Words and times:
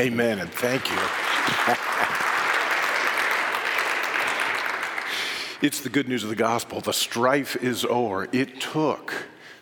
Amen, 0.00 0.38
and 0.38 0.50
thank 0.50 0.88
you. 0.88 0.96
it's 5.60 5.82
the 5.82 5.90
good 5.90 6.08
news 6.08 6.22
of 6.22 6.30
the 6.30 6.36
gospel. 6.36 6.80
The 6.80 6.94
strife 6.94 7.54
is 7.56 7.84
over. 7.84 8.26
It 8.32 8.62
took 8.62 9.12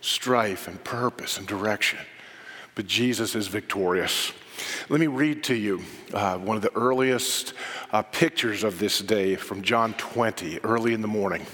strife 0.01 0.69
and 0.69 0.85
purpose 0.85 1.39
and 1.39 1.47
direction, 1.49 1.99
but 2.77 2.87
Jesus 2.87 3.35
is 3.35 3.49
victorious. 3.49 4.33
Let 4.89 5.01
me 5.01 5.09
read 5.09 5.43
to 5.45 5.57
you 5.57 5.83
uh, 6.15 6.39
one 6.39 6.57
of 6.57 6.63
the 6.63 6.75
earliest 6.77 7.53
uh, 7.91 8.03
pictures 8.03 8.63
of 8.63 8.79
this 8.79 9.01
day 9.01 9.35
from 9.35 9.63
John 9.63 9.93
20, 9.95 10.61
early 10.63 10.95
in 10.95 11.03
the 11.03 11.09
morning. 11.09 11.45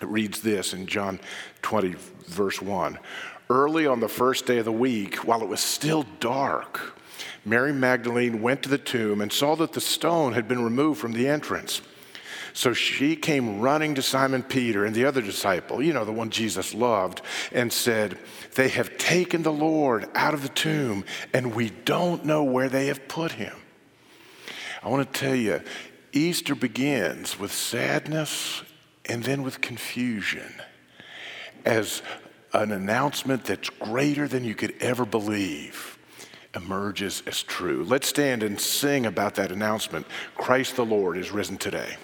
It 0.00 0.08
reads 0.08 0.40
this 0.40 0.74
in 0.74 0.88
John 0.88 1.20
20, 1.62 1.94
verse 2.26 2.60
1. 2.60 2.98
Early 3.48 3.86
on 3.86 4.00
the 4.00 4.08
first 4.08 4.44
day 4.44 4.58
of 4.58 4.64
the 4.64 4.72
week, 4.72 5.18
while 5.18 5.40
it 5.40 5.48
was 5.48 5.60
still 5.60 6.04
dark, 6.18 6.98
Mary 7.44 7.72
Magdalene 7.72 8.40
went 8.40 8.62
to 8.62 8.68
the 8.68 8.78
tomb 8.78 9.20
and 9.20 9.32
saw 9.32 9.56
that 9.56 9.72
the 9.72 9.80
stone 9.80 10.32
had 10.32 10.46
been 10.46 10.62
removed 10.62 11.00
from 11.00 11.12
the 11.12 11.28
entrance. 11.28 11.82
So 12.54 12.72
she 12.72 13.16
came 13.16 13.60
running 13.60 13.94
to 13.94 14.02
Simon 14.02 14.42
Peter 14.42 14.84
and 14.84 14.94
the 14.94 15.06
other 15.06 15.22
disciple, 15.22 15.82
you 15.82 15.92
know, 15.92 16.04
the 16.04 16.12
one 16.12 16.30
Jesus 16.30 16.74
loved, 16.74 17.22
and 17.50 17.72
said, 17.72 18.18
They 18.54 18.68
have 18.68 18.98
taken 18.98 19.42
the 19.42 19.52
Lord 19.52 20.06
out 20.14 20.34
of 20.34 20.42
the 20.42 20.50
tomb, 20.50 21.04
and 21.32 21.54
we 21.54 21.70
don't 21.70 22.24
know 22.24 22.44
where 22.44 22.68
they 22.68 22.86
have 22.86 23.08
put 23.08 23.32
him. 23.32 23.56
I 24.82 24.88
want 24.90 25.10
to 25.10 25.18
tell 25.18 25.34
you, 25.34 25.62
Easter 26.12 26.54
begins 26.54 27.38
with 27.38 27.52
sadness 27.52 28.62
and 29.06 29.24
then 29.24 29.42
with 29.42 29.60
confusion 29.60 30.52
as 31.64 32.02
an 32.52 32.70
announcement 32.70 33.44
that's 33.44 33.70
greater 33.70 34.28
than 34.28 34.44
you 34.44 34.54
could 34.54 34.74
ever 34.80 35.06
believe 35.06 35.91
emerges 36.54 37.22
as 37.26 37.42
true. 37.42 37.84
Let's 37.84 38.08
stand 38.08 38.42
and 38.42 38.60
sing 38.60 39.06
about 39.06 39.34
that 39.36 39.50
announcement. 39.50 40.06
Christ 40.36 40.76
the 40.76 40.84
Lord 40.84 41.16
is 41.16 41.30
risen 41.30 41.56
today. 41.56 41.96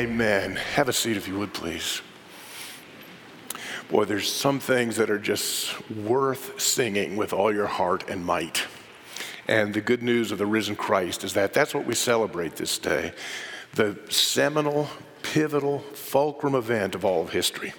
Amen. 0.00 0.56
Have 0.56 0.88
a 0.88 0.94
seat 0.94 1.18
if 1.18 1.28
you 1.28 1.38
would, 1.38 1.52
please. 1.52 2.00
Boy, 3.90 4.06
there's 4.06 4.32
some 4.32 4.58
things 4.58 4.96
that 4.96 5.10
are 5.10 5.18
just 5.18 5.74
worth 5.90 6.58
singing 6.58 7.18
with 7.18 7.34
all 7.34 7.52
your 7.52 7.66
heart 7.66 8.08
and 8.08 8.24
might. 8.24 8.62
And 9.46 9.74
the 9.74 9.82
good 9.82 10.02
news 10.02 10.32
of 10.32 10.38
the 10.38 10.46
risen 10.46 10.74
Christ 10.74 11.22
is 11.22 11.34
that 11.34 11.52
that's 11.52 11.74
what 11.74 11.84
we 11.84 11.94
celebrate 11.94 12.56
this 12.56 12.78
day 12.78 13.12
the 13.74 13.98
seminal, 14.08 14.88
pivotal, 15.22 15.80
fulcrum 15.80 16.54
event 16.54 16.94
of 16.94 17.04
all 17.04 17.20
of 17.20 17.28
history. 17.28 17.74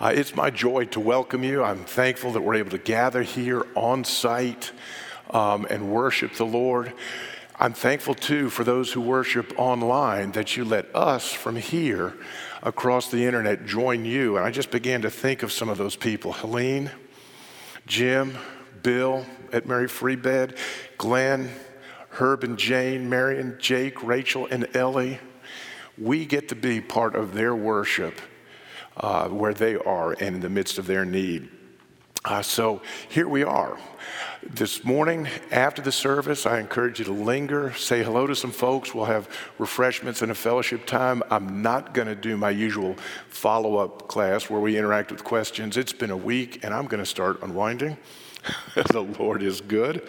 Uh, 0.00 0.10
it's 0.12 0.34
my 0.34 0.50
joy 0.50 0.86
to 0.86 0.98
welcome 0.98 1.44
you. 1.44 1.62
I'm 1.62 1.84
thankful 1.84 2.32
that 2.32 2.40
we're 2.40 2.56
able 2.56 2.70
to 2.70 2.78
gather 2.78 3.22
here 3.22 3.64
on 3.76 4.02
site 4.02 4.72
um, 5.30 5.68
and 5.70 5.88
worship 5.88 6.32
the 6.32 6.46
Lord. 6.46 6.92
I'm 7.60 7.72
thankful 7.72 8.14
too 8.14 8.50
for 8.50 8.62
those 8.62 8.92
who 8.92 9.00
worship 9.00 9.52
online 9.58 10.30
that 10.32 10.56
you 10.56 10.64
let 10.64 10.94
us 10.94 11.32
from 11.32 11.56
here 11.56 12.14
across 12.62 13.10
the 13.10 13.24
internet 13.24 13.66
join 13.66 14.04
you. 14.04 14.36
And 14.36 14.46
I 14.46 14.52
just 14.52 14.70
began 14.70 15.02
to 15.02 15.10
think 15.10 15.42
of 15.42 15.50
some 15.50 15.68
of 15.68 15.76
those 15.76 15.96
people 15.96 16.34
Helene, 16.34 16.88
Jim, 17.84 18.38
Bill 18.84 19.26
at 19.52 19.66
Mary 19.66 19.88
Free 19.88 20.14
Bed, 20.14 20.56
Glenn, 20.98 21.50
Herb 22.10 22.44
and 22.44 22.56
Jane, 22.56 23.10
Marion, 23.10 23.56
Jake, 23.58 24.04
Rachel, 24.04 24.46
and 24.46 24.68
Ellie. 24.76 25.18
We 25.96 26.26
get 26.26 26.50
to 26.50 26.54
be 26.54 26.80
part 26.80 27.16
of 27.16 27.34
their 27.34 27.56
worship 27.56 28.20
uh, 28.96 29.28
where 29.30 29.52
they 29.52 29.74
are 29.74 30.12
and 30.12 30.36
in 30.36 30.40
the 30.40 30.48
midst 30.48 30.78
of 30.78 30.86
their 30.86 31.04
need. 31.04 31.48
Uh, 32.24 32.42
so 32.42 32.82
here 33.08 33.28
we 33.28 33.44
are. 33.44 33.78
This 34.42 34.84
morning, 34.84 35.28
after 35.52 35.80
the 35.80 35.92
service, 35.92 36.46
I 36.46 36.58
encourage 36.58 36.98
you 36.98 37.04
to 37.04 37.12
linger, 37.12 37.72
say 37.74 38.02
hello 38.02 38.26
to 38.26 38.34
some 38.34 38.50
folks. 38.50 38.92
We'll 38.92 39.04
have 39.04 39.28
refreshments 39.58 40.20
and 40.22 40.32
a 40.32 40.34
fellowship 40.34 40.84
time. 40.84 41.22
I'm 41.30 41.62
not 41.62 41.94
going 41.94 42.08
to 42.08 42.16
do 42.16 42.36
my 42.36 42.50
usual 42.50 42.96
follow 43.28 43.76
up 43.76 44.08
class 44.08 44.50
where 44.50 44.60
we 44.60 44.76
interact 44.76 45.12
with 45.12 45.22
questions. 45.22 45.76
It's 45.76 45.92
been 45.92 46.10
a 46.10 46.16
week, 46.16 46.64
and 46.64 46.74
I'm 46.74 46.86
going 46.86 47.02
to 47.02 47.06
start 47.06 47.40
unwinding. 47.42 47.96
the 48.92 49.02
Lord 49.02 49.42
is 49.42 49.60
good. 49.60 50.06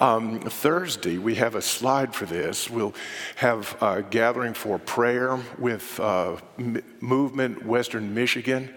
Um, 0.00 0.40
Thursday, 0.40 1.18
we 1.18 1.36
have 1.36 1.54
a 1.54 1.62
slide 1.62 2.14
for 2.14 2.26
this. 2.26 2.68
We'll 2.68 2.94
have 3.36 3.76
a 3.82 4.02
gathering 4.02 4.54
for 4.54 4.78
prayer 4.78 5.38
with 5.58 5.98
uh, 6.00 6.36
M- 6.58 6.82
Movement 7.00 7.64
Western 7.64 8.14
Michigan. 8.14 8.74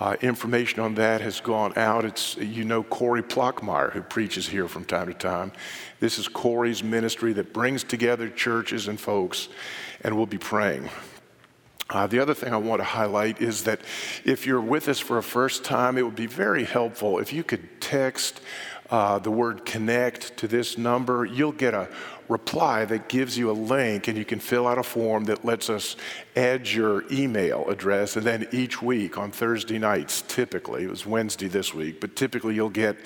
Uh, 0.00 0.16
information 0.20 0.78
on 0.78 0.94
that 0.94 1.20
has 1.20 1.40
gone 1.40 1.72
out. 1.76 2.04
It's, 2.04 2.36
you 2.36 2.64
know, 2.64 2.84
Corey 2.84 3.22
Plockmeyer, 3.22 3.92
who 3.92 4.00
preaches 4.00 4.48
here 4.48 4.68
from 4.68 4.84
time 4.84 5.08
to 5.08 5.14
time. 5.14 5.50
This 5.98 6.18
is 6.18 6.28
Corey's 6.28 6.84
ministry 6.84 7.32
that 7.32 7.52
brings 7.52 7.82
together 7.82 8.28
churches 8.28 8.86
and 8.86 9.00
folks, 9.00 9.48
and 10.02 10.16
we'll 10.16 10.26
be 10.26 10.38
praying. 10.38 10.88
Uh, 11.90 12.06
the 12.06 12.20
other 12.20 12.34
thing 12.34 12.52
I 12.52 12.58
want 12.58 12.80
to 12.80 12.84
highlight 12.84 13.40
is 13.40 13.64
that 13.64 13.80
if 14.24 14.46
you're 14.46 14.60
with 14.60 14.88
us 14.88 15.00
for 15.00 15.18
a 15.18 15.22
first 15.22 15.64
time, 15.64 15.96
it 15.96 16.02
would 16.02 16.14
be 16.14 16.26
very 16.26 16.64
helpful 16.64 17.18
if 17.18 17.32
you 17.32 17.42
could 17.42 17.80
text 17.80 18.40
uh, 18.90 19.18
the 19.18 19.30
word 19.30 19.66
connect 19.66 20.36
to 20.38 20.48
this 20.48 20.78
number. 20.78 21.24
You'll 21.24 21.52
get 21.52 21.74
a 21.74 21.88
reply 22.28 22.84
that 22.86 23.08
gives 23.08 23.36
you 23.36 23.50
a 23.50 23.52
link, 23.52 24.08
and 24.08 24.16
you 24.16 24.24
can 24.24 24.40
fill 24.40 24.66
out 24.66 24.78
a 24.78 24.82
form 24.82 25.24
that 25.24 25.44
lets 25.44 25.68
us 25.68 25.96
add 26.36 26.68
your 26.68 27.04
email 27.12 27.68
address. 27.68 28.16
And 28.16 28.24
then 28.26 28.48
each 28.50 28.80
week 28.80 29.18
on 29.18 29.30
Thursday 29.30 29.78
nights, 29.78 30.22
typically, 30.22 30.84
it 30.84 30.90
was 30.90 31.04
Wednesday 31.04 31.48
this 31.48 31.74
week, 31.74 32.00
but 32.00 32.16
typically 32.16 32.54
you'll 32.54 32.70
get 32.70 32.96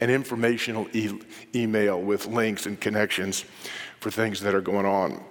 an 0.00 0.10
informational 0.10 0.86
e- 0.92 1.20
email 1.54 2.00
with 2.00 2.26
links 2.26 2.66
and 2.66 2.80
connections 2.80 3.44
for 3.98 4.10
things 4.10 4.40
that 4.40 4.54
are 4.54 4.60
going 4.60 4.86
on. 4.86 5.24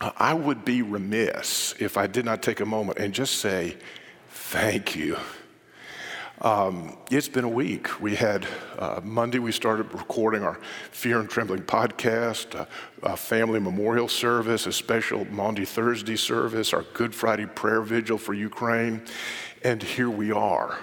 I 0.00 0.34
would 0.34 0.64
be 0.64 0.82
remiss 0.82 1.74
if 1.80 1.96
I 1.96 2.06
did 2.06 2.24
not 2.24 2.42
take 2.42 2.60
a 2.60 2.66
moment 2.66 2.98
and 2.98 3.12
just 3.12 3.36
say, 3.36 3.76
thank 4.30 4.94
you 4.94 5.16
um, 6.40 6.96
it's 7.10 7.28
been 7.28 7.44
a 7.44 7.48
week. 7.48 8.00
We 8.00 8.14
had 8.14 8.46
uh, 8.78 9.00
Monday, 9.02 9.38
we 9.38 9.50
started 9.50 9.92
recording 9.92 10.42
our 10.44 10.54
Fear 10.92 11.20
and 11.20 11.28
Trembling 11.28 11.62
podcast, 11.62 12.54
uh, 12.54 12.66
a 13.02 13.16
family 13.16 13.58
memorial 13.58 14.08
service, 14.08 14.66
a 14.66 14.72
special 14.72 15.24
Maundy 15.26 15.64
Thursday 15.64 16.16
service, 16.16 16.72
our 16.72 16.82
Good 16.94 17.14
Friday 17.14 17.46
prayer 17.46 17.82
vigil 17.82 18.18
for 18.18 18.34
Ukraine, 18.34 19.02
and 19.64 19.82
here 19.82 20.10
we 20.10 20.30
are. 20.30 20.78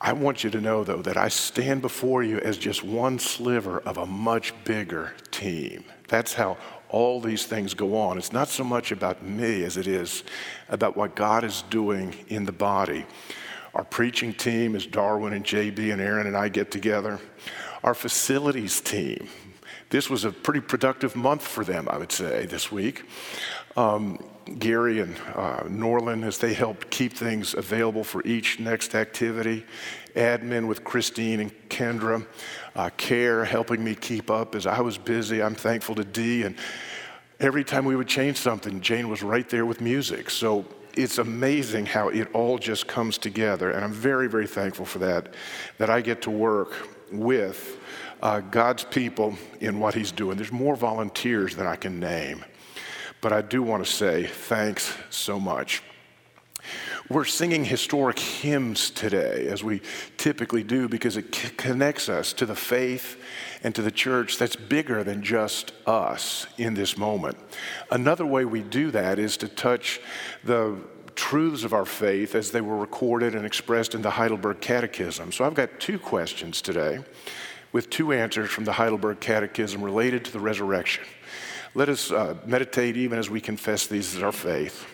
I 0.00 0.12
want 0.12 0.44
you 0.44 0.50
to 0.50 0.60
know, 0.60 0.84
though, 0.84 1.00
that 1.00 1.16
I 1.16 1.28
stand 1.28 1.80
before 1.80 2.22
you 2.22 2.38
as 2.40 2.58
just 2.58 2.84
one 2.84 3.18
sliver 3.18 3.80
of 3.80 3.96
a 3.96 4.04
much 4.04 4.52
bigger 4.64 5.14
team. 5.30 5.82
That's 6.08 6.34
how 6.34 6.58
all 6.90 7.22
these 7.22 7.46
things 7.46 7.72
go 7.72 7.96
on. 7.96 8.18
It's 8.18 8.32
not 8.32 8.48
so 8.48 8.64
much 8.64 8.92
about 8.92 9.24
me 9.24 9.64
as 9.64 9.78
it 9.78 9.86
is 9.86 10.22
about 10.68 10.94
what 10.94 11.16
God 11.16 11.42
is 11.42 11.62
doing 11.70 12.14
in 12.28 12.44
the 12.44 12.52
body. 12.52 13.06
Our 13.74 13.84
preaching 13.84 14.32
team 14.32 14.76
is 14.76 14.86
Darwin 14.86 15.32
and 15.32 15.44
JB 15.44 15.92
and 15.92 16.00
Aaron 16.00 16.28
and 16.28 16.36
I 16.36 16.48
get 16.48 16.70
together. 16.70 17.18
Our 17.82 17.94
facilities 17.94 18.80
team, 18.80 19.28
this 19.90 20.08
was 20.08 20.24
a 20.24 20.30
pretty 20.30 20.60
productive 20.60 21.16
month 21.16 21.42
for 21.42 21.64
them, 21.64 21.88
I 21.90 21.98
would 21.98 22.12
say, 22.12 22.46
this 22.46 22.70
week. 22.70 23.02
Um, 23.76 24.24
Gary 24.58 25.00
and 25.00 25.16
uh, 25.34 25.64
Norland, 25.68 26.22
as 26.24 26.38
they 26.38 26.54
helped 26.54 26.90
keep 26.90 27.14
things 27.14 27.54
available 27.54 28.04
for 28.04 28.24
each 28.24 28.60
next 28.60 28.94
activity. 28.94 29.64
Admin 30.14 30.68
with 30.68 30.84
Christine 30.84 31.40
and 31.40 31.68
Kendra. 31.68 32.24
Uh, 32.76 32.90
care 32.96 33.44
helping 33.44 33.82
me 33.82 33.96
keep 33.96 34.30
up 34.30 34.54
as 34.54 34.66
I 34.66 34.80
was 34.80 34.98
busy. 34.98 35.42
I'm 35.42 35.56
thankful 35.56 35.96
to 35.96 36.04
Dee. 36.04 36.44
And 36.44 36.54
every 37.40 37.64
time 37.64 37.84
we 37.84 37.96
would 37.96 38.06
change 38.06 38.36
something, 38.36 38.80
Jane 38.80 39.08
was 39.08 39.22
right 39.22 39.48
there 39.48 39.66
with 39.66 39.80
music. 39.80 40.30
So 40.30 40.64
it's 40.96 41.18
amazing 41.18 41.86
how 41.86 42.08
it 42.08 42.28
all 42.32 42.58
just 42.58 42.86
comes 42.86 43.18
together. 43.18 43.70
And 43.70 43.84
I'm 43.84 43.92
very, 43.92 44.28
very 44.28 44.46
thankful 44.46 44.84
for 44.84 44.98
that, 45.00 45.34
that 45.78 45.90
I 45.90 46.00
get 46.00 46.22
to 46.22 46.30
work 46.30 46.72
with 47.12 47.78
uh, 48.22 48.40
God's 48.40 48.84
people 48.84 49.36
in 49.60 49.80
what 49.80 49.94
He's 49.94 50.12
doing. 50.12 50.36
There's 50.36 50.52
more 50.52 50.76
volunteers 50.76 51.56
than 51.56 51.66
I 51.66 51.76
can 51.76 52.00
name. 52.00 52.44
But 53.20 53.32
I 53.32 53.42
do 53.42 53.62
want 53.62 53.84
to 53.84 53.90
say 53.90 54.26
thanks 54.26 54.96
so 55.10 55.40
much. 55.40 55.82
We're 57.10 57.24
singing 57.26 57.64
historic 57.64 58.18
hymns 58.18 58.90
today, 58.90 59.46
as 59.48 59.62
we 59.62 59.82
typically 60.16 60.62
do, 60.62 60.88
because 60.88 61.18
it 61.18 61.34
c- 61.34 61.50
connects 61.50 62.08
us 62.08 62.32
to 62.34 62.46
the 62.46 62.54
faith 62.54 63.20
and 63.64 63.74
to 63.74 63.82
the 63.82 63.90
church 63.90 64.38
that's 64.38 64.54
bigger 64.54 65.02
than 65.02 65.22
just 65.22 65.72
us 65.86 66.46
in 66.58 66.74
this 66.74 66.96
moment. 66.96 67.36
Another 67.90 68.26
way 68.26 68.44
we 68.44 68.60
do 68.60 68.90
that 68.92 69.18
is 69.18 69.36
to 69.38 69.48
touch 69.48 70.00
the 70.44 70.76
truths 71.16 71.64
of 71.64 71.72
our 71.72 71.86
faith 71.86 72.34
as 72.34 72.50
they 72.50 72.60
were 72.60 72.76
recorded 72.76 73.34
and 73.34 73.46
expressed 73.46 73.94
in 73.94 74.02
the 74.02 74.10
Heidelberg 74.10 74.60
Catechism. 74.60 75.32
So 75.32 75.44
I've 75.44 75.54
got 75.54 75.80
two 75.80 75.98
questions 75.98 76.60
today 76.60 76.98
with 77.72 77.88
two 77.90 78.12
answers 78.12 78.50
from 78.50 78.64
the 78.64 78.72
Heidelberg 78.72 79.20
Catechism 79.20 79.82
related 79.82 80.24
to 80.26 80.32
the 80.32 80.40
resurrection. 80.40 81.04
Let 81.74 81.88
us 81.88 82.12
uh, 82.12 82.36
meditate 82.44 82.96
even 82.96 83.18
as 83.18 83.30
we 83.30 83.40
confess 83.40 83.86
these 83.86 84.14
as 84.14 84.22
our 84.22 84.30
faith. 84.30 84.86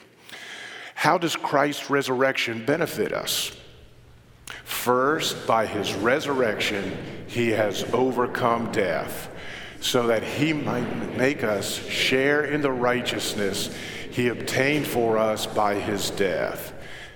How 0.95 1.19
does 1.19 1.35
Christ's 1.35 1.91
resurrection 1.91 2.65
benefit 2.65 3.13
us? 3.13 3.53
First, 4.65 5.47
by 5.47 5.67
his 5.67 5.95
resurrection, 5.95 6.97
he 7.27 7.51
has 7.51 7.85
overcome 7.93 8.73
death, 8.73 9.31
so 9.81 10.07
that 10.07 10.23
he 10.23 10.53
might 10.53 11.17
make 11.17 11.43
us 11.45 11.87
share 11.89 12.45
in 12.45 12.61
the 12.61 12.73
righteousness 12.73 13.75
he 14.11 14.29
obtained 14.29 14.87
for 14.87 15.19
us 15.19 15.47
by 15.47 15.75
his 15.75 16.11
death. 16.11 16.73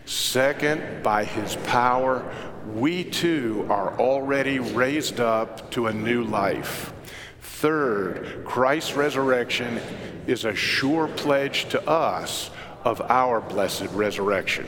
Second, 0.06 1.02
by 1.02 1.24
his 1.24 1.56
power, 1.66 2.30
we 2.74 3.04
too 3.04 3.66
are 3.70 3.98
already 3.98 4.58
raised 4.58 5.20
up 5.20 5.70
to 5.72 5.86
a 5.86 5.92
new 5.92 6.24
life. 6.24 6.92
Third, 7.40 8.44
Christ's 8.44 8.94
resurrection 8.94 9.80
is 10.26 10.44
a 10.44 10.54
sure 10.54 11.08
pledge 11.08 11.68
to 11.70 11.88
us 11.88 12.50
of 12.84 13.00
our 13.02 13.40
blessed 13.40 13.88
resurrection. 13.92 14.66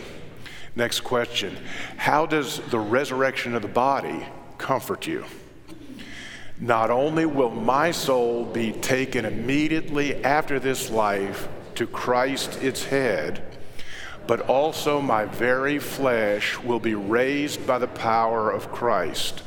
Next 0.76 1.00
question 1.00 1.56
How 1.96 2.26
does 2.26 2.60
the 2.70 2.78
resurrection 2.78 3.54
of 3.54 3.62
the 3.62 3.68
body 3.68 4.26
comfort 4.58 5.06
you? 5.06 5.24
Not 6.60 6.90
only 6.90 7.26
will 7.26 7.50
my 7.50 7.90
soul 7.90 8.44
be 8.44 8.72
taken 8.72 9.24
immediately 9.24 10.22
after 10.24 10.58
this 10.58 10.90
life 10.90 11.48
to 11.74 11.86
Christ 11.86 12.62
its 12.62 12.84
head, 12.84 13.42
but 14.26 14.40
also 14.40 15.00
my 15.00 15.24
very 15.26 15.78
flesh 15.78 16.58
will 16.58 16.80
be 16.80 16.94
raised 16.94 17.66
by 17.66 17.78
the 17.78 17.86
power 17.86 18.50
of 18.50 18.72
Christ, 18.72 19.42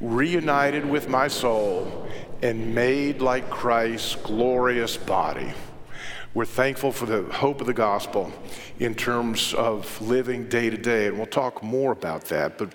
reunited 0.00 0.88
with 0.88 1.08
my 1.08 1.28
soul, 1.28 2.08
and 2.42 2.74
made 2.74 3.20
like 3.20 3.50
Christ's 3.50 4.14
glorious 4.16 4.96
body. 4.96 5.52
We're 6.36 6.44
thankful 6.44 6.92
for 6.92 7.06
the 7.06 7.22
hope 7.22 7.62
of 7.62 7.66
the 7.66 7.72
gospel 7.72 8.30
in 8.78 8.94
terms 8.94 9.54
of 9.54 10.02
living 10.02 10.50
day 10.50 10.68
to 10.68 10.76
day, 10.76 11.06
and 11.06 11.16
we'll 11.16 11.24
talk 11.24 11.62
more 11.62 11.92
about 11.92 12.26
that. 12.26 12.58
But 12.58 12.74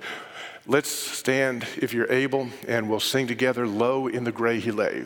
let's 0.65 0.89
stand, 0.89 1.67
if 1.77 1.93
you're 1.93 2.11
able, 2.11 2.49
and 2.67 2.89
we'll 2.89 2.99
sing 2.99 3.27
together 3.27 3.67
Low 3.67 4.07
in 4.07 4.23
the 4.23 4.31
Grave 4.31 4.63
He 4.63 4.71
Lay. 4.71 5.05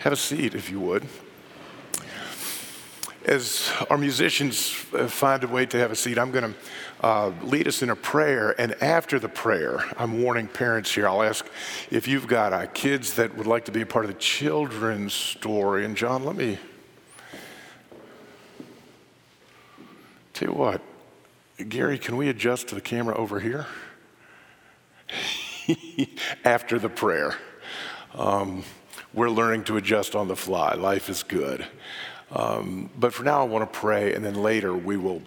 Have 0.00 0.14
a 0.14 0.16
seat 0.16 0.54
if 0.54 0.70
you 0.70 0.80
would. 0.80 1.06
As 3.26 3.70
our 3.90 3.98
musicians 3.98 4.74
uh, 4.94 5.06
find 5.06 5.44
a 5.44 5.46
way 5.46 5.66
to 5.66 5.78
have 5.78 5.90
a 5.90 5.94
seat, 5.94 6.18
I'm 6.18 6.30
going 6.30 6.54
to 6.54 7.06
uh, 7.06 7.32
lead 7.42 7.68
us 7.68 7.82
in 7.82 7.90
a 7.90 7.96
prayer. 7.96 8.58
And 8.58 8.72
after 8.82 9.18
the 9.18 9.28
prayer, 9.28 9.84
I'm 9.98 10.22
warning 10.22 10.48
parents 10.48 10.94
here. 10.94 11.06
I'll 11.06 11.22
ask 11.22 11.46
if 11.90 12.08
you've 12.08 12.26
got 12.26 12.54
uh, 12.54 12.64
kids 12.68 13.16
that 13.16 13.36
would 13.36 13.46
like 13.46 13.66
to 13.66 13.72
be 13.72 13.82
a 13.82 13.86
part 13.86 14.06
of 14.06 14.10
the 14.10 14.18
children's 14.18 15.12
story. 15.12 15.84
And 15.84 15.94
John, 15.94 16.24
let 16.24 16.34
me 16.34 16.58
tell 20.32 20.48
you 20.48 20.54
what, 20.54 20.80
Gary, 21.68 21.98
can 21.98 22.16
we 22.16 22.30
adjust 22.30 22.68
to 22.68 22.74
the 22.74 22.80
camera 22.80 23.14
over 23.18 23.38
here? 23.38 23.66
after 26.46 26.78
the 26.78 26.88
prayer. 26.88 27.34
Um, 28.14 28.64
we're 29.12 29.30
learning 29.30 29.64
to 29.64 29.76
adjust 29.76 30.14
on 30.14 30.28
the 30.28 30.36
fly. 30.36 30.74
Life 30.74 31.08
is 31.08 31.22
good. 31.22 31.66
Um, 32.30 32.90
but 32.98 33.12
for 33.12 33.24
now, 33.24 33.40
I 33.40 33.44
want 33.44 33.70
to 33.70 33.78
pray, 33.78 34.14
and 34.14 34.24
then 34.24 34.34
later 34.34 34.74
we 34.74 34.96
will. 34.96 35.22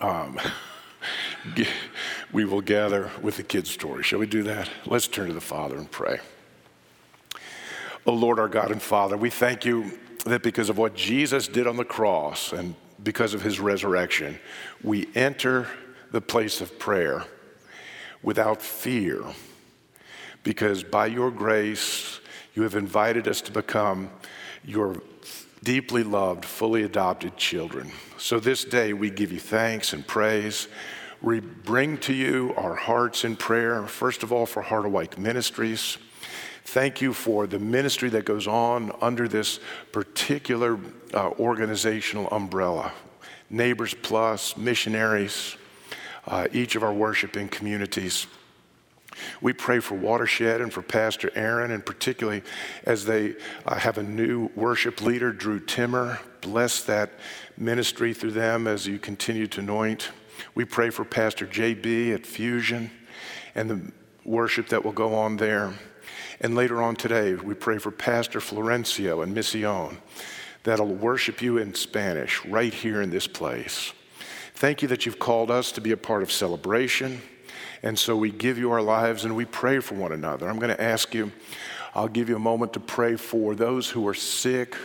Um, 0.00 0.38
we 2.32 2.44
will 2.44 2.60
gather 2.60 3.10
with 3.22 3.36
the 3.36 3.42
kids' 3.42 3.70
story. 3.70 4.02
Shall 4.02 4.18
we 4.18 4.26
do 4.26 4.42
that? 4.44 4.68
Let's 4.86 5.06
turn 5.06 5.28
to 5.28 5.34
the 5.34 5.40
Father 5.40 5.76
and 5.76 5.90
pray. 5.90 6.18
Oh 8.06 8.12
Lord, 8.12 8.38
our 8.38 8.48
God 8.48 8.70
and 8.70 8.80
Father, 8.80 9.16
we 9.16 9.30
thank 9.30 9.64
you 9.64 9.98
that 10.24 10.42
because 10.42 10.68
of 10.68 10.78
what 10.78 10.94
Jesus 10.94 11.48
did 11.48 11.66
on 11.66 11.76
the 11.76 11.84
cross 11.84 12.52
and 12.52 12.74
because 13.02 13.34
of 13.34 13.42
his 13.42 13.60
resurrection, 13.60 14.38
we 14.82 15.08
enter 15.14 15.68
the 16.12 16.20
place 16.20 16.60
of 16.60 16.78
prayer 16.78 17.24
without 18.22 18.62
fear. 18.62 19.22
Because 20.42 20.82
by 20.84 21.06
your 21.06 21.30
grace, 21.30 22.20
you 22.56 22.62
have 22.62 22.74
invited 22.74 23.28
us 23.28 23.40
to 23.42 23.52
become 23.52 24.10
your 24.64 25.00
deeply 25.62 26.02
loved, 26.02 26.44
fully 26.44 26.82
adopted 26.82 27.36
children. 27.36 27.92
So 28.18 28.40
this 28.40 28.64
day 28.64 28.92
we 28.94 29.10
give 29.10 29.30
you 29.30 29.38
thanks 29.38 29.92
and 29.92 30.04
praise. 30.06 30.68
We 31.20 31.40
bring 31.40 31.98
to 31.98 32.14
you 32.14 32.54
our 32.56 32.74
hearts 32.74 33.24
in 33.24 33.36
prayer, 33.36 33.86
first 33.86 34.22
of 34.22 34.32
all 34.32 34.46
for 34.46 34.62
Heart 34.62 34.86
Awake 34.86 35.18
Ministries. 35.18 35.98
Thank 36.64 37.00
you 37.00 37.12
for 37.12 37.46
the 37.46 37.58
ministry 37.58 38.08
that 38.10 38.24
goes 38.24 38.46
on 38.46 38.92
under 39.00 39.28
this 39.28 39.60
particular 39.92 40.78
uh, 41.14 41.30
organizational 41.38 42.28
umbrella. 42.28 42.92
Neighbors 43.50 43.94
Plus, 44.02 44.56
missionaries, 44.56 45.56
uh, 46.26 46.48
each 46.52 46.74
of 46.74 46.82
our 46.82 46.92
worshiping 46.92 47.48
communities. 47.48 48.26
We 49.40 49.52
pray 49.52 49.80
for 49.80 49.94
Watershed 49.94 50.60
and 50.60 50.72
for 50.72 50.82
Pastor 50.82 51.30
Aaron, 51.34 51.70
and 51.70 51.84
particularly 51.84 52.42
as 52.84 53.04
they 53.04 53.34
uh, 53.64 53.76
have 53.76 53.98
a 53.98 54.02
new 54.02 54.50
worship 54.54 55.00
leader, 55.02 55.32
Drew 55.32 55.60
Timmer. 55.60 56.20
Bless 56.40 56.82
that 56.84 57.10
ministry 57.56 58.14
through 58.14 58.32
them 58.32 58.66
as 58.66 58.86
you 58.86 58.98
continue 58.98 59.46
to 59.48 59.60
anoint. 59.60 60.10
We 60.54 60.64
pray 60.64 60.90
for 60.90 61.04
Pastor 61.04 61.46
JB 61.46 62.14
at 62.14 62.26
Fusion 62.26 62.90
and 63.54 63.70
the 63.70 63.92
worship 64.24 64.68
that 64.68 64.84
will 64.84 64.92
go 64.92 65.14
on 65.14 65.36
there. 65.36 65.72
And 66.40 66.54
later 66.54 66.82
on 66.82 66.96
today, 66.96 67.34
we 67.34 67.54
pray 67.54 67.78
for 67.78 67.90
Pastor 67.90 68.40
Florencio 68.40 69.22
and 69.22 69.34
Mission 69.34 69.98
that'll 70.62 70.86
worship 70.86 71.40
you 71.40 71.58
in 71.58 71.74
Spanish 71.74 72.44
right 72.44 72.74
here 72.74 73.00
in 73.00 73.08
this 73.08 73.26
place. 73.26 73.92
Thank 74.54 74.82
you 74.82 74.88
that 74.88 75.06
you've 75.06 75.18
called 75.18 75.50
us 75.50 75.70
to 75.72 75.80
be 75.80 75.92
a 75.92 75.96
part 75.96 76.22
of 76.22 76.32
celebration. 76.32 77.22
And 77.86 77.96
so 77.96 78.16
we 78.16 78.32
give 78.32 78.58
you 78.58 78.72
our 78.72 78.82
lives 78.82 79.24
and 79.24 79.36
we 79.36 79.44
pray 79.44 79.78
for 79.78 79.94
one 79.94 80.10
another. 80.10 80.48
I'm 80.48 80.58
going 80.58 80.74
to 80.74 80.82
ask 80.82 81.14
you, 81.14 81.30
I'll 81.94 82.08
give 82.08 82.28
you 82.28 82.34
a 82.34 82.40
moment 82.40 82.72
to 82.72 82.80
pray 82.80 83.14
for 83.14 83.54
those 83.54 83.88
who 83.88 84.08
are 84.08 84.14
sick 84.14 84.76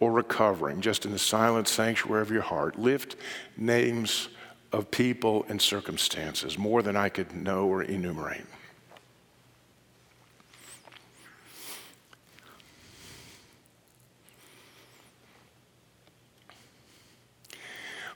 or 0.00 0.10
recovering, 0.10 0.80
just 0.80 1.04
in 1.04 1.12
the 1.12 1.18
silent 1.20 1.68
sanctuary 1.68 2.22
of 2.22 2.32
your 2.32 2.42
heart. 2.42 2.76
Lift 2.76 3.14
names 3.56 4.30
of 4.72 4.90
people 4.90 5.46
and 5.48 5.62
circumstances 5.62 6.58
more 6.58 6.82
than 6.82 6.96
I 6.96 7.08
could 7.08 7.36
know 7.36 7.68
or 7.68 7.84
enumerate. 7.84 8.42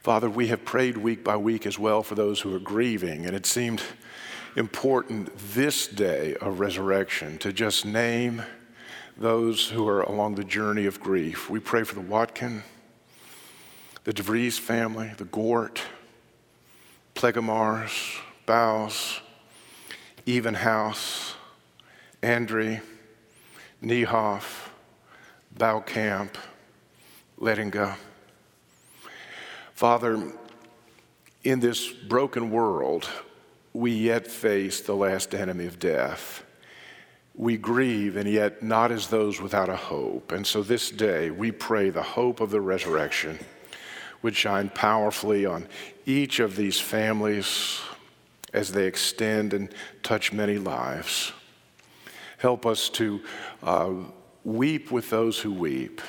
Father, 0.01 0.29
we 0.29 0.49
have 0.49 0.64
prayed 0.64 0.97
week 0.97 1.23
by 1.23 1.37
week 1.37 1.66
as 1.66 1.79
well 1.79 2.03
for 2.03 2.16
those 2.16 2.40
who 2.40 2.53
are 2.53 2.59
grieving, 2.59 3.27
and 3.27 3.37
it 3.37 3.47
seemed 3.47 3.81
important 4.57 5.31
this 5.37 5.88
day 5.88 6.37
of 6.37 6.61
resurrection 6.61 7.38
to 7.38 7.53
just 7.53 7.85
name 7.85 8.43
those 9.17 9.69
who 9.69 9.87
are 9.88 10.03
along 10.03 10.37
the 10.37 10.45
journey 10.45 10.87
of 10.87 11.01
grief. 11.01 11.51
We 11.51 11.59
pray 11.59 11.83
for 11.83 11.95
the 11.95 12.01
Watkin, 12.01 12.62
the 14.05 14.12
DeVries 14.12 14.59
family, 14.59 15.12
the 15.17 15.25
Gort, 15.25 15.83
Plegamars, 17.14 18.21
Bows, 18.47 19.21
Evenhouse, 20.27 21.35
Andre, 22.23 22.81
Niehoff, 23.83 24.69
Baukamp, 25.57 26.35
Lettinga. 27.40 27.97
Father, 29.75 30.33
in 31.43 31.61
this 31.61 31.88
broken 31.90 32.51
world, 32.51 33.09
we 33.74 33.90
yet 33.90 34.26
face 34.26 34.80
the 34.80 34.94
last 34.94 35.34
enemy 35.34 35.66
of 35.66 35.78
death. 35.78 36.42
We 37.34 37.58
grieve, 37.58 38.16
and 38.16 38.28
yet 38.28 38.62
not 38.62 38.92
as 38.92 39.08
those 39.08 39.40
without 39.40 39.68
a 39.68 39.76
hope. 39.76 40.32
And 40.32 40.46
so 40.46 40.62
this 40.62 40.90
day, 40.90 41.30
we 41.30 41.50
pray 41.50 41.90
the 41.90 42.02
hope 42.02 42.40
of 42.40 42.50
the 42.50 42.60
resurrection 42.60 43.38
would 44.22 44.37
shine 44.37 44.70
powerfully 44.70 45.44
on 45.44 45.66
each 46.06 46.38
of 46.38 46.56
these 46.56 46.80
families 46.80 47.80
as 48.54 48.72
they 48.72 48.87
extend 48.87 49.52
and 49.52 49.68
touch 50.02 50.32
many 50.32 50.56
lives. 50.56 51.32
Help 52.38 52.64
us 52.64 52.88
to 52.88 53.20
uh, 53.62 53.92
weep 54.44 54.90
with 54.90 55.10
those 55.10 55.40
who 55.40 55.52
weep 55.52 56.00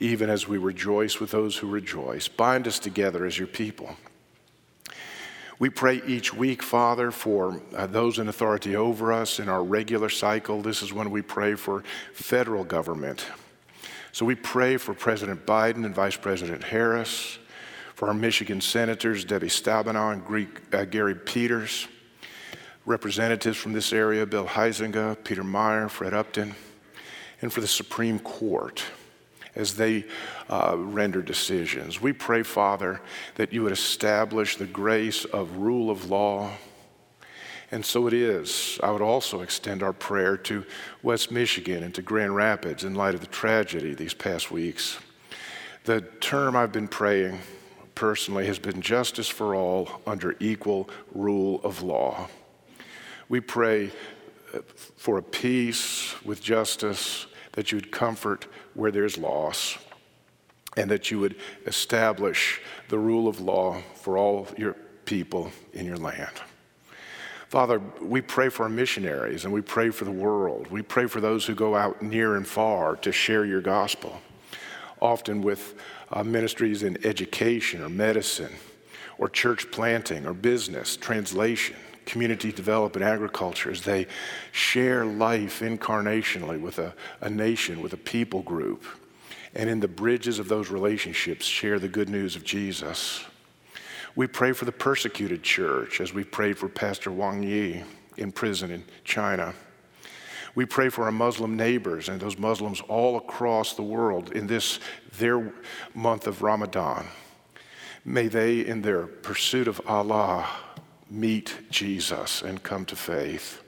even 0.00 0.28
as 0.28 0.48
we 0.48 0.58
rejoice 0.58 1.20
with 1.20 1.30
those 1.30 1.56
who 1.56 1.68
rejoice. 1.68 2.28
Bind 2.28 2.66
us 2.66 2.78
together 2.78 3.24
as 3.24 3.38
your 3.38 3.46
people. 3.46 3.96
We 5.58 5.70
pray 5.70 6.02
each 6.06 6.34
week, 6.34 6.62
Father, 6.62 7.12
for 7.12 7.60
uh, 7.76 7.86
those 7.86 8.18
in 8.18 8.28
authority 8.28 8.74
over 8.74 9.12
us 9.12 9.38
in 9.38 9.48
our 9.48 9.62
regular 9.62 10.08
cycle. 10.08 10.62
This 10.62 10.82
is 10.82 10.92
when 10.92 11.10
we 11.10 11.22
pray 11.22 11.54
for 11.54 11.84
federal 12.12 12.64
government. 12.64 13.26
So 14.10 14.26
we 14.26 14.34
pray 14.34 14.76
for 14.78 14.94
President 14.94 15.46
Biden 15.46 15.84
and 15.84 15.94
Vice 15.94 16.16
President 16.16 16.64
Harris, 16.64 17.38
for 17.94 18.08
our 18.08 18.14
Michigan 18.14 18.60
senators, 18.60 19.24
Debbie 19.24 19.46
Stabenow 19.46 20.12
and 20.12 20.24
Greek, 20.24 20.48
uh, 20.74 20.84
Gary 20.84 21.14
Peters, 21.14 21.86
representatives 22.84 23.56
from 23.56 23.72
this 23.72 23.92
area, 23.92 24.26
Bill 24.26 24.46
Huizenga, 24.46 25.22
Peter 25.22 25.44
Meijer, 25.44 25.88
Fred 25.88 26.14
Upton, 26.14 26.54
and 27.40 27.52
for 27.52 27.60
the 27.60 27.68
Supreme 27.68 28.18
Court 28.18 28.82
as 29.56 29.74
they 29.74 30.04
uh, 30.48 30.74
render 30.76 31.22
decisions. 31.22 32.00
We 32.00 32.12
pray, 32.12 32.42
Father, 32.42 33.00
that 33.36 33.52
you 33.52 33.62
would 33.62 33.72
establish 33.72 34.56
the 34.56 34.66
grace 34.66 35.24
of 35.24 35.56
rule 35.56 35.90
of 35.90 36.10
law. 36.10 36.50
And 37.70 37.84
so 37.84 38.06
it 38.06 38.12
is. 38.12 38.78
I 38.82 38.90
would 38.90 39.02
also 39.02 39.40
extend 39.40 39.82
our 39.82 39.92
prayer 39.92 40.36
to 40.38 40.64
West 41.02 41.30
Michigan 41.30 41.82
and 41.82 41.94
to 41.94 42.02
Grand 42.02 42.36
Rapids 42.36 42.84
in 42.84 42.94
light 42.94 43.14
of 43.14 43.20
the 43.20 43.26
tragedy 43.26 43.94
these 43.94 44.14
past 44.14 44.50
weeks. 44.50 44.98
The 45.84 46.02
term 46.20 46.56
I've 46.56 46.72
been 46.72 46.88
praying 46.88 47.40
personally 47.94 48.46
has 48.46 48.58
been 48.58 48.80
justice 48.80 49.28
for 49.28 49.54
all 49.54 50.02
under 50.06 50.36
equal 50.40 50.88
rule 51.12 51.60
of 51.62 51.82
law. 51.82 52.28
We 53.28 53.40
pray 53.40 53.90
uh, 54.52 54.60
for 54.96 55.18
a 55.18 55.22
peace 55.22 56.14
with 56.24 56.42
justice 56.42 57.26
that 57.52 57.72
you 57.72 57.76
would 57.76 57.92
comfort 57.92 58.46
where 58.74 58.90
there's 58.90 59.18
loss, 59.18 59.78
and 60.76 60.90
that 60.90 61.10
you 61.10 61.20
would 61.20 61.36
establish 61.66 62.60
the 62.88 62.98
rule 62.98 63.28
of 63.28 63.40
law 63.40 63.80
for 63.94 64.18
all 64.18 64.48
your 64.56 64.74
people 65.04 65.50
in 65.72 65.86
your 65.86 65.96
land. 65.96 66.32
Father, 67.48 67.80
we 68.00 68.20
pray 68.20 68.48
for 68.48 68.64
our 68.64 68.68
missionaries 68.68 69.44
and 69.44 69.54
we 69.54 69.60
pray 69.60 69.90
for 69.90 70.04
the 70.04 70.10
world. 70.10 70.66
We 70.72 70.82
pray 70.82 71.06
for 71.06 71.20
those 71.20 71.46
who 71.46 71.54
go 71.54 71.76
out 71.76 72.02
near 72.02 72.34
and 72.34 72.46
far 72.46 72.96
to 72.96 73.12
share 73.12 73.44
your 73.44 73.60
gospel, 73.60 74.20
often 75.00 75.40
with 75.40 75.74
uh, 76.10 76.24
ministries 76.24 76.82
in 76.82 76.98
education 77.06 77.82
or 77.82 77.88
medicine 77.88 78.52
or 79.18 79.28
church 79.28 79.70
planting 79.70 80.26
or 80.26 80.32
business, 80.32 80.96
translation 80.96 81.76
community 82.06 82.52
development, 82.52 83.04
agriculture, 83.04 83.70
as 83.70 83.82
they 83.82 84.06
share 84.52 85.04
life 85.04 85.60
incarnationally 85.60 86.60
with 86.60 86.78
a, 86.78 86.94
a 87.20 87.30
nation, 87.30 87.80
with 87.80 87.92
a 87.92 87.98
people 87.98 88.42
group, 88.42 88.84
and 89.54 89.70
in 89.70 89.80
the 89.80 89.88
bridges 89.88 90.38
of 90.38 90.48
those 90.48 90.70
relationships, 90.70 91.46
share 91.46 91.78
the 91.78 91.88
good 91.88 92.08
news 92.08 92.36
of 92.36 92.44
Jesus. 92.44 93.24
We 94.16 94.26
pray 94.26 94.52
for 94.52 94.64
the 94.64 94.72
persecuted 94.72 95.42
church 95.42 96.00
as 96.00 96.12
we 96.12 96.24
prayed 96.24 96.58
for 96.58 96.68
Pastor 96.68 97.10
Wang 97.10 97.42
Yi 97.42 97.82
in 98.16 98.32
prison 98.32 98.70
in 98.70 98.84
China. 99.04 99.54
We 100.54 100.66
pray 100.66 100.88
for 100.88 101.04
our 101.04 101.12
Muslim 101.12 101.56
neighbors 101.56 102.08
and 102.08 102.20
those 102.20 102.38
Muslims 102.38 102.80
all 102.82 103.16
across 103.16 103.74
the 103.74 103.82
world 103.82 104.32
in 104.32 104.46
this, 104.46 104.78
their 105.18 105.52
month 105.94 106.28
of 106.28 106.42
Ramadan. 106.42 107.06
May 108.04 108.28
they, 108.28 108.60
in 108.60 108.82
their 108.82 109.06
pursuit 109.06 109.66
of 109.66 109.80
Allah, 109.86 110.46
meet 111.10 111.54
Jesus 111.70 112.42
and 112.42 112.62
come 112.62 112.84
to 112.86 112.96
faith. 112.96 113.62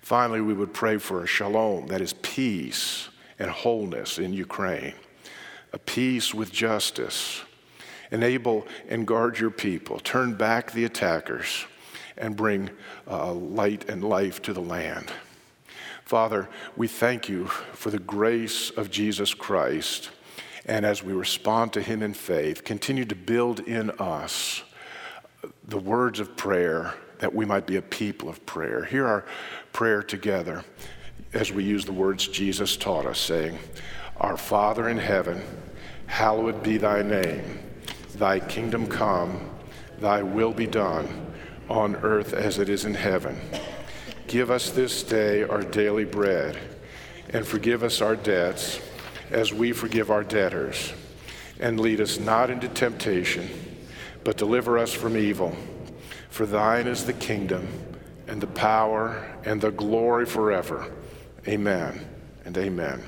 Finally, 0.00 0.40
we 0.40 0.54
would 0.54 0.72
pray 0.72 0.98
for 0.98 1.22
a 1.22 1.26
shalom, 1.26 1.86
that 1.88 2.00
is 2.00 2.14
peace 2.14 3.08
and 3.38 3.50
wholeness 3.50 4.18
in 4.18 4.32
Ukraine, 4.32 4.94
a 5.72 5.78
peace 5.78 6.34
with 6.34 6.52
justice. 6.52 7.42
Enable 8.10 8.66
and 8.88 9.06
guard 9.06 9.38
your 9.38 9.50
people, 9.50 10.00
turn 10.00 10.34
back 10.34 10.72
the 10.72 10.84
attackers, 10.84 11.64
and 12.16 12.36
bring 12.36 12.68
uh, 13.08 13.32
light 13.32 13.88
and 13.88 14.02
life 14.02 14.42
to 14.42 14.52
the 14.52 14.60
land. 14.60 15.10
Father, 16.04 16.48
we 16.76 16.88
thank 16.88 17.28
you 17.28 17.46
for 17.46 17.90
the 17.90 18.00
grace 18.00 18.70
of 18.70 18.90
Jesus 18.90 19.32
Christ. 19.32 20.10
And 20.66 20.84
as 20.84 21.04
we 21.04 21.12
respond 21.12 21.72
to 21.74 21.80
him 21.80 22.02
in 22.02 22.14
faith, 22.14 22.64
continue 22.64 23.04
to 23.04 23.14
build 23.14 23.60
in 23.60 23.90
us 23.92 24.64
the 25.70 25.78
words 25.78 26.18
of 26.18 26.36
prayer 26.36 26.92
that 27.20 27.32
we 27.32 27.44
might 27.44 27.64
be 27.64 27.76
a 27.76 27.82
people 27.82 28.28
of 28.28 28.44
prayer. 28.44 28.84
Hear 28.84 29.06
our 29.06 29.24
prayer 29.72 30.02
together 30.02 30.64
as 31.32 31.52
we 31.52 31.62
use 31.62 31.84
the 31.84 31.92
words 31.92 32.26
Jesus 32.26 32.76
taught 32.76 33.06
us, 33.06 33.20
saying, 33.20 33.56
Our 34.16 34.36
Father 34.36 34.88
in 34.88 34.98
heaven, 34.98 35.40
hallowed 36.06 36.64
be 36.64 36.76
thy 36.76 37.02
name. 37.02 37.60
Thy 38.16 38.40
kingdom 38.40 38.88
come, 38.88 39.48
thy 40.00 40.22
will 40.22 40.52
be 40.52 40.66
done, 40.66 41.32
on 41.68 41.94
earth 41.96 42.32
as 42.32 42.58
it 42.58 42.68
is 42.68 42.84
in 42.84 42.94
heaven. 42.94 43.38
Give 44.26 44.50
us 44.50 44.70
this 44.70 45.04
day 45.04 45.44
our 45.44 45.62
daily 45.62 46.04
bread, 46.04 46.58
and 47.28 47.46
forgive 47.46 47.84
us 47.84 48.00
our 48.00 48.16
debts 48.16 48.80
as 49.30 49.52
we 49.52 49.70
forgive 49.70 50.10
our 50.10 50.24
debtors. 50.24 50.92
And 51.60 51.78
lead 51.78 52.00
us 52.00 52.18
not 52.18 52.50
into 52.50 52.68
temptation, 52.68 53.48
but 54.24 54.36
deliver 54.36 54.78
us 54.78 54.92
from 54.92 55.16
evil. 55.16 55.54
For 56.28 56.46
thine 56.46 56.86
is 56.86 57.04
the 57.04 57.12
kingdom, 57.12 57.66
and 58.26 58.40
the 58.40 58.46
power, 58.46 59.24
and 59.44 59.60
the 59.60 59.70
glory 59.70 60.26
forever. 60.26 60.92
Amen 61.48 62.06
and 62.44 62.56
amen. 62.56 63.02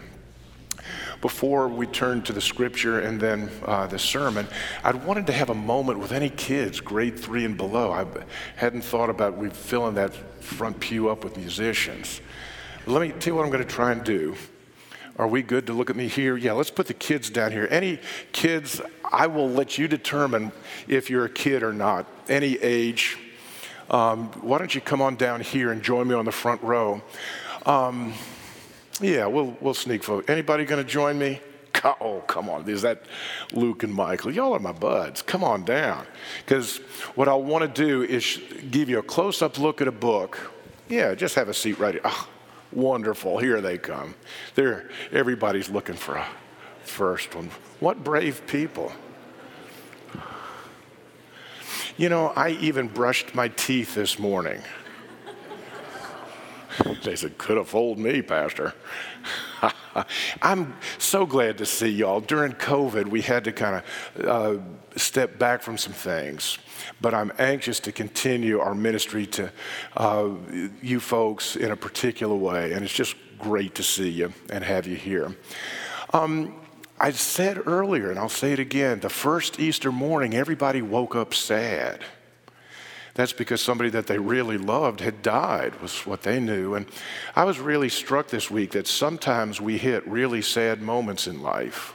Before 1.20 1.68
we 1.68 1.86
turn 1.86 2.22
to 2.22 2.32
the 2.32 2.40
scripture 2.40 3.00
and 3.00 3.20
then 3.20 3.48
uh, 3.64 3.86
the 3.86 3.98
sermon, 3.98 4.48
I 4.82 4.90
wanted 4.92 5.28
to 5.28 5.32
have 5.32 5.50
a 5.50 5.54
moment 5.54 6.00
with 6.00 6.10
any 6.10 6.28
kids, 6.28 6.80
grade 6.80 7.16
three 7.16 7.44
and 7.44 7.56
below. 7.56 7.92
I 7.92 8.04
hadn't 8.56 8.82
thought 8.82 9.08
about 9.08 9.36
we 9.36 9.48
filling 9.50 9.94
that 9.94 10.12
front 10.42 10.80
pew 10.80 11.08
up 11.08 11.22
with 11.22 11.36
musicians. 11.36 12.20
Let 12.86 13.00
me 13.02 13.10
tell 13.12 13.32
you 13.32 13.36
what 13.36 13.44
I'm 13.44 13.52
going 13.52 13.62
to 13.62 13.68
try 13.68 13.92
and 13.92 14.02
do. 14.02 14.34
Are 15.18 15.28
we 15.28 15.42
good 15.42 15.66
to 15.66 15.72
look 15.72 15.90
at 15.90 15.96
me 15.96 16.08
here? 16.08 16.36
Yeah, 16.36 16.52
let's 16.52 16.70
put 16.70 16.86
the 16.86 16.94
kids 16.94 17.28
down 17.28 17.52
here. 17.52 17.68
Any 17.70 17.98
kids, 18.32 18.80
I 19.10 19.26
will 19.26 19.48
let 19.48 19.76
you 19.76 19.86
determine 19.86 20.52
if 20.88 21.10
you're 21.10 21.26
a 21.26 21.30
kid 21.30 21.62
or 21.62 21.72
not, 21.72 22.06
any 22.28 22.56
age. 22.58 23.18
Um, 23.90 24.28
why 24.40 24.58
don't 24.58 24.74
you 24.74 24.80
come 24.80 25.02
on 25.02 25.16
down 25.16 25.42
here 25.42 25.70
and 25.70 25.82
join 25.82 26.08
me 26.08 26.14
on 26.14 26.24
the 26.24 26.32
front 26.32 26.62
row? 26.62 27.02
Um, 27.66 28.14
yeah, 29.00 29.26
we'll, 29.26 29.56
we'll 29.60 29.74
sneak 29.74 30.02
folk. 30.02 30.30
Anybody 30.30 30.64
going 30.64 30.82
to 30.82 30.88
join 30.88 31.18
me? 31.18 31.40
Oh, 31.84 32.22
come 32.26 32.48
on. 32.48 32.68
Is 32.68 32.82
that 32.82 33.02
Luke 33.52 33.82
and 33.82 33.92
Michael? 33.92 34.30
Y'all 34.30 34.54
are 34.54 34.60
my 34.60 34.72
buds. 34.72 35.20
Come 35.20 35.42
on 35.42 35.64
down. 35.64 36.06
Because 36.44 36.76
what 37.16 37.28
I 37.28 37.34
want 37.34 37.62
to 37.62 37.84
do 37.84 38.02
is 38.02 38.40
give 38.70 38.88
you 38.88 38.98
a 38.98 39.02
close 39.02 39.42
up 39.42 39.58
look 39.58 39.80
at 39.80 39.88
a 39.88 39.92
book. 39.92 40.52
Yeah, 40.88 41.14
just 41.14 41.34
have 41.34 41.48
a 41.48 41.54
seat 41.54 41.78
right 41.78 41.94
here. 41.94 42.02
Oh, 42.04 42.28
wonderful. 42.72 43.38
Here 43.38 43.60
they 43.60 43.78
come. 43.78 44.14
There, 44.54 44.88
everybody's 45.12 45.68
looking 45.70 45.94
for 45.94 46.16
a 46.16 46.26
first 46.84 47.34
one. 47.34 47.50
What 47.80 48.02
brave 48.02 48.46
people. 48.46 48.92
You 51.96 52.08
know, 52.08 52.28
I 52.34 52.50
even 52.50 52.88
brushed 52.88 53.34
my 53.34 53.48
teeth 53.48 53.94
this 53.94 54.18
morning. 54.18 54.62
They 57.02 57.16
said, 57.16 57.38
could 57.38 57.56
have 57.56 57.68
fooled 57.68 57.98
me, 57.98 58.22
Pastor. 58.22 58.74
I'm 60.42 60.74
so 60.98 61.26
glad 61.26 61.58
to 61.58 61.66
see 61.66 61.88
y'all. 61.88 62.20
During 62.20 62.52
COVID, 62.52 63.08
we 63.08 63.20
had 63.20 63.44
to 63.44 63.52
kind 63.52 63.82
of 64.16 64.26
uh, 64.26 64.62
step 64.96 65.38
back 65.38 65.62
from 65.62 65.76
some 65.76 65.92
things, 65.92 66.58
but 67.00 67.14
I'm 67.14 67.32
anxious 67.38 67.80
to 67.80 67.92
continue 67.92 68.60
our 68.60 68.74
ministry 68.74 69.26
to 69.26 69.52
uh, 69.96 70.30
you 70.80 71.00
folks 71.00 71.56
in 71.56 71.70
a 71.70 71.76
particular 71.76 72.34
way, 72.34 72.72
and 72.72 72.84
it's 72.84 72.94
just 72.94 73.16
great 73.38 73.74
to 73.76 73.82
see 73.82 74.08
you 74.08 74.32
and 74.50 74.64
have 74.64 74.86
you 74.86 74.96
here. 74.96 75.36
Um, 76.12 76.54
I 77.00 77.10
said 77.10 77.66
earlier, 77.66 78.10
and 78.10 78.18
I'll 78.18 78.28
say 78.28 78.52
it 78.52 78.60
again 78.60 79.00
the 79.00 79.08
first 79.08 79.58
Easter 79.58 79.90
morning, 79.90 80.34
everybody 80.34 80.82
woke 80.82 81.16
up 81.16 81.34
sad. 81.34 82.04
That's 83.14 83.32
because 83.32 83.60
somebody 83.60 83.90
that 83.90 84.06
they 84.06 84.18
really 84.18 84.56
loved 84.56 85.00
had 85.00 85.22
died, 85.22 85.80
was 85.82 86.06
what 86.06 86.22
they 86.22 86.40
knew. 86.40 86.74
And 86.74 86.86
I 87.36 87.44
was 87.44 87.58
really 87.58 87.88
struck 87.90 88.28
this 88.28 88.50
week 88.50 88.70
that 88.70 88.86
sometimes 88.86 89.60
we 89.60 89.76
hit 89.76 90.06
really 90.06 90.40
sad 90.40 90.80
moments 90.80 91.26
in 91.26 91.42
life. 91.42 91.94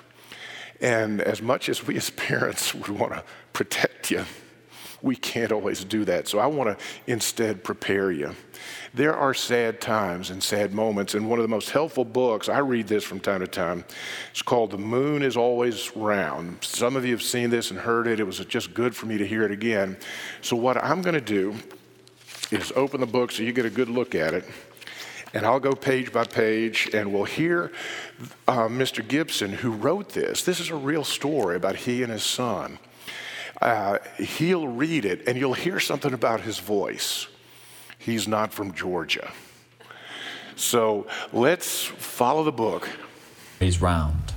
And 0.80 1.22
as 1.22 1.42
much 1.42 1.70
as 1.70 1.86
we 1.88 1.98
as 1.98 2.12
parents 2.12 2.76
would 2.76 2.90
want 2.90 3.14
to 3.14 3.24
protect 3.52 4.12
you, 4.12 4.26
we 5.02 5.16
can't 5.16 5.52
always 5.52 5.84
do 5.84 6.06
that. 6.06 6.28
So 6.28 6.40
I 6.40 6.48
want 6.48 6.78
to 6.78 6.86
instead 7.06 7.64
prepare 7.64 8.12
you. 8.12 8.36
There 8.94 9.16
are 9.16 9.34
sad 9.34 9.80
times 9.80 10.30
and 10.30 10.42
sad 10.42 10.74
moments, 10.74 11.14
and 11.14 11.30
one 11.30 11.40
of 11.40 11.44
the 11.44 11.50
most 11.50 11.70
helpful 11.70 12.06
books, 12.06 12.50
I 12.50 12.60
read 12.60 12.88
this 12.88 13.04
from 13.04 13.20
time 13.20 13.42
to 13.42 13.48
time, 13.48 13.86
it's 14.32 14.42
called 14.42 14.72
The 14.72 14.78
Moon 14.78 15.22
is 15.22 15.38
Always 15.38 15.96
Round. 15.96 16.64
Some 16.64 16.96
of 16.96 17.06
you 17.06 17.12
have 17.12 17.22
seen 17.22 17.50
this 17.50 17.70
and 17.70 17.80
heard 17.80 18.08
it. 18.08 18.20
It 18.20 18.24
was 18.24 18.40
just 18.46 18.74
good 18.74 18.96
for 18.96 19.06
me 19.06 19.18
to 19.18 19.28
hear 19.28 19.44
it 19.44 19.52
again. 19.52 19.98
So, 20.42 20.56
what 20.56 20.84
I'm 20.84 21.02
going 21.02 21.16
to 21.16 21.22
do 21.22 21.56
is 22.52 22.72
open 22.76 23.02
the 23.02 23.08
book 23.08 23.32
so 23.32 23.44
you 23.44 23.52
get 23.52 23.66
a 23.66 23.70
good 23.70 23.90
look 23.90 24.16
at 24.16 24.34
it. 24.34 24.46
And 25.34 25.46
I'll 25.46 25.60
go 25.60 25.74
page 25.74 26.14
by 26.14 26.24
page, 26.24 26.90
and 26.94 27.14
we'll 27.14 27.26
hear 27.26 27.72
uh, 28.48 28.68
Mr. 28.68 29.06
Gibson, 29.06 29.52
who 29.52 29.72
wrote 29.72 30.10
this. 30.10 30.44
This 30.44 30.60
is 30.60 30.70
a 30.70 30.76
real 30.76 31.04
story 31.04 31.58
about 31.58 31.76
he 31.76 32.02
and 32.02 32.12
his 32.12 32.24
son. 32.24 32.80
Uh, 33.62 33.98
he'll 34.18 34.68
read 34.68 35.06
it, 35.06 35.28
and 35.28 35.38
you'll 35.38 35.54
hear 35.54 35.80
something 35.80 36.14
about 36.14 36.42
his 36.42 36.60
voice. 36.60 37.28
He's 37.98 38.28
not 38.28 38.54
from 38.54 38.74
Georgia. 38.74 39.32
So 40.56 41.08
let's 41.34 41.84
follow 41.86 42.44
the 42.44 42.52
book. 42.52 42.90
He's 43.60 43.82
Round 43.82 44.34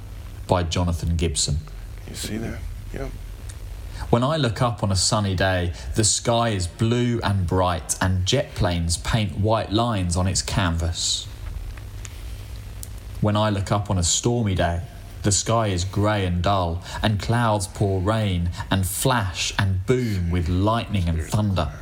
by 0.47 0.63
Jonathan 0.63 1.17
Gibson. 1.17 1.59
You 2.09 2.15
see 2.15 2.37
that? 2.39 2.59
Yep. 2.93 3.11
When 4.09 4.25
I 4.25 4.37
look 4.39 4.61
up 4.61 4.83
on 4.83 4.91
a 4.91 4.97
sunny 4.97 5.37
day, 5.37 5.73
the 5.95 6.03
sky 6.03 6.49
is 6.49 6.67
blue 6.67 7.21
and 7.23 7.47
bright, 7.47 7.97
and 8.01 8.27
jet 8.27 8.55
planes 8.55 8.97
paint 8.97 9.39
white 9.39 9.71
lines 9.71 10.17
on 10.17 10.27
its 10.27 10.43
canvas. 10.43 11.29
When 13.21 13.37
I 13.37 13.51
look 13.51 13.71
up 13.71 13.91
on 13.91 13.99
a 13.99 14.03
stormy 14.03 14.55
day, 14.55 14.81
the 15.23 15.33
sky 15.33 15.69
is 15.69 15.85
grey 15.85 16.25
and 16.25 16.43
dull, 16.43 16.83
and 17.03 17.21
clouds 17.21 17.67
pour 17.67 18.01
rain 18.01 18.51
and 18.71 18.87
flash 18.87 19.53
and 19.59 19.85
boom 19.87 20.31
with 20.31 20.49
lightning 20.49 21.09
and 21.09 21.23
thunder. 21.23 21.73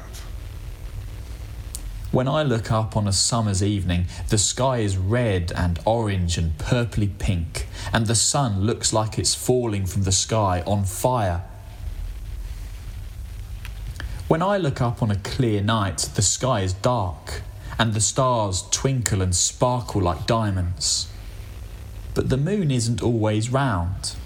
When 2.11 2.27
I 2.27 2.42
look 2.42 2.72
up 2.72 2.96
on 2.96 3.07
a 3.07 3.12
summer's 3.12 3.62
evening, 3.62 4.07
the 4.29 4.38
sky 4.38 4.79
is 4.79 4.96
red 4.96 5.53
and 5.55 5.79
orange 5.85 6.38
and 6.38 6.57
purply 6.57 7.07
pink, 7.07 7.66
and 7.92 8.07
the 8.07 8.14
sun 8.14 8.62
looks 8.62 8.92
like 8.94 9.18
it's 9.18 9.35
falling 9.35 9.85
from 9.85 10.05
the 10.05 10.12
sky 10.12 10.62
on 10.66 10.85
fire. 10.85 11.42
When 14.27 14.42
I 14.42 14.57
look 14.57 14.81
up 14.81 15.03
on 15.03 15.11
a 15.11 15.16
clear 15.16 15.61
night, 15.61 16.09
the 16.14 16.22
sky 16.22 16.62
is 16.62 16.72
dark, 16.72 17.42
and 17.79 17.92
the 17.92 18.01
stars 18.01 18.64
twinkle 18.70 19.22
and 19.22 19.37
sparkle 19.37 20.03
like 20.03 20.27
diamonds. 20.27 21.09
But 22.18 22.31
the 22.31 22.37
moon 22.37 22.72
isn't 22.72 23.00
always 23.00 23.50
round. 23.50 24.16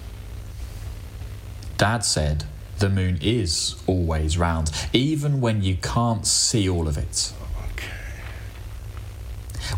Dad 1.76 2.06
said 2.06 2.44
the 2.78 2.88
moon 2.88 3.18
is 3.20 3.76
always 3.86 4.38
round, 4.38 4.72
even 4.94 5.42
when 5.42 5.62
you 5.62 5.76
can't 5.76 6.26
see 6.26 6.66
all 6.66 6.88
of 6.88 6.96
it. 6.96 7.34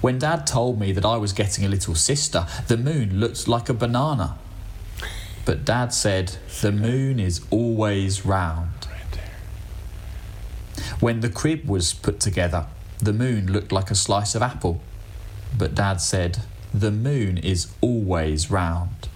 When 0.01 0.21
Dad 0.21 0.47
told 0.47 0.79
me 0.79 0.93
that 0.93 1.05
I 1.05 1.17
was 1.17 1.33
getting 1.33 1.65
a 1.65 1.69
little 1.69 1.97
sister, 1.97 2.47
the 2.69 2.77
moon 2.77 3.19
looked 3.19 3.49
like 3.49 3.69
a 3.69 3.75
banana. 3.75 4.39
But 5.45 5.65
Dad 5.65 5.93
said 5.93 6.37
the 6.61 6.71
moon 6.71 7.19
is 7.19 7.45
always 7.51 8.25
round. 8.25 8.87
When 11.01 11.19
the 11.19 11.31
crib 11.31 11.69
was 11.69 11.93
put 11.93 12.21
together, 12.21 12.67
the 13.01 13.13
moon 13.13 13.53
looked 13.53 13.73
like 13.73 13.91
a 13.91 13.97
slice 13.97 14.37
of 14.37 14.43
apple. 14.43 14.81
But 15.59 15.75
Dad 15.75 16.01
said 16.01 16.43
the 16.75 16.91
moon 16.91 17.39
is 17.39 17.69
always 17.81 18.51
round. 18.51 19.09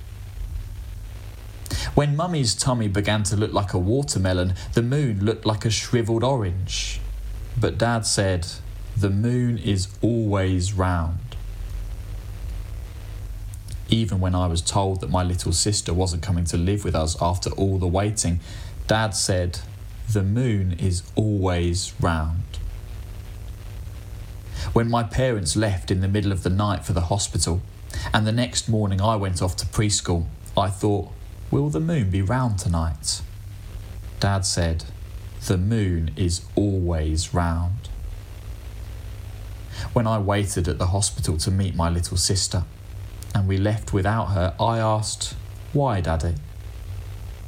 When 1.95 2.17
Mummy's 2.17 2.55
tummy 2.55 2.87
began 2.89 3.25
to 3.25 3.37
look 3.37 3.53
like 3.53 3.75
a 3.75 3.79
watermelon, 3.79 4.55
the 4.75 4.83
moon 4.83 5.25
looked 5.25 5.45
like 5.45 5.65
a 5.65 5.71
shriveled 5.71 6.23
orange. 6.23 7.01
But 7.61 7.77
Dad 7.77 8.07
said, 8.07 8.47
The 8.97 9.11
moon 9.11 9.59
is 9.59 9.89
always 10.01 10.73
round. 10.73 11.19
even 13.91 14.21
when 14.21 14.35
I 14.35 14.47
was 14.47 14.61
told 14.61 15.01
that 15.01 15.11
my 15.11 15.23
little 15.23 15.53
sister 15.53 15.95
wasn't 15.95 16.23
coming 16.23 16.45
to 16.47 16.57
live 16.57 16.85
with 16.85 16.95
us 16.95 17.17
after 17.21 17.51
all 17.53 17.79
the 17.79 17.87
waiting, 17.87 18.41
Dad 18.87 19.15
said, 19.15 19.61
The 20.13 20.23
moon 20.23 20.77
is 20.79 21.03
always 21.17 21.95
round. 22.01 22.43
When 24.73 24.91
my 24.91 25.03
parents 25.03 25.57
left 25.57 25.91
in 25.91 26.01
the 26.01 26.09
middle 26.09 26.33
of 26.33 26.43
the 26.43 26.51
night 26.51 26.85
for 26.85 26.93
the 26.93 27.03
hospital, 27.03 27.63
and 28.13 28.27
the 28.27 28.33
next 28.33 28.69
morning 28.69 29.01
I 29.01 29.17
went 29.17 29.43
off 29.43 29.57
to 29.57 29.67
preschool, 29.67 30.27
I 30.57 30.69
thought, 30.69 31.11
Will 31.51 31.71
the 31.71 31.81
moon 31.81 32.11
be 32.11 32.23
round 32.23 32.59
tonight? 32.59 33.23
Dad 34.21 34.45
said, 34.45 34.85
The 35.47 35.57
moon 35.57 36.11
is 36.17 36.43
always 36.55 37.33
round. 37.33 37.89
When 39.93 40.07
I 40.07 40.19
waited 40.19 40.69
at 40.69 40.79
the 40.79 40.89
hospital 40.89 41.39
to 41.39 41.51
meet 41.51 41.75
my 41.75 41.89
little 41.89 42.17
sister, 42.17 42.65
and 43.35 43.49
we 43.49 43.57
left 43.57 43.93
without 43.93 44.27
her, 44.27 44.55
I 44.61 44.79
asked, 44.79 45.35
Why, 45.73 46.01
Daddy? 46.01 46.35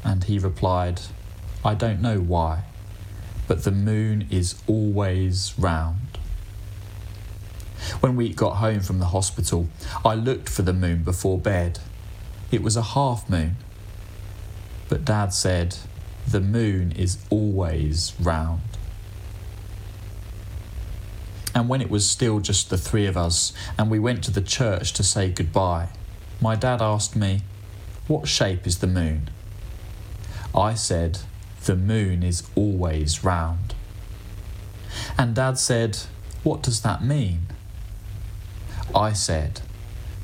And 0.04 0.24
he 0.24 0.38
replied, 0.38 1.00
I 1.64 1.74
don't 1.74 2.00
know 2.00 2.20
why, 2.20 2.64
but 3.46 3.64
the 3.64 3.70
moon 3.70 4.26
is 4.30 4.54
always 4.66 5.52
round. 5.58 6.09
When 8.00 8.16
we 8.16 8.32
got 8.32 8.56
home 8.56 8.80
from 8.80 8.98
the 8.98 9.06
hospital, 9.06 9.68
I 10.04 10.14
looked 10.14 10.48
for 10.48 10.62
the 10.62 10.72
moon 10.72 11.02
before 11.02 11.38
bed. 11.38 11.78
It 12.50 12.62
was 12.62 12.76
a 12.76 12.82
half 12.82 13.28
moon. 13.28 13.56
But 14.88 15.04
Dad 15.04 15.32
said, 15.32 15.76
The 16.26 16.40
moon 16.40 16.92
is 16.92 17.18
always 17.30 18.12
round. 18.20 18.62
And 21.54 21.68
when 21.68 21.80
it 21.80 21.90
was 21.90 22.08
still 22.08 22.40
just 22.40 22.70
the 22.70 22.78
three 22.78 23.06
of 23.06 23.16
us 23.16 23.52
and 23.76 23.90
we 23.90 23.98
went 23.98 24.22
to 24.24 24.30
the 24.30 24.40
church 24.40 24.92
to 24.94 25.02
say 25.02 25.30
goodbye, 25.30 25.88
my 26.40 26.54
dad 26.56 26.80
asked 26.80 27.16
me, 27.16 27.42
What 28.06 28.28
shape 28.28 28.66
is 28.66 28.78
the 28.78 28.86
moon? 28.86 29.30
I 30.54 30.74
said, 30.74 31.20
The 31.64 31.76
moon 31.76 32.22
is 32.22 32.42
always 32.54 33.24
round. 33.24 33.74
And 35.18 35.34
dad 35.34 35.58
said, 35.58 35.98
What 36.42 36.62
does 36.62 36.80
that 36.82 37.04
mean? 37.04 37.46
I 38.94 39.12
said, 39.12 39.60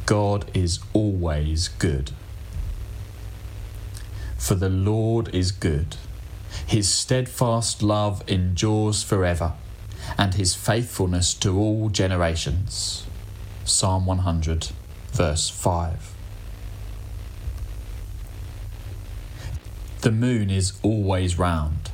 God 0.06 0.50
is 0.54 0.80
always 0.92 1.68
good. 1.68 2.12
For 4.38 4.54
the 4.54 4.68
Lord 4.68 5.34
is 5.34 5.50
good, 5.52 5.96
his 6.66 6.88
steadfast 6.88 7.82
love 7.82 8.22
endures 8.28 9.02
forever 9.02 9.54
and 10.18 10.34
his 10.34 10.54
faithfulness 10.54 11.34
to 11.34 11.58
all 11.58 11.88
generations. 11.88 13.06
Psalm 13.64 14.06
100, 14.06 14.70
verse 15.12 15.48
5. 15.48 16.14
The 20.02 20.12
moon 20.12 20.50
is 20.50 20.74
always 20.82 21.38
round. 21.38 21.90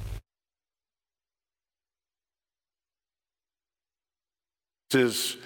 Is 4.94 5.38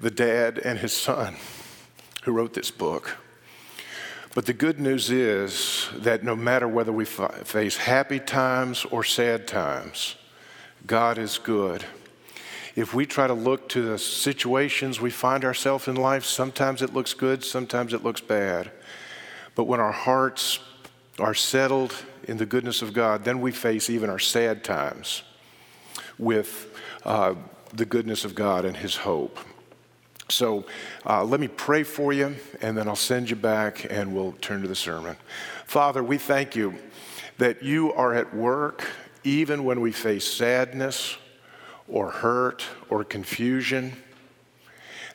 the 0.00 0.10
dad 0.10 0.58
and 0.58 0.78
his 0.78 0.92
son 0.92 1.36
who 2.24 2.32
wrote 2.32 2.54
this 2.54 2.70
book. 2.70 3.16
But 4.34 4.46
the 4.46 4.52
good 4.52 4.78
news 4.78 5.10
is 5.10 5.88
that 5.94 6.22
no 6.22 6.36
matter 6.36 6.68
whether 6.68 6.92
we 6.92 7.04
face 7.04 7.76
happy 7.76 8.20
times 8.20 8.84
or 8.84 9.02
sad 9.02 9.46
times, 9.46 10.16
God 10.86 11.18
is 11.18 11.38
good 11.38 11.84
if 12.76 12.94
we 12.94 13.04
try 13.04 13.26
to 13.26 13.34
look 13.34 13.68
to 13.70 13.82
the 13.82 13.98
situations 13.98 15.00
we 15.00 15.10
find 15.10 15.44
ourselves 15.44 15.88
in 15.88 15.96
life, 15.96 16.24
sometimes 16.24 16.82
it 16.82 16.94
looks 16.94 17.14
good, 17.14 17.44
sometimes 17.44 17.92
it 17.92 18.04
looks 18.04 18.20
bad. 18.20 18.70
But 19.54 19.64
when 19.64 19.80
our 19.80 19.92
hearts 19.92 20.60
are 21.18 21.34
settled 21.34 21.94
in 22.24 22.36
the 22.36 22.46
goodness 22.46 22.82
of 22.82 22.92
God, 22.92 23.24
then 23.24 23.40
we 23.40 23.52
face 23.52 23.90
even 23.90 24.08
our 24.08 24.18
sad 24.18 24.62
times 24.62 25.22
with 26.18 26.74
uh, 27.04 27.34
the 27.72 27.84
goodness 27.84 28.24
of 28.24 28.34
God 28.34 28.64
and 28.64 28.76
His 28.76 28.96
hope. 28.96 29.38
So 30.30 30.64
uh, 31.04 31.24
let 31.24 31.40
me 31.40 31.48
pray 31.48 31.82
for 31.82 32.12
you, 32.12 32.36
and 32.60 32.76
then 32.76 32.88
I'll 32.88 32.96
send 32.96 33.30
you 33.30 33.36
back 33.36 33.86
and 33.90 34.14
we'll 34.14 34.32
turn 34.40 34.62
to 34.62 34.68
the 34.68 34.74
sermon. 34.74 35.16
Father, 35.66 36.02
we 36.02 36.18
thank 36.18 36.54
you 36.54 36.74
that 37.38 37.62
you 37.62 37.92
are 37.94 38.14
at 38.14 38.34
work 38.34 38.88
even 39.24 39.64
when 39.64 39.80
we 39.80 39.92
face 39.92 40.26
sadness 40.26 41.16
or 41.88 42.10
hurt 42.10 42.64
or 42.88 43.04
confusion. 43.04 43.96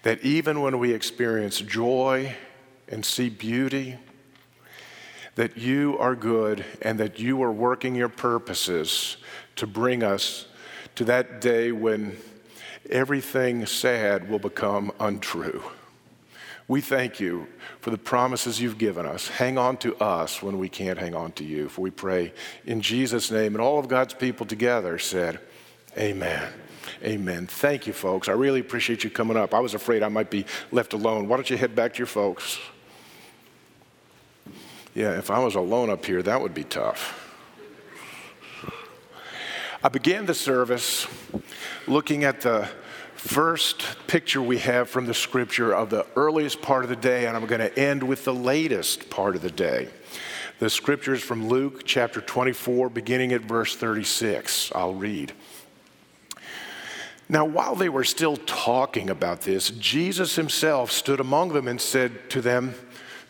That 0.03 0.21
even 0.23 0.61
when 0.61 0.77
we 0.79 0.93
experience 0.93 1.59
joy 1.59 2.35
and 2.87 3.03
see 3.03 3.29
beauty, 3.29 3.97
that 5.35 5.57
you 5.57 5.97
are 5.99 6.15
good 6.15 6.63
and 6.81 6.99
that 6.99 7.19
you 7.19 7.41
are 7.41 7.51
working 7.51 7.95
your 7.95 8.09
purposes 8.09 9.17
to 9.55 9.65
bring 9.65 10.03
us 10.03 10.47
to 10.95 11.05
that 11.05 11.41
day 11.41 11.71
when 11.71 12.17
everything 12.89 13.65
sad 13.65 14.29
will 14.29 14.39
become 14.39 14.91
untrue. 14.99 15.63
We 16.67 16.81
thank 16.81 17.19
you 17.19 17.47
for 17.79 17.91
the 17.91 17.97
promises 17.97 18.59
you've 18.59 18.79
given 18.79 19.05
us. 19.05 19.27
Hang 19.27 19.57
on 19.57 19.77
to 19.77 19.95
us 19.97 20.41
when 20.41 20.57
we 20.57 20.67
can't 20.67 20.97
hang 20.97 21.13
on 21.13 21.31
to 21.33 21.43
you. 21.43 21.69
For 21.69 21.81
we 21.81 21.91
pray 21.91 22.33
in 22.65 22.81
Jesus' 22.81 23.29
name. 23.29 23.53
And 23.53 23.61
all 23.61 23.77
of 23.77 23.87
God's 23.87 24.15
people 24.15 24.45
together 24.45 24.97
said, 24.97 25.39
Amen. 25.97 26.51
Amen. 27.03 27.47
Thank 27.47 27.87
you, 27.87 27.93
folks. 27.93 28.27
I 28.27 28.33
really 28.33 28.59
appreciate 28.59 29.03
you 29.03 29.09
coming 29.09 29.37
up. 29.37 29.53
I 29.53 29.59
was 29.59 29.73
afraid 29.73 30.01
I 30.01 30.07
might 30.07 30.29
be 30.29 30.45
left 30.71 30.93
alone. 30.93 31.27
Why 31.27 31.37
don't 31.37 31.49
you 31.49 31.57
head 31.57 31.75
back 31.75 31.93
to 31.93 31.97
your 31.99 32.07
folks? 32.07 32.59
Yeah, 34.93 35.17
if 35.17 35.29
I 35.29 35.39
was 35.39 35.55
alone 35.55 35.89
up 35.89 36.05
here, 36.05 36.23
that 36.23 36.41
would 36.41 36.53
be 36.53 36.63
tough. 36.63 37.21
I 39.83 39.89
began 39.89 40.25
the 40.25 40.33
service 40.33 41.05
looking 41.87 42.23
at 42.23 42.41
the 42.41 42.67
first 43.15 43.83
picture 44.07 44.41
we 44.41 44.57
have 44.59 44.89
from 44.89 45.05
the 45.05 45.13
scripture 45.13 45.73
of 45.73 45.89
the 45.89 46.05
earliest 46.15 46.61
part 46.61 46.83
of 46.83 46.89
the 46.89 46.95
day, 46.95 47.27
and 47.27 47.35
I'm 47.35 47.45
going 47.45 47.61
to 47.61 47.79
end 47.79 48.03
with 48.03 48.25
the 48.25 48.33
latest 48.33 49.09
part 49.09 49.35
of 49.35 49.41
the 49.41 49.51
day. 49.51 49.89
The 50.59 50.69
scripture 50.69 51.13
is 51.13 51.21
from 51.21 51.47
Luke 51.47 51.83
chapter 51.85 52.21
24, 52.21 52.89
beginning 52.89 53.33
at 53.33 53.41
verse 53.41 53.75
36. 53.75 54.71
I'll 54.73 54.93
read. 54.93 55.33
Now, 57.27 57.45
while 57.45 57.75
they 57.75 57.89
were 57.89 58.03
still 58.03 58.37
talking 58.37 59.09
about 59.09 59.41
this, 59.41 59.71
Jesus 59.71 60.35
himself 60.35 60.91
stood 60.91 61.19
among 61.19 61.49
them 61.49 61.67
and 61.67 61.81
said 61.81 62.29
to 62.29 62.41
them, 62.41 62.75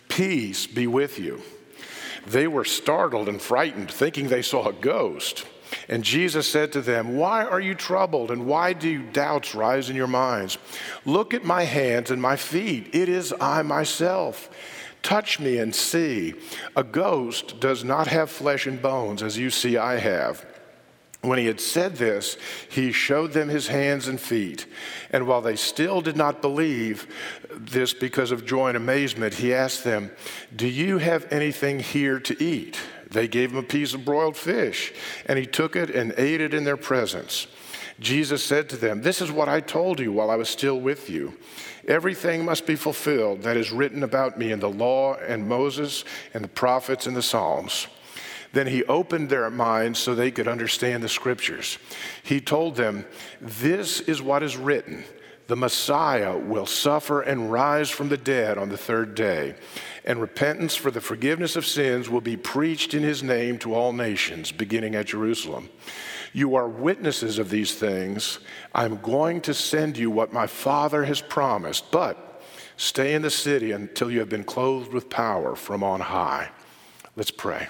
Peace 0.08 0.68
be 0.68 0.88
with 0.88 1.18
you. 1.18 1.42
They 2.28 2.48
were 2.48 2.66
startled 2.66 3.30
and 3.30 3.42
frightened, 3.42 3.90
thinking 3.90 4.28
they 4.28 4.42
saw 4.42 4.68
a 4.68 4.74
ghost. 4.74 5.46
And 5.88 6.04
Jesus 6.04 6.48
said 6.48 6.72
to 6.74 6.82
them, 6.82 7.16
Why 7.18 7.44
are 7.46 7.60
you 7.60 7.76
troubled, 7.76 8.32
and 8.32 8.46
why 8.46 8.74
do 8.74 9.04
doubts 9.04 9.54
rise 9.54 9.90
in 9.90 9.96
your 9.96 10.08
minds? 10.08 10.58
Look 11.06 11.34
at 11.34 11.44
my 11.44 11.64
hands 11.64 12.12
and 12.12 12.22
my 12.22 12.36
feet. 12.36 12.94
It 12.94 13.10
is 13.10 13.34
I 13.40 13.62
myself. 13.62 14.50
Touch 15.04 15.40
me 15.40 15.60
and 15.60 15.76
see. 15.76 16.34
A 16.76 16.84
ghost 16.84 17.60
does 17.60 17.84
not 17.84 18.08
have 18.08 18.32
flesh 18.32 18.66
and 18.66 18.82
bones, 18.82 19.22
as 19.22 19.38
you 19.38 19.52
see 19.52 19.78
I 19.78 19.98
have. 19.98 20.44
When 21.22 21.40
he 21.40 21.46
had 21.46 21.60
said 21.60 21.96
this, 21.96 22.38
he 22.70 22.92
showed 22.92 23.34
them 23.34 23.50
his 23.50 23.68
hands 23.68 24.08
and 24.08 24.20
feet. 24.20 24.66
And 25.12 25.28
while 25.28 25.42
they 25.42 25.56
still 25.56 26.02
did 26.02 26.16
not 26.16 26.42
believe 26.42 27.08
this 27.52 27.94
because 27.94 28.32
of 28.32 28.46
joy 28.46 28.70
and 28.70 28.78
amazement, 28.78 29.36
he 29.36 29.54
asked 29.54 29.84
them, 29.84 30.12
Do 30.56 30.68
you 30.68 30.98
have 30.98 31.32
anything 31.32 31.80
here 31.80 32.20
to 32.20 32.44
eat? 32.44 32.80
They 33.16 33.30
gave 33.30 33.52
him 33.52 33.58
a 33.58 33.64
piece 33.64 33.94
of 33.94 34.04
broiled 34.04 34.36
fish, 34.36 34.94
and 35.26 35.40
he 35.40 35.46
took 35.46 35.78
it 35.78 35.90
and 35.90 36.14
ate 36.18 36.42
it 36.42 36.54
in 36.54 36.66
their 36.66 36.76
presence. 36.76 37.48
Jesus 37.98 38.44
said 38.44 38.68
to 38.70 38.76
them, 38.76 39.02
This 39.02 39.22
is 39.22 39.32
what 39.32 39.48
I 39.48 39.62
told 39.62 40.02
you 40.02 40.12
while 40.12 40.30
I 40.30 40.36
was 40.36 40.50
still 40.50 40.82
with 40.82 41.10
you. 41.10 41.38
Everything 41.88 42.44
must 42.44 42.66
be 42.68 42.76
fulfilled 42.76 43.44
that 43.44 43.56
is 43.56 43.72
written 43.72 44.04
about 44.04 44.38
me 44.38 44.52
in 44.52 44.60
the 44.60 44.70
law 44.70 45.16
and 45.16 45.48
Moses 45.48 46.04
and 46.34 46.44
the 46.44 46.50
prophets 46.50 47.08
and 47.08 47.16
the 47.16 47.22
Psalms. 47.22 47.88
Then 48.52 48.68
he 48.68 48.84
opened 48.84 49.30
their 49.30 49.50
minds 49.50 49.98
so 49.98 50.14
they 50.14 50.32
could 50.32 50.50
understand 50.50 51.02
the 51.02 51.08
scriptures. 51.08 51.78
He 52.22 52.42
told 52.42 52.76
them, 52.76 53.06
This 53.40 54.02
is 54.02 54.22
what 54.22 54.44
is 54.44 54.58
written 54.58 55.06
the 55.48 55.56
Messiah 55.56 56.36
will 56.36 56.66
suffer 56.66 57.22
and 57.22 57.52
rise 57.52 57.90
from 57.90 58.10
the 58.10 58.18
dead 58.18 58.58
on 58.58 58.70
the 58.70 58.78
third 58.78 59.14
day, 59.14 59.56
and 60.06 60.22
repentance 60.22 60.76
for 60.76 60.92
the 60.92 61.02
forgiveness 61.02 61.56
of 61.56 61.66
sins 61.66 62.10
will 62.10 62.22
be 62.22 62.38
preached 62.38 62.94
in 62.94 63.02
his 63.04 63.24
name 63.24 63.58
to 63.58 63.74
all 63.74 63.92
nations, 63.92 64.52
beginning 64.52 64.96
at 64.96 65.08
Jerusalem. 65.08 65.70
You 66.32 66.56
are 66.56 66.68
witnesses 66.68 67.40
of 67.40 67.50
these 67.50 67.74
things. 67.74 68.40
I'm 68.74 68.98
going 68.98 69.42
to 69.42 69.54
send 69.54 69.98
you 69.98 70.12
what 70.12 70.32
my 70.32 70.48
Father 70.48 71.04
has 71.06 71.22
promised, 71.22 71.92
but 71.92 72.44
stay 72.78 73.16
in 73.16 73.24
the 73.24 73.32
city 73.32 73.72
until 73.72 74.12
you 74.12 74.20
have 74.20 74.30
been 74.30 74.44
clothed 74.44 74.94
with 74.94 75.10
power 75.10 75.56
from 75.56 75.84
on 75.84 76.02
high. 76.02 76.50
Let's 77.16 77.32
pray. 77.32 77.68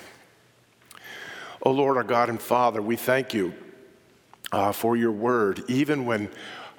Oh 1.64 1.72
Lord, 1.72 1.96
our 1.96 2.04
God 2.04 2.30
and 2.30 2.42
Father, 2.42 2.82
we 2.82 2.96
thank 2.96 3.34
you 3.34 3.54
uh, 4.52 4.72
for 4.72 4.98
your 4.98 5.12
word, 5.12 5.64
even 5.68 6.06
when 6.06 6.30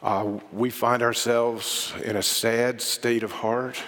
uh, 0.03 0.39
we 0.53 0.71
find 0.71 1.03
ourselves 1.03 1.95
in 2.05 2.17
a 2.17 2.23
sad 2.23 2.81
state 2.81 3.23
of 3.23 3.33
heart, 3.33 3.83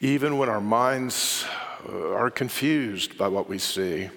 Even 0.00 0.38
when 0.38 0.48
our 0.48 0.60
minds 0.60 1.44
uh, 1.88 2.12
are 2.12 2.30
confused 2.30 3.16
by 3.16 3.28
what 3.28 3.48
we 3.48 3.58
see, 3.58 4.10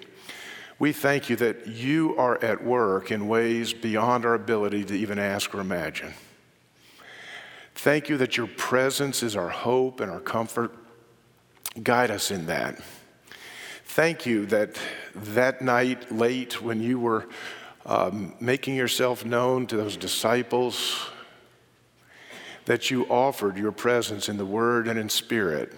we 0.78 0.92
thank 0.92 1.28
you 1.28 1.36
that 1.36 1.66
you 1.66 2.16
are 2.16 2.42
at 2.42 2.62
work 2.62 3.10
in 3.10 3.26
ways 3.26 3.72
beyond 3.72 4.24
our 4.24 4.34
ability 4.34 4.84
to 4.84 4.94
even 4.94 5.18
ask 5.18 5.54
or 5.54 5.60
imagine. 5.60 6.14
Thank 7.74 8.08
you 8.08 8.16
that 8.18 8.36
your 8.36 8.46
presence 8.46 9.22
is 9.22 9.36
our 9.36 9.48
hope 9.48 10.00
and 10.00 10.10
our 10.10 10.20
comfort. 10.20 10.72
Guide 11.82 12.10
us 12.10 12.30
in 12.30 12.46
that. 12.46 12.80
Thank 13.84 14.26
you 14.26 14.46
that 14.46 14.78
that 15.14 15.62
night 15.62 16.12
late 16.12 16.62
when 16.62 16.80
you 16.80 17.00
were 17.00 17.28
um, 17.86 18.34
making 18.40 18.76
yourself 18.76 19.24
known 19.24 19.66
to 19.68 19.76
those 19.76 19.96
disciples, 19.96 21.08
that 22.68 22.90
you 22.90 23.06
offered 23.06 23.56
your 23.56 23.72
presence 23.72 24.28
in 24.28 24.36
the 24.36 24.44
word 24.44 24.88
and 24.88 24.98
in 24.98 25.08
spirit. 25.08 25.72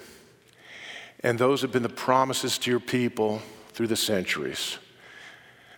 And 1.20 1.38
those 1.38 1.62
have 1.62 1.70
been 1.70 1.84
the 1.84 1.88
promises 1.88 2.58
to 2.58 2.70
your 2.70 2.80
people 2.80 3.40
through 3.68 3.86
the 3.86 3.94
centuries. 3.94 4.76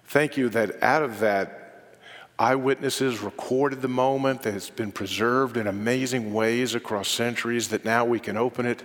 Thank 0.07 0.39
you 0.39 0.49
that 0.49 0.83
out 0.83 1.03
of 1.03 1.21
that, 1.21 1.99
eyewitnesses 2.39 3.21
recorded 3.21 3.83
the 3.83 3.89
moment 3.89 4.41
that 4.45 4.55
has 4.55 4.71
been 4.71 4.91
preserved 4.91 5.59
in 5.59 5.67
amazing 5.67 6.33
ways 6.33 6.75
across 6.75 7.09
centuries, 7.09 7.69
that 7.69 7.85
now 7.85 8.07
we 8.07 8.19
can 8.19 8.39
open 8.39 8.65
it 8.65 8.83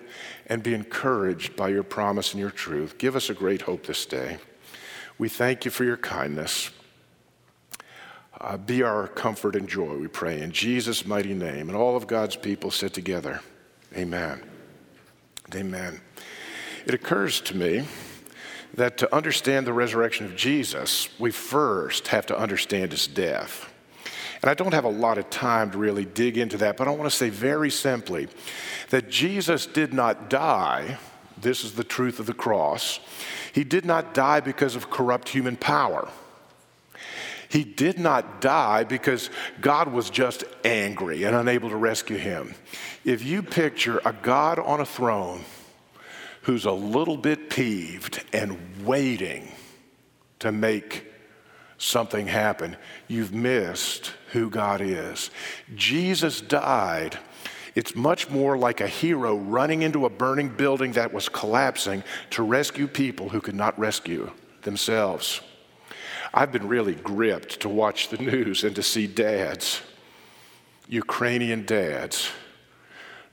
and 0.47 0.61
be 0.61 0.73
encouraged 0.73 1.55
by 1.55 1.69
your 1.69 1.83
promise 1.83 2.33
and 2.33 2.41
your 2.41 2.51
truth. 2.51 2.97
Give 2.97 3.15
us 3.15 3.29
a 3.29 3.33
great 3.33 3.61
hope 3.61 3.85
this 3.85 4.05
day. 4.05 4.37
We 5.17 5.29
thank 5.29 5.63
you 5.63 5.71
for 5.71 5.85
your 5.85 5.95
kindness. 5.95 6.71
Uh, 8.39 8.55
be 8.55 8.83
our 8.83 9.07
comfort 9.07 9.55
and 9.55 9.67
joy, 9.67 9.95
we 9.95 10.07
pray, 10.07 10.41
in 10.41 10.51
Jesus' 10.51 11.05
mighty 11.05 11.33
name. 11.33 11.69
And 11.69 11.75
all 11.75 11.95
of 11.95 12.05
God's 12.05 12.35
people 12.35 12.69
sit 12.69 12.93
together. 12.93 13.41
Amen. 13.95 14.43
Amen. 15.55 16.01
It 16.85 16.93
occurs 16.93 17.41
to 17.41 17.57
me 17.57 17.85
that 18.75 18.97
to 18.99 19.15
understand 19.15 19.65
the 19.65 19.73
resurrection 19.73 20.25
of 20.25 20.35
Jesus, 20.35 21.09
we 21.19 21.31
first 21.31 22.09
have 22.09 22.27
to 22.27 22.37
understand 22.37 22.91
his 22.91 23.07
death. 23.07 23.73
And 24.41 24.51
I 24.51 24.53
don't 24.53 24.73
have 24.73 24.85
a 24.85 24.89
lot 24.89 25.17
of 25.17 25.29
time 25.31 25.71
to 25.71 25.77
really 25.79 26.05
dig 26.05 26.37
into 26.37 26.57
that, 26.57 26.77
but 26.77 26.87
I 26.87 26.91
want 26.91 27.09
to 27.09 27.15
say 27.15 27.29
very 27.29 27.71
simply 27.71 28.27
that 28.89 29.09
Jesus 29.09 29.65
did 29.65 29.93
not 29.93 30.29
die. 30.29 30.99
This 31.41 31.63
is 31.63 31.73
the 31.73 31.83
truth 31.83 32.19
of 32.19 32.27
the 32.27 32.33
cross. 32.33 32.99
He 33.51 33.63
did 33.63 33.83
not 33.83 34.13
die 34.13 34.41
because 34.41 34.75
of 34.75 34.91
corrupt 34.91 35.29
human 35.29 35.55
power. 35.55 36.07
He 37.49 37.63
did 37.63 37.97
not 37.97 38.41
die 38.41 38.83
because 38.83 39.29
God 39.61 39.91
was 39.91 40.09
just 40.09 40.43
angry 40.65 41.23
and 41.23 41.35
unable 41.35 41.69
to 41.69 41.75
rescue 41.75 42.17
him. 42.17 42.55
If 43.05 43.23
you 43.23 43.41
picture 43.41 44.01
a 44.03 44.13
God 44.13 44.59
on 44.59 44.81
a 44.81 44.85
throne 44.85 45.43
who's 46.43 46.65
a 46.65 46.71
little 46.71 47.17
bit 47.17 47.49
peeved 47.49 48.23
and 48.33 48.57
waiting 48.85 49.51
to 50.39 50.51
make 50.51 51.05
something 51.77 52.27
happen, 52.27 52.75
you've 53.07 53.33
missed 53.33 54.13
who 54.31 54.49
God 54.49 54.81
is. 54.81 55.29
Jesus 55.75 56.41
died. 56.41 57.17
It's 57.75 57.95
much 57.95 58.29
more 58.29 58.57
like 58.57 58.81
a 58.81 58.87
hero 58.87 59.35
running 59.35 59.83
into 59.83 60.05
a 60.05 60.09
burning 60.09 60.49
building 60.49 60.93
that 60.93 61.13
was 61.13 61.29
collapsing 61.29 62.03
to 62.31 62.43
rescue 62.43 62.87
people 62.87 63.29
who 63.29 63.39
could 63.39 63.55
not 63.55 63.77
rescue 63.77 64.31
themselves. 64.63 65.41
I've 66.37 66.51
been 66.51 66.67
really 66.67 66.93
gripped 66.93 67.61
to 67.61 67.69
watch 67.69 68.09
the 68.09 68.17
news 68.19 68.63
and 68.63 68.75
to 68.75 68.83
see 68.83 69.07
dads, 69.07 69.81
Ukrainian 70.87 71.65
dads, 71.65 72.29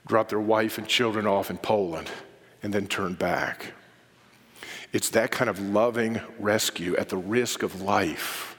drop 0.07 0.30
their 0.30 0.40
wife 0.40 0.78
and 0.78 0.88
children 0.88 1.26
off 1.26 1.50
in 1.50 1.59
Poland 1.59 2.11
and 2.62 2.72
then 2.72 2.86
turn 2.86 3.12
back. 3.12 3.74
It's 4.94 5.11
that 5.11 5.30
kind 5.30 5.50
of 5.50 5.61
loving 5.61 6.18
rescue 6.38 6.96
at 6.96 7.11
the 7.11 7.18
risk 7.18 7.62
of 7.62 7.82
life 7.82 8.57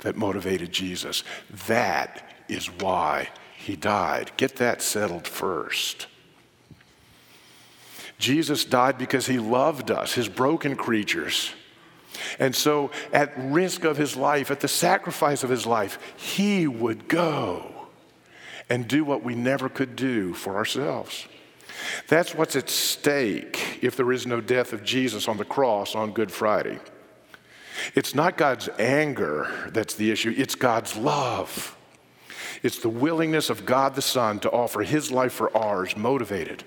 that 0.00 0.14
motivated 0.14 0.70
Jesus. 0.70 1.24
That 1.66 2.36
is 2.50 2.66
why 2.66 3.30
he 3.56 3.76
died. 3.76 4.32
Get 4.36 4.56
that 4.56 4.82
settled 4.82 5.26
first. 5.26 6.06
Jesus 8.18 8.66
died 8.66 8.98
because 8.98 9.24
he 9.24 9.38
loved 9.38 9.90
us, 9.90 10.12
his 10.12 10.28
broken 10.28 10.76
creatures. 10.76 11.54
And 12.38 12.54
so, 12.54 12.90
at 13.12 13.32
risk 13.36 13.84
of 13.84 13.96
his 13.96 14.16
life, 14.16 14.50
at 14.50 14.60
the 14.60 14.68
sacrifice 14.68 15.42
of 15.42 15.50
his 15.50 15.66
life, 15.66 15.98
he 16.16 16.66
would 16.66 17.08
go 17.08 17.88
and 18.68 18.86
do 18.86 19.04
what 19.04 19.22
we 19.22 19.34
never 19.34 19.68
could 19.68 19.96
do 19.96 20.32
for 20.34 20.56
ourselves. 20.56 21.26
That's 22.08 22.34
what's 22.34 22.56
at 22.56 22.70
stake 22.70 23.78
if 23.82 23.96
there 23.96 24.12
is 24.12 24.26
no 24.26 24.40
death 24.40 24.72
of 24.72 24.84
Jesus 24.84 25.28
on 25.28 25.36
the 25.36 25.44
cross 25.44 25.94
on 25.94 26.12
Good 26.12 26.30
Friday. 26.30 26.78
It's 27.94 28.14
not 28.14 28.36
God's 28.36 28.68
anger 28.78 29.70
that's 29.72 29.94
the 29.94 30.10
issue, 30.10 30.34
it's 30.36 30.54
God's 30.54 30.96
love. 30.96 31.76
It's 32.62 32.78
the 32.78 32.90
willingness 32.90 33.48
of 33.48 33.64
God 33.64 33.94
the 33.94 34.02
Son 34.02 34.38
to 34.40 34.50
offer 34.50 34.82
his 34.82 35.10
life 35.10 35.32
for 35.32 35.56
ours, 35.56 35.96
motivated 35.96 36.62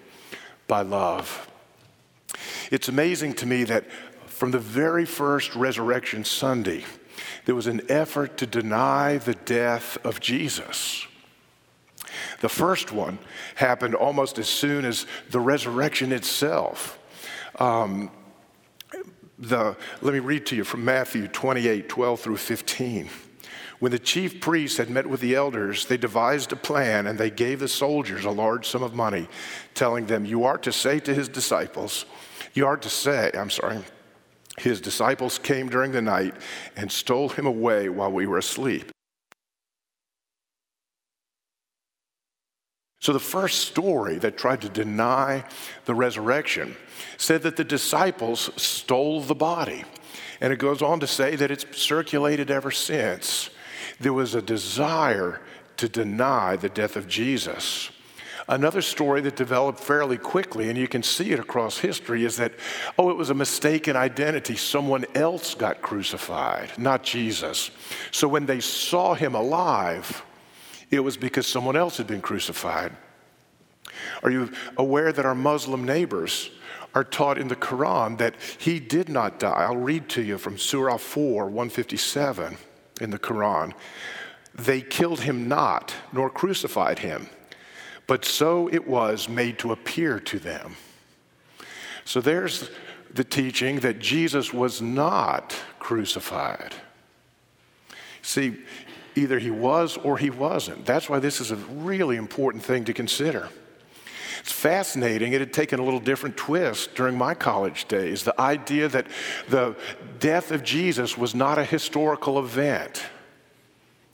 by 0.67 0.81
love. 0.81 1.49
It's 2.71 2.87
amazing 2.87 3.33
to 3.35 3.45
me 3.45 3.63
that 3.65 3.85
from 4.43 4.51
the 4.51 4.59
very 4.59 5.05
first 5.05 5.55
Resurrection 5.55 6.25
Sunday, 6.25 6.83
there 7.45 7.55
was 7.55 7.65
an 7.65 7.81
effort 7.87 8.35
to 8.39 8.45
deny 8.45 9.17
the 9.17 9.35
death 9.35 9.97
of 10.03 10.19
Jesus. 10.19 11.07
The 12.41 12.49
first 12.49 12.91
one 12.91 13.19
happened 13.55 13.95
almost 13.95 14.37
as 14.39 14.49
soon 14.49 14.83
as 14.83 15.05
the 15.29 15.39
resurrection 15.39 16.11
itself. 16.11 16.99
Um, 17.57 18.11
the, 19.39 19.77
let 20.01 20.13
me 20.13 20.19
read 20.19 20.45
to 20.47 20.57
you 20.57 20.65
from 20.65 20.83
Matthew 20.83 21.29
28 21.29 21.87
12 21.87 22.19
through 22.19 22.35
15. 22.35 23.07
When 23.79 23.93
the 23.93 23.99
chief 23.99 24.41
priests 24.41 24.77
had 24.77 24.89
met 24.89 25.07
with 25.07 25.21
the 25.21 25.35
elders, 25.35 25.85
they 25.85 25.95
devised 25.95 26.51
a 26.51 26.57
plan 26.57 27.07
and 27.07 27.17
they 27.17 27.29
gave 27.29 27.61
the 27.61 27.69
soldiers 27.69 28.25
a 28.25 28.29
large 28.29 28.67
sum 28.67 28.83
of 28.83 28.93
money, 28.93 29.29
telling 29.73 30.07
them, 30.07 30.25
You 30.25 30.43
are 30.43 30.57
to 30.57 30.73
say 30.73 30.99
to 30.99 31.13
his 31.13 31.29
disciples, 31.29 32.05
You 32.53 32.67
are 32.67 32.75
to 32.75 32.89
say, 32.89 33.31
I'm 33.33 33.49
sorry, 33.49 33.79
his 34.59 34.81
disciples 34.81 35.39
came 35.39 35.69
during 35.69 35.91
the 35.91 36.01
night 36.01 36.35
and 36.75 36.91
stole 36.91 37.29
him 37.29 37.45
away 37.45 37.89
while 37.89 38.11
we 38.11 38.27
were 38.27 38.37
asleep. 38.37 38.91
So, 42.99 43.11
the 43.11 43.19
first 43.19 43.67
story 43.67 44.17
that 44.19 44.37
tried 44.37 44.61
to 44.61 44.69
deny 44.69 45.43
the 45.83 45.93
resurrection 45.93 46.77
said 47.17 47.41
that 47.41 47.57
the 47.57 47.65
disciples 47.65 48.49
stole 48.55 49.19
the 49.19 49.35
body. 49.35 49.83
And 50.39 50.53
it 50.53 50.59
goes 50.59 50.81
on 50.81 51.01
to 51.01 51.07
say 51.07 51.35
that 51.35 51.51
it's 51.51 51.65
circulated 51.77 52.49
ever 52.49 52.71
since. 52.71 53.49
There 53.99 54.13
was 54.13 54.35
a 54.35 54.41
desire 54.41 55.41
to 55.77 55.89
deny 55.89 56.55
the 56.55 56.69
death 56.69 56.95
of 56.95 57.07
Jesus. 57.07 57.89
Another 58.47 58.81
story 58.81 59.21
that 59.21 59.35
developed 59.35 59.79
fairly 59.79 60.17
quickly, 60.17 60.69
and 60.69 60.77
you 60.77 60.87
can 60.87 61.01
see 61.01 61.31
it 61.31 61.39
across 61.39 61.77
history, 61.77 62.25
is 62.25 62.37
that, 62.37 62.53
oh, 62.97 63.09
it 63.09 63.15
was 63.15 63.29
a 63.29 63.33
mistaken 63.33 63.95
identity. 63.95 64.55
Someone 64.55 65.05
else 65.15 65.55
got 65.55 65.81
crucified, 65.81 66.69
not 66.77 67.03
Jesus. 67.03 67.71
So 68.11 68.27
when 68.27 68.45
they 68.45 68.59
saw 68.59 69.13
him 69.13 69.33
alive, 69.33 70.23
it 70.91 70.99
was 70.99 71.15
because 71.15 71.47
someone 71.47 71.77
else 71.77 71.97
had 71.97 72.07
been 72.07 72.21
crucified. 72.21 72.91
Are 74.23 74.29
you 74.29 74.51
aware 74.77 75.11
that 75.13 75.25
our 75.25 75.35
Muslim 75.35 75.85
neighbors 75.85 76.49
are 76.93 77.03
taught 77.03 77.37
in 77.37 77.47
the 77.47 77.55
Quran 77.55 78.17
that 78.17 78.35
he 78.57 78.79
did 78.79 79.09
not 79.09 79.39
die? 79.39 79.65
I'll 79.67 79.77
read 79.77 80.09
to 80.09 80.21
you 80.21 80.37
from 80.37 80.57
Surah 80.57 80.97
4, 80.97 81.45
157 81.45 82.57
in 83.01 83.09
the 83.09 83.19
Quran. 83.19 83.73
They 84.53 84.81
killed 84.81 85.21
him 85.21 85.47
not, 85.47 85.95
nor 86.11 86.29
crucified 86.29 86.99
him, 86.99 87.29
but 88.07 88.25
so 88.25 88.69
it 88.71 88.87
was 88.87 89.29
made 89.29 89.59
to 89.59 89.71
appear 89.71 90.19
to 90.19 90.39
them. 90.39 90.75
So 92.05 92.21
there's 92.21 92.69
the 93.13 93.23
teaching 93.23 93.79
that 93.81 93.99
Jesus 93.99 94.53
was 94.53 94.81
not 94.81 95.55
crucified. 95.79 96.73
See, 98.21 98.57
Either 99.15 99.39
he 99.39 99.51
was 99.51 99.97
or 99.97 100.17
he 100.17 100.29
wasn't. 100.29 100.85
That's 100.85 101.09
why 101.09 101.19
this 101.19 101.39
is 101.39 101.51
a 101.51 101.55
really 101.55 102.15
important 102.15 102.63
thing 102.63 102.85
to 102.85 102.93
consider. 102.93 103.49
It's 104.39 104.51
fascinating. 104.51 105.33
It 105.33 105.39
had 105.39 105.53
taken 105.53 105.79
a 105.79 105.83
little 105.83 105.99
different 105.99 106.35
twist 106.35 106.95
during 106.95 107.17
my 107.17 107.33
college 107.33 107.85
days. 107.85 108.23
The 108.23 108.39
idea 108.41 108.87
that 108.89 109.07
the 109.47 109.75
death 110.19 110.51
of 110.51 110.63
Jesus 110.63 111.17
was 111.17 111.35
not 111.35 111.59
a 111.59 111.63
historical 111.63 112.39
event, 112.39 113.03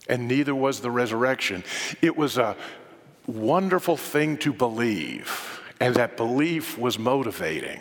and 0.08 0.28
neither 0.28 0.54
was 0.54 0.80
the 0.80 0.90
resurrection. 0.90 1.64
It 2.02 2.16
was 2.16 2.36
a 2.36 2.56
wonderful 3.30 3.96
thing 3.96 4.36
to 4.38 4.52
believe, 4.52 5.60
and 5.80 5.94
that 5.94 6.16
belief 6.16 6.76
was 6.76 6.98
motivating. 6.98 7.80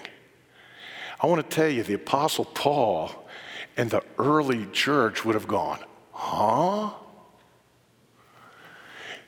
I 1.22 1.28
want 1.28 1.48
to 1.48 1.56
tell 1.56 1.68
you, 1.68 1.84
the 1.84 1.96
Apostle 1.96 2.46
Paul 2.46 3.28
and 3.76 3.90
the 3.90 4.04
early 4.18 4.66
church 4.68 5.26
would 5.26 5.36
have 5.36 5.48
gone, 5.48 5.80
Huh? 6.12 6.92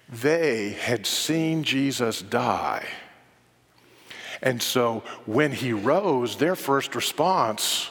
They 0.09 0.72
had 0.72 1.05
seen 1.05 1.63
Jesus 1.63 2.22
die. 2.22 2.86
And 4.41 4.61
so 4.61 5.03
when 5.26 5.53
he 5.53 5.72
rose, 5.72 6.36
their 6.36 6.55
first 6.57 6.95
response 6.95 7.89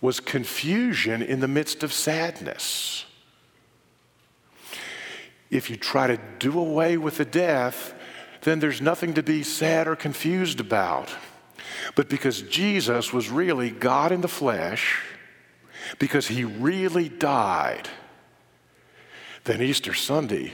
was 0.00 0.20
confusion 0.20 1.20
in 1.20 1.40
the 1.40 1.48
midst 1.48 1.82
of 1.82 1.92
sadness. 1.92 3.06
If 5.50 5.70
you 5.70 5.76
try 5.76 6.06
to 6.06 6.20
do 6.38 6.58
away 6.58 6.96
with 6.96 7.16
the 7.16 7.24
death, 7.24 7.94
then 8.42 8.60
there's 8.60 8.80
nothing 8.80 9.14
to 9.14 9.22
be 9.22 9.42
sad 9.42 9.88
or 9.88 9.96
confused 9.96 10.60
about. 10.60 11.10
But 11.94 12.08
because 12.08 12.42
Jesus 12.42 13.12
was 13.12 13.30
really 13.30 13.70
God 13.70 14.12
in 14.12 14.20
the 14.20 14.28
flesh, 14.28 15.02
because 15.98 16.28
he 16.28 16.44
really 16.44 17.08
died, 17.08 17.88
then 19.44 19.62
Easter 19.62 19.94
Sunday, 19.94 20.52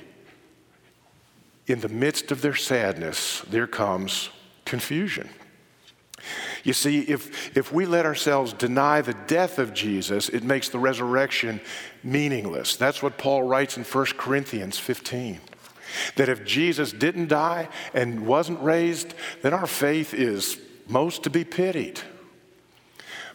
in 1.67 1.81
the 1.81 1.89
midst 1.89 2.31
of 2.31 2.43
their 2.43 2.55
sadness, 2.55 3.41
there 3.49 3.67
comes 3.67 4.31
confusion. 4.65 5.29
You 6.65 6.73
see, 6.73 7.01
if, 7.01 7.57
if 7.57 7.73
we 7.73 7.85
let 7.85 8.07
ourselves 8.07 8.55
deny 8.55 9.03
the 9.03 9.15
death 9.27 9.59
of 9.59 9.75
Jesus, 9.75 10.31
it 10.31 10.43
makes 10.43 10.71
the 10.71 10.79
resurrection 10.79 11.61
meaningless. 12.03 12.77
That's 12.77 13.03
what 13.03 13.19
Paul 13.19 13.43
writes 13.43 13.77
in 13.77 13.85
1 13.85 14.07
Corinthians 14.17 14.79
15. 14.79 15.41
That 16.17 16.31
if 16.31 16.45
Jesus 16.45 16.91
didn't 16.91 17.29
die 17.29 17.69
and 17.93 18.27
wasn't 18.27 18.63
raised, 18.63 19.15
then 19.43 19.53
our 19.53 19.67
faith 19.67 20.15
is 20.15 20.59
most 20.89 21.23
to 21.25 21.31
be 21.31 21.45
pitied. 21.45 22.01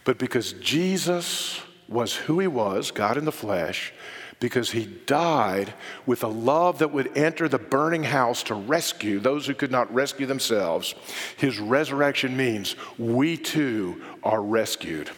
But 0.04 0.18
because 0.18 0.52
Jesus 0.54 1.60
was 1.88 2.14
who 2.14 2.40
he 2.40 2.48
was, 2.48 2.90
God 2.90 3.16
in 3.16 3.24
the 3.24 3.32
flesh, 3.32 3.92
because 4.40 4.70
he 4.70 4.86
died 4.86 5.74
with 6.06 6.24
a 6.24 6.28
love 6.28 6.78
that 6.78 6.92
would 6.92 7.16
enter 7.16 7.48
the 7.48 7.58
burning 7.58 8.04
house 8.04 8.42
to 8.44 8.54
rescue 8.54 9.20
those 9.20 9.46
who 9.46 9.54
could 9.54 9.70
not 9.70 9.92
rescue 9.94 10.26
themselves. 10.26 10.94
His 11.36 11.60
resurrection 11.60 12.36
means 12.36 12.74
we 12.98 13.36
too 13.36 14.02
are 14.22 14.42
rescued. 14.42 15.10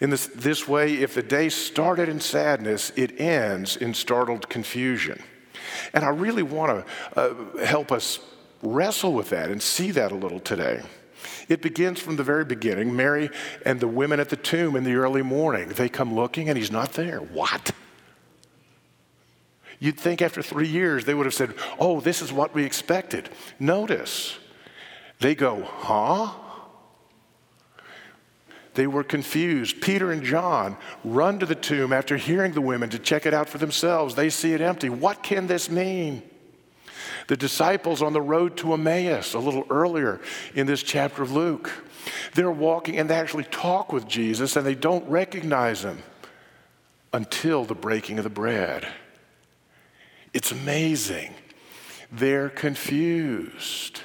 In 0.00 0.10
this, 0.10 0.26
this 0.26 0.66
way, 0.66 0.94
if 0.94 1.14
the 1.14 1.22
day 1.22 1.48
started 1.48 2.08
in 2.08 2.18
sadness, 2.18 2.90
it 2.96 3.20
ends 3.20 3.76
in 3.76 3.94
startled 3.94 4.48
confusion. 4.48 5.22
And 5.94 6.04
I 6.04 6.08
really 6.08 6.42
want 6.42 6.84
to 7.14 7.20
uh, 7.20 7.64
help 7.64 7.92
us 7.92 8.18
wrestle 8.62 9.12
with 9.12 9.30
that 9.30 9.50
and 9.50 9.62
see 9.62 9.92
that 9.92 10.10
a 10.10 10.16
little 10.16 10.40
today. 10.40 10.82
It 11.48 11.62
begins 11.62 12.00
from 12.00 12.16
the 12.16 12.24
very 12.24 12.44
beginning. 12.44 12.96
Mary 12.96 13.30
and 13.64 13.78
the 13.78 13.86
women 13.86 14.18
at 14.18 14.28
the 14.28 14.36
tomb 14.36 14.74
in 14.74 14.82
the 14.82 14.94
early 14.94 15.22
morning, 15.22 15.68
they 15.68 15.88
come 15.88 16.14
looking 16.14 16.48
and 16.48 16.58
he's 16.58 16.72
not 16.72 16.94
there. 16.94 17.18
What? 17.18 17.70
You'd 19.82 19.98
think 19.98 20.22
after 20.22 20.42
three 20.42 20.68
years 20.68 21.06
they 21.06 21.12
would 21.12 21.26
have 21.26 21.34
said, 21.34 21.54
Oh, 21.76 21.98
this 21.98 22.22
is 22.22 22.32
what 22.32 22.54
we 22.54 22.62
expected. 22.62 23.28
Notice, 23.58 24.38
they 25.18 25.34
go, 25.34 25.64
Huh? 25.64 26.30
They 28.74 28.86
were 28.86 29.02
confused. 29.02 29.82
Peter 29.82 30.12
and 30.12 30.22
John 30.22 30.76
run 31.02 31.40
to 31.40 31.46
the 31.46 31.56
tomb 31.56 31.92
after 31.92 32.16
hearing 32.16 32.52
the 32.52 32.60
women 32.60 32.90
to 32.90 32.98
check 33.00 33.26
it 33.26 33.34
out 33.34 33.48
for 33.48 33.58
themselves. 33.58 34.14
They 34.14 34.30
see 34.30 34.52
it 34.52 34.60
empty. 34.60 34.88
What 34.88 35.24
can 35.24 35.48
this 35.48 35.68
mean? 35.68 36.22
The 37.26 37.36
disciples 37.36 38.02
on 38.02 38.12
the 38.12 38.22
road 38.22 38.56
to 38.58 38.74
Emmaus, 38.74 39.34
a 39.34 39.40
little 39.40 39.66
earlier 39.68 40.20
in 40.54 40.68
this 40.68 40.84
chapter 40.84 41.24
of 41.24 41.32
Luke, 41.32 41.72
they're 42.34 42.52
walking 42.52 42.98
and 42.98 43.10
they 43.10 43.16
actually 43.16 43.44
talk 43.44 43.92
with 43.92 44.06
Jesus 44.06 44.54
and 44.54 44.64
they 44.64 44.76
don't 44.76 45.08
recognize 45.10 45.82
him 45.82 46.04
until 47.12 47.64
the 47.64 47.74
breaking 47.74 48.18
of 48.18 48.24
the 48.24 48.30
bread. 48.30 48.86
It's 50.32 50.52
amazing. 50.52 51.34
They're 52.10 52.48
confused. 52.48 54.00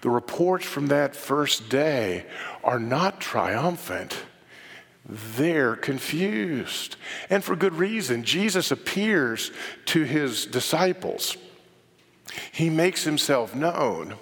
The 0.00 0.10
reports 0.10 0.66
from 0.66 0.88
that 0.88 1.16
first 1.16 1.68
day 1.68 2.26
are 2.62 2.78
not 2.78 3.20
triumphant. 3.20 4.16
They're 5.06 5.76
confused. 5.76 6.96
And 7.30 7.42
for 7.42 7.56
good 7.56 7.74
reason. 7.74 8.24
Jesus 8.24 8.70
appears 8.70 9.50
to 9.86 10.02
his 10.02 10.46
disciples. 10.46 11.36
He 12.52 12.70
makes 12.70 13.04
himself 13.04 13.54
known, 13.54 14.16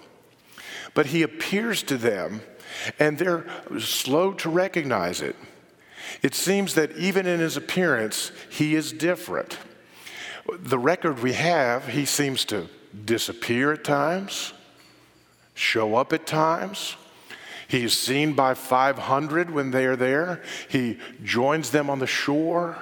but 0.95 1.07
he 1.07 1.23
appears 1.23 1.83
to 1.85 1.97
them, 1.97 2.43
and 2.99 3.19
they're 3.19 3.47
slow 3.79 4.33
to 4.35 4.51
recognize 4.51 5.21
it. 5.21 5.37
It 6.23 6.35
seems 6.35 6.75
that 6.75 6.97
even 6.97 7.27
in 7.27 7.41
his 7.41 7.57
appearance, 7.57 8.33
he 8.51 8.75
is 8.75 8.93
different. 8.93 9.57
The 10.59 10.79
record 10.79 11.23
we 11.23 11.33
have, 11.35 11.89
he 11.89 12.05
seems 12.05 12.45
to 12.47 12.69
disappear 13.05 13.73
at 13.73 13.85
times, 13.85 14.53
show 15.55 15.95
up 15.95 16.13
at 16.13 16.27
times. 16.27 16.97
He's 17.69 17.97
seen 17.97 18.35
by 18.35 18.55
500 18.55 19.51
when 19.51 19.71
they 19.71 19.87
are 19.87 19.97
there. 19.97 20.43
He 20.69 20.99
joins 21.23 21.71
them 21.71 21.89
on 21.89 22.01
the 22.01 22.07
shore 22.07 22.77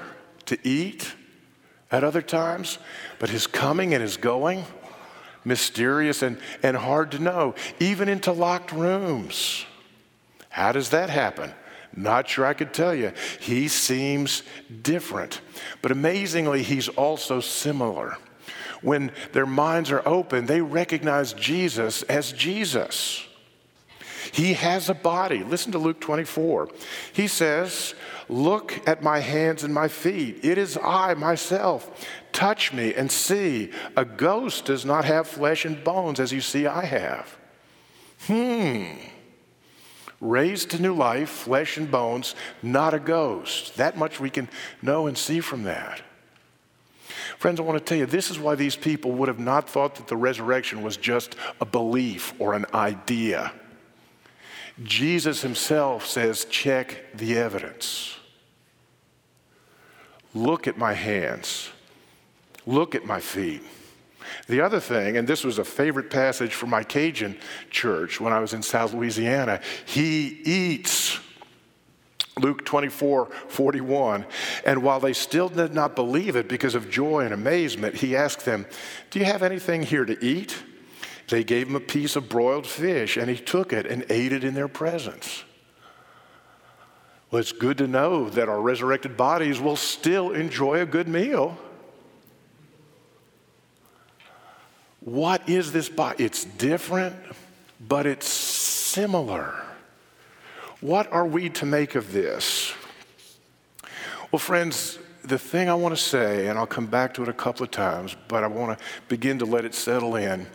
to 0.46 0.58
eat 0.66 1.14
at 1.92 2.02
other 2.02 2.22
times. 2.22 2.78
But 3.18 3.30
his 3.30 3.46
coming 3.46 3.94
and 3.94 4.02
his 4.02 4.16
going, 4.16 4.64
mysterious 5.44 6.22
and, 6.22 6.38
and 6.62 6.76
hard 6.76 7.12
to 7.12 7.18
know, 7.18 7.54
even 7.78 8.08
into 8.08 8.32
locked 8.32 8.72
rooms. 8.72 9.64
How 10.48 10.72
does 10.72 10.90
that 10.90 11.10
happen? 11.10 11.52
Not 11.94 12.28
sure 12.28 12.46
I 12.46 12.54
could 12.54 12.72
tell 12.72 12.94
you. 12.94 13.12
He 13.40 13.68
seems 13.68 14.42
different. 14.82 15.40
But 15.82 15.90
amazingly, 15.90 16.62
he's 16.62 16.88
also 16.88 17.40
similar. 17.40 18.16
When 18.80 19.12
their 19.32 19.46
minds 19.46 19.90
are 19.90 20.06
open, 20.06 20.46
they 20.46 20.60
recognize 20.60 21.32
Jesus 21.32 22.02
as 22.04 22.32
Jesus. 22.32 23.26
He 24.32 24.54
has 24.54 24.88
a 24.88 24.94
body. 24.94 25.42
Listen 25.42 25.72
to 25.72 25.78
Luke 25.78 26.00
24. 26.00 26.68
He 27.12 27.26
says, 27.26 27.94
Look 28.28 28.80
at 28.88 29.02
my 29.02 29.18
hands 29.18 29.64
and 29.64 29.74
my 29.74 29.88
feet. 29.88 30.44
It 30.44 30.56
is 30.56 30.78
I 30.80 31.14
myself. 31.14 32.06
Touch 32.32 32.72
me 32.72 32.94
and 32.94 33.10
see. 33.10 33.72
A 33.96 34.04
ghost 34.04 34.66
does 34.66 34.84
not 34.84 35.04
have 35.04 35.26
flesh 35.26 35.64
and 35.64 35.82
bones 35.82 36.20
as 36.20 36.32
you 36.32 36.40
see 36.40 36.66
I 36.66 36.84
have. 36.84 37.36
Hmm 38.26 38.92
raised 40.20 40.70
to 40.70 40.82
new 40.82 40.94
life, 40.94 41.30
flesh 41.30 41.76
and 41.76 41.90
bones, 41.90 42.34
not 42.62 42.94
a 42.94 42.98
ghost. 42.98 43.76
That 43.76 43.96
much 43.96 44.20
we 44.20 44.30
can 44.30 44.48
know 44.82 45.06
and 45.06 45.16
see 45.16 45.40
from 45.40 45.62
that. 45.64 46.02
Friends, 47.38 47.58
I 47.58 47.62
want 47.62 47.78
to 47.78 47.84
tell 47.84 47.96
you, 47.96 48.06
this 48.06 48.30
is 48.30 48.38
why 48.38 48.54
these 48.54 48.76
people 48.76 49.12
would 49.12 49.28
have 49.28 49.38
not 49.38 49.68
thought 49.68 49.94
that 49.94 50.08
the 50.08 50.16
resurrection 50.16 50.82
was 50.82 50.96
just 50.96 51.36
a 51.60 51.64
belief 51.64 52.34
or 52.38 52.54
an 52.54 52.66
idea. 52.74 53.52
Jesus 54.82 55.42
himself 55.42 56.06
says, 56.06 56.44
check 56.44 57.04
the 57.14 57.36
evidence. 57.38 58.16
Look 60.34 60.68
at 60.68 60.78
my 60.78 60.92
hands. 60.92 61.70
Look 62.66 62.94
at 62.94 63.04
my 63.04 63.20
feet. 63.20 63.62
The 64.46 64.60
other 64.60 64.80
thing, 64.80 65.16
and 65.16 65.26
this 65.26 65.44
was 65.44 65.58
a 65.58 65.64
favorite 65.64 66.10
passage 66.10 66.54
for 66.54 66.66
my 66.66 66.82
Cajun 66.82 67.36
church 67.70 68.20
when 68.20 68.32
I 68.32 68.40
was 68.40 68.52
in 68.52 68.62
South 68.62 68.92
Louisiana, 68.92 69.60
he 69.84 70.40
eats. 70.44 71.18
Luke 72.38 72.64
24, 72.64 73.26
41. 73.48 74.24
And 74.64 74.82
while 74.82 75.00
they 75.00 75.12
still 75.12 75.48
did 75.48 75.74
not 75.74 75.94
believe 75.94 76.36
it 76.36 76.48
because 76.48 76.74
of 76.74 76.90
joy 76.90 77.24
and 77.24 77.34
amazement, 77.34 77.96
he 77.96 78.16
asked 78.16 78.44
them, 78.44 78.66
Do 79.10 79.18
you 79.18 79.24
have 79.26 79.42
anything 79.42 79.82
here 79.82 80.04
to 80.04 80.24
eat? 80.24 80.56
They 81.28 81.44
gave 81.44 81.68
him 81.68 81.76
a 81.76 81.80
piece 81.80 82.16
of 82.16 82.28
broiled 82.28 82.66
fish, 82.66 83.16
and 83.16 83.30
he 83.30 83.36
took 83.36 83.72
it 83.72 83.86
and 83.86 84.04
ate 84.10 84.32
it 84.32 84.42
in 84.42 84.54
their 84.54 84.68
presence. 84.68 85.44
Well, 87.30 87.40
it's 87.40 87.52
good 87.52 87.78
to 87.78 87.86
know 87.86 88.28
that 88.30 88.48
our 88.48 88.60
resurrected 88.60 89.16
bodies 89.16 89.60
will 89.60 89.76
still 89.76 90.32
enjoy 90.32 90.80
a 90.80 90.86
good 90.86 91.06
meal. 91.06 91.56
What 95.00 95.48
is 95.48 95.72
this 95.72 95.88
body? 95.88 96.24
It's 96.24 96.44
different, 96.44 97.16
but 97.80 98.06
it's 98.06 98.28
similar. 98.28 99.54
What 100.80 101.10
are 101.12 101.26
we 101.26 101.48
to 101.50 101.66
make 101.66 101.94
of 101.94 102.12
this? 102.12 102.72
Well, 104.30 104.38
friends, 104.38 104.98
the 105.24 105.38
thing 105.38 105.68
I 105.68 105.74
want 105.74 105.96
to 105.96 106.02
say, 106.02 106.48
and 106.48 106.58
I'll 106.58 106.66
come 106.66 106.86
back 106.86 107.14
to 107.14 107.22
it 107.22 107.28
a 107.28 107.32
couple 107.32 107.64
of 107.64 107.70
times, 107.70 108.14
but 108.28 108.44
I 108.44 108.46
want 108.46 108.78
to 108.78 108.84
begin 109.08 109.38
to 109.38 109.44
let 109.46 109.64
it 109.64 109.74
settle 109.74 110.16
in. 110.16 110.46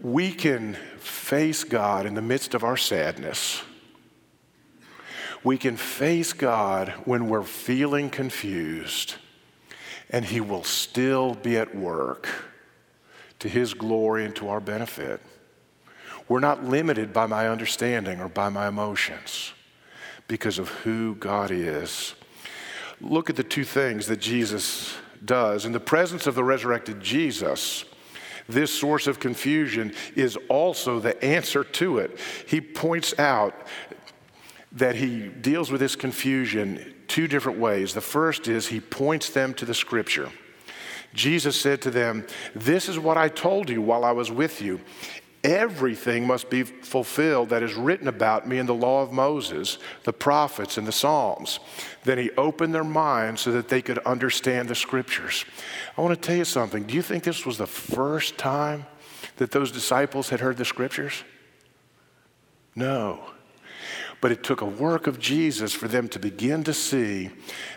We 0.00 0.32
can 0.32 0.74
face 0.98 1.64
God 1.64 2.06
in 2.06 2.14
the 2.14 2.22
midst 2.22 2.54
of 2.54 2.62
our 2.62 2.76
sadness. 2.76 3.62
We 5.42 5.58
can 5.58 5.76
face 5.76 6.32
God 6.32 6.90
when 7.04 7.28
we're 7.28 7.42
feeling 7.42 8.10
confused, 8.10 9.14
and 10.10 10.24
He 10.24 10.40
will 10.40 10.64
still 10.64 11.34
be 11.34 11.56
at 11.56 11.74
work 11.74 12.28
to 13.40 13.48
His 13.48 13.74
glory 13.74 14.24
and 14.24 14.34
to 14.36 14.48
our 14.48 14.60
benefit. 14.60 15.20
We're 16.28 16.40
not 16.40 16.64
limited 16.64 17.12
by 17.12 17.26
my 17.26 17.48
understanding 17.48 18.20
or 18.20 18.28
by 18.28 18.48
my 18.48 18.68
emotions 18.68 19.52
because 20.28 20.58
of 20.58 20.68
who 20.68 21.14
God 21.14 21.50
is. 21.50 22.14
Look 23.00 23.30
at 23.30 23.36
the 23.36 23.44
two 23.44 23.64
things 23.64 24.06
that 24.06 24.20
Jesus 24.20 24.96
does. 25.24 25.64
In 25.64 25.72
the 25.72 25.80
presence 25.80 26.26
of 26.26 26.34
the 26.34 26.42
resurrected 26.42 27.00
Jesus, 27.00 27.84
This 28.48 28.72
source 28.72 29.06
of 29.06 29.18
confusion 29.18 29.92
is 30.14 30.38
also 30.48 31.00
the 31.00 31.22
answer 31.24 31.64
to 31.64 31.98
it. 31.98 32.18
He 32.46 32.60
points 32.60 33.18
out 33.18 33.54
that 34.72 34.94
he 34.94 35.28
deals 35.28 35.70
with 35.70 35.80
this 35.80 35.96
confusion 35.96 36.94
two 37.08 37.26
different 37.26 37.58
ways. 37.58 37.94
The 37.94 38.00
first 38.00 38.46
is 38.46 38.68
he 38.68 38.80
points 38.80 39.30
them 39.30 39.54
to 39.54 39.64
the 39.64 39.74
scripture. 39.74 40.30
Jesus 41.16 41.60
said 41.60 41.82
to 41.82 41.90
them, 41.90 42.26
This 42.54 42.88
is 42.88 42.98
what 42.98 43.16
I 43.16 43.28
told 43.28 43.68
you 43.68 43.82
while 43.82 44.04
I 44.04 44.12
was 44.12 44.30
with 44.30 44.62
you. 44.62 44.80
Everything 45.42 46.26
must 46.26 46.50
be 46.50 46.64
fulfilled 46.64 47.50
that 47.50 47.62
is 47.62 47.74
written 47.74 48.08
about 48.08 48.48
me 48.48 48.58
in 48.58 48.66
the 48.66 48.74
law 48.74 49.02
of 49.02 49.12
Moses, 49.12 49.78
the 50.02 50.12
prophets, 50.12 50.76
and 50.76 50.86
the 50.86 50.92
Psalms. 50.92 51.60
Then 52.04 52.18
he 52.18 52.30
opened 52.32 52.74
their 52.74 52.84
minds 52.84 53.42
so 53.42 53.52
that 53.52 53.68
they 53.68 53.80
could 53.80 53.98
understand 53.98 54.68
the 54.68 54.74
scriptures. 54.74 55.44
I 55.96 56.00
want 56.00 56.20
to 56.20 56.26
tell 56.26 56.36
you 56.36 56.44
something. 56.44 56.82
Do 56.84 56.94
you 56.94 57.02
think 57.02 57.22
this 57.22 57.46
was 57.46 57.58
the 57.58 57.66
first 57.66 58.38
time 58.38 58.86
that 59.36 59.52
those 59.52 59.70
disciples 59.70 60.30
had 60.30 60.40
heard 60.40 60.56
the 60.56 60.64
scriptures? 60.64 61.22
No. 62.74 63.20
But 64.26 64.32
it 64.32 64.42
took 64.42 64.60
a 64.60 64.66
work 64.66 65.06
of 65.06 65.20
Jesus 65.20 65.72
for 65.72 65.86
them 65.86 66.08
to 66.08 66.18
begin 66.18 66.64
to 66.64 66.74
see 66.74 67.30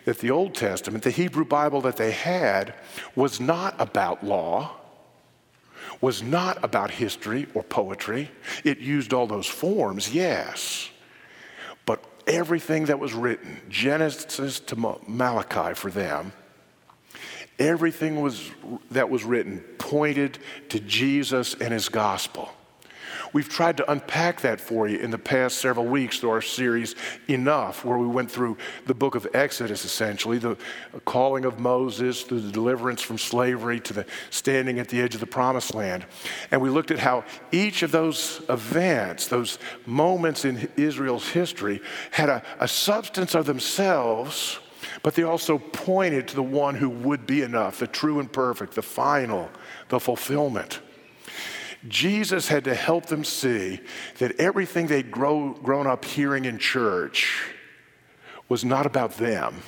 that 0.06 0.18
the 0.18 0.32
Old 0.32 0.56
Testament, 0.56 1.04
the 1.04 1.12
Hebrew 1.12 1.46
Bible 1.46 1.80
that 1.82 1.98
they 1.98 2.10
had, 2.10 2.74
was 3.16 3.40
not 3.40 3.80
about 3.80 4.24
law, 4.24 4.72
was 6.02 6.24
not 6.24 6.58
about 6.64 6.90
history 6.90 7.46
or 7.54 7.62
poetry. 7.62 8.32
It 8.64 8.80
used 8.80 9.14
all 9.14 9.28
those 9.28 9.46
forms, 9.46 10.12
yes. 10.12 10.90
But 11.86 12.04
everything 12.26 12.86
that 12.86 12.98
was 12.98 13.14
written, 13.14 13.62
Genesis 13.70 14.60
to 14.62 14.76
Malachi 15.06 15.76
for 15.76 15.92
them, 15.92 16.34
everything 17.60 18.22
was, 18.22 18.50
that 18.90 19.12
was 19.12 19.24
written 19.24 19.60
pointed 19.78 20.40
to 20.70 20.80
Jesus 20.80 21.54
and 21.54 21.72
his 21.72 21.90
gospel. 21.90 22.50
We've 23.32 23.48
tried 23.48 23.78
to 23.78 23.92
unpack 23.92 24.42
that 24.42 24.60
for 24.60 24.88
you 24.88 24.98
in 24.98 25.12
the 25.12 25.18
past 25.18 25.60
several 25.60 25.86
weeks 25.86 26.20
through 26.20 26.32
our 26.32 26.42
series 26.42 26.96
Enough, 27.28 27.86
where 27.86 27.98
we 27.98 28.08
went 28.08 28.32
through 28.32 28.58
the 28.86 28.94
book 28.94 29.16
of 29.16 29.28
Exodus, 29.34 29.86
essentially, 29.86 30.40
the 30.40 30.58
calling 31.06 31.46
of 31.46 31.60
Moses, 31.60 32.24
through 32.24 32.42
the 32.42 32.52
deliverance 32.52 33.02
from 33.02 33.18
slavery 33.18 33.80
to 33.82 33.94
the 33.94 34.06
standing 34.30 34.80
at 34.80 34.90
the 34.90 35.02
edge 35.02 35.14
of 35.14 35.20
the 35.20 35.28
promised 35.28 35.76
land. 35.76 36.06
And 36.52 36.62
we 36.62 36.70
looked 36.70 36.92
at 36.92 37.00
how 37.00 37.24
each 37.52 37.84
of 37.84 37.92
those 37.92 38.42
events, 38.50 39.28
those 39.28 39.60
moments 39.86 40.46
in 40.46 40.70
Israel's 40.76 41.30
history, 41.30 41.82
had 42.12 42.30
a, 42.30 42.44
a 42.60 42.68
substance 42.68 43.36
of 43.36 43.46
themselves. 43.46 44.60
But 45.04 45.16
they 45.16 45.24
also 45.24 45.58
pointed 45.58 46.28
to 46.30 46.36
the 46.36 46.44
one 46.44 46.76
who 46.76 46.90
would 46.90 47.28
be 47.28 47.42
enough, 47.42 47.80
the 47.80 47.88
true 47.88 48.20
and 48.20 48.32
perfect, 48.32 48.76
the 48.76 48.82
final, 48.82 49.50
the 49.90 50.00
fulfillment. 50.00 50.80
Jesus 51.88 52.48
had 52.48 52.66
to 52.66 52.76
help 52.76 53.06
them 53.06 53.24
see 53.24 53.80
that 54.18 54.40
everything 54.40 54.88
they'd 54.88 55.12
grow, 55.12 55.54
grown 55.54 55.88
up 55.88 56.04
hearing 56.04 56.46
in 56.46 56.58
church 56.58 57.52
was 58.50 58.66
not 58.66 58.86
about 58.86 59.18
them 59.18 59.62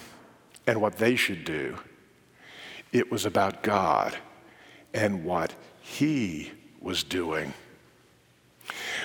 and 0.68 0.82
what 0.82 0.98
they 0.98 1.16
should 1.16 1.46
do. 1.46 1.78
It 2.92 3.12
was 3.12 3.26
about 3.26 3.64
God 3.64 4.18
and 4.94 5.24
what 5.24 5.54
He 5.82 6.52
was 6.82 7.04
doing. 7.04 7.54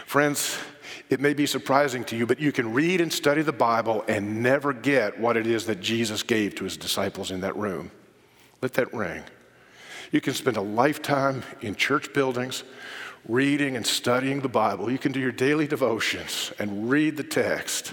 Friends, 0.06 0.58
it 1.08 1.20
may 1.20 1.34
be 1.34 1.46
surprising 1.46 2.04
to 2.04 2.16
you, 2.16 2.26
but 2.26 2.40
you 2.40 2.50
can 2.50 2.72
read 2.72 3.00
and 3.00 3.12
study 3.12 3.42
the 3.42 3.52
Bible 3.52 4.04
and 4.08 4.42
never 4.42 4.72
get 4.72 5.20
what 5.20 5.36
it 5.36 5.46
is 5.46 5.66
that 5.66 5.80
Jesus 5.80 6.22
gave 6.22 6.54
to 6.56 6.64
his 6.64 6.76
disciples 6.76 7.30
in 7.30 7.40
that 7.42 7.56
room. 7.56 7.90
Let 8.60 8.72
that 8.74 8.92
ring. 8.92 9.22
You 10.16 10.22
can 10.22 10.32
spend 10.32 10.56
a 10.56 10.62
lifetime 10.62 11.42
in 11.60 11.74
church 11.74 12.14
buildings 12.14 12.64
reading 13.28 13.76
and 13.76 13.86
studying 13.86 14.40
the 14.40 14.48
Bible. 14.48 14.90
You 14.90 14.96
can 14.96 15.12
do 15.12 15.20
your 15.20 15.30
daily 15.30 15.66
devotions 15.66 16.54
and 16.58 16.88
read 16.88 17.18
the 17.18 17.22
text 17.22 17.92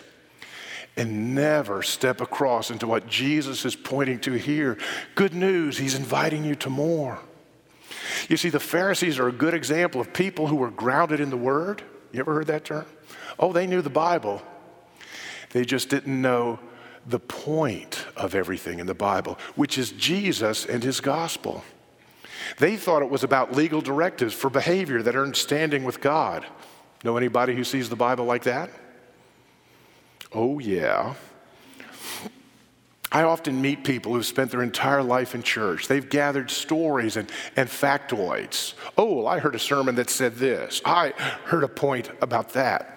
and 0.95 1.35
never 1.35 1.83
step 1.83 2.21
across 2.21 2.71
into 2.71 2.87
what 2.87 3.07
Jesus 3.07 3.65
is 3.65 3.75
pointing 3.75 4.21
to 4.21 4.31
here. 4.31 4.77
Good 5.15 5.33
news, 5.33 5.77
he's 5.77 5.95
inviting 5.95 6.45
you 6.45 6.55
to 6.55 6.69
more. 6.69 7.19
You 8.29 8.37
see, 8.37 8.47
the 8.47 8.57
Pharisees 8.57 9.19
are 9.19 9.27
a 9.27 9.33
good 9.33 9.53
example 9.53 9.99
of 9.99 10.13
people 10.13 10.47
who 10.47 10.55
were 10.55 10.71
grounded 10.71 11.19
in 11.19 11.29
the 11.29 11.35
Word. 11.35 11.83
You 12.13 12.21
ever 12.21 12.33
heard 12.33 12.47
that 12.47 12.63
term? 12.63 12.85
Oh, 13.37 13.51
they 13.51 13.67
knew 13.67 13.81
the 13.81 13.89
Bible. 13.89 14.41
They 15.51 15.65
just 15.65 15.89
didn't 15.89 16.21
know 16.21 16.61
the 17.05 17.19
point 17.19 18.05
of 18.15 18.33
everything 18.33 18.79
in 18.79 18.87
the 18.87 18.93
Bible, 18.93 19.37
which 19.57 19.77
is 19.77 19.91
Jesus 19.91 20.65
and 20.65 20.81
his 20.81 21.01
gospel. 21.01 21.65
They 22.57 22.77
thought 22.77 23.01
it 23.01 23.09
was 23.09 23.23
about 23.23 23.53
legal 23.53 23.81
directives 23.81 24.33
for 24.33 24.49
behavior 24.49 25.01
that 25.01 25.15
earned 25.15 25.35
standing 25.35 25.83
with 25.83 26.01
God. 26.01 26.45
Know 27.03 27.17
anybody 27.17 27.55
who 27.55 27.63
sees 27.63 27.89
the 27.89 27.95
Bible 27.95 28.25
like 28.25 28.43
that? 28.43 28.69
Oh, 30.31 30.59
yeah. 30.59 31.15
I 33.11 33.23
often 33.23 33.61
meet 33.61 33.83
people 33.83 34.13
who've 34.13 34.25
spent 34.25 34.49
their 34.49 34.63
entire 34.63 35.03
life 35.03 35.35
in 35.35 35.43
church. 35.43 35.87
They've 35.87 36.09
gathered 36.09 36.49
stories 36.49 37.15
and, 37.15 37.29
and 37.55 37.69
factoids. 37.69 38.73
Oh, 38.97 39.27
I 39.27 39.37
heard 39.37 39.53
a 39.53 39.59
sermon 39.59 39.95
that 39.95 40.09
said 40.09 40.37
this. 40.37 40.81
I 40.83 41.13
heard 41.45 41.63
a 41.63 41.67
point 41.67 42.09
about 42.21 42.53
that. 42.53 42.89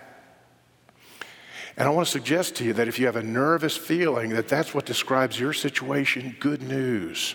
And 1.77 1.87
I 1.87 1.91
want 1.91 2.07
to 2.07 2.13
suggest 2.13 2.57
to 2.57 2.65
you 2.65 2.73
that 2.73 2.89
if 2.89 2.99
you 2.99 3.05
have 3.05 3.17
a 3.17 3.23
nervous 3.23 3.77
feeling 3.77 4.31
that 4.31 4.49
that's 4.49 4.73
what 4.73 4.87
describes 4.87 5.39
your 5.39 5.53
situation, 5.53 6.35
good 6.41 6.63
news. 6.63 7.35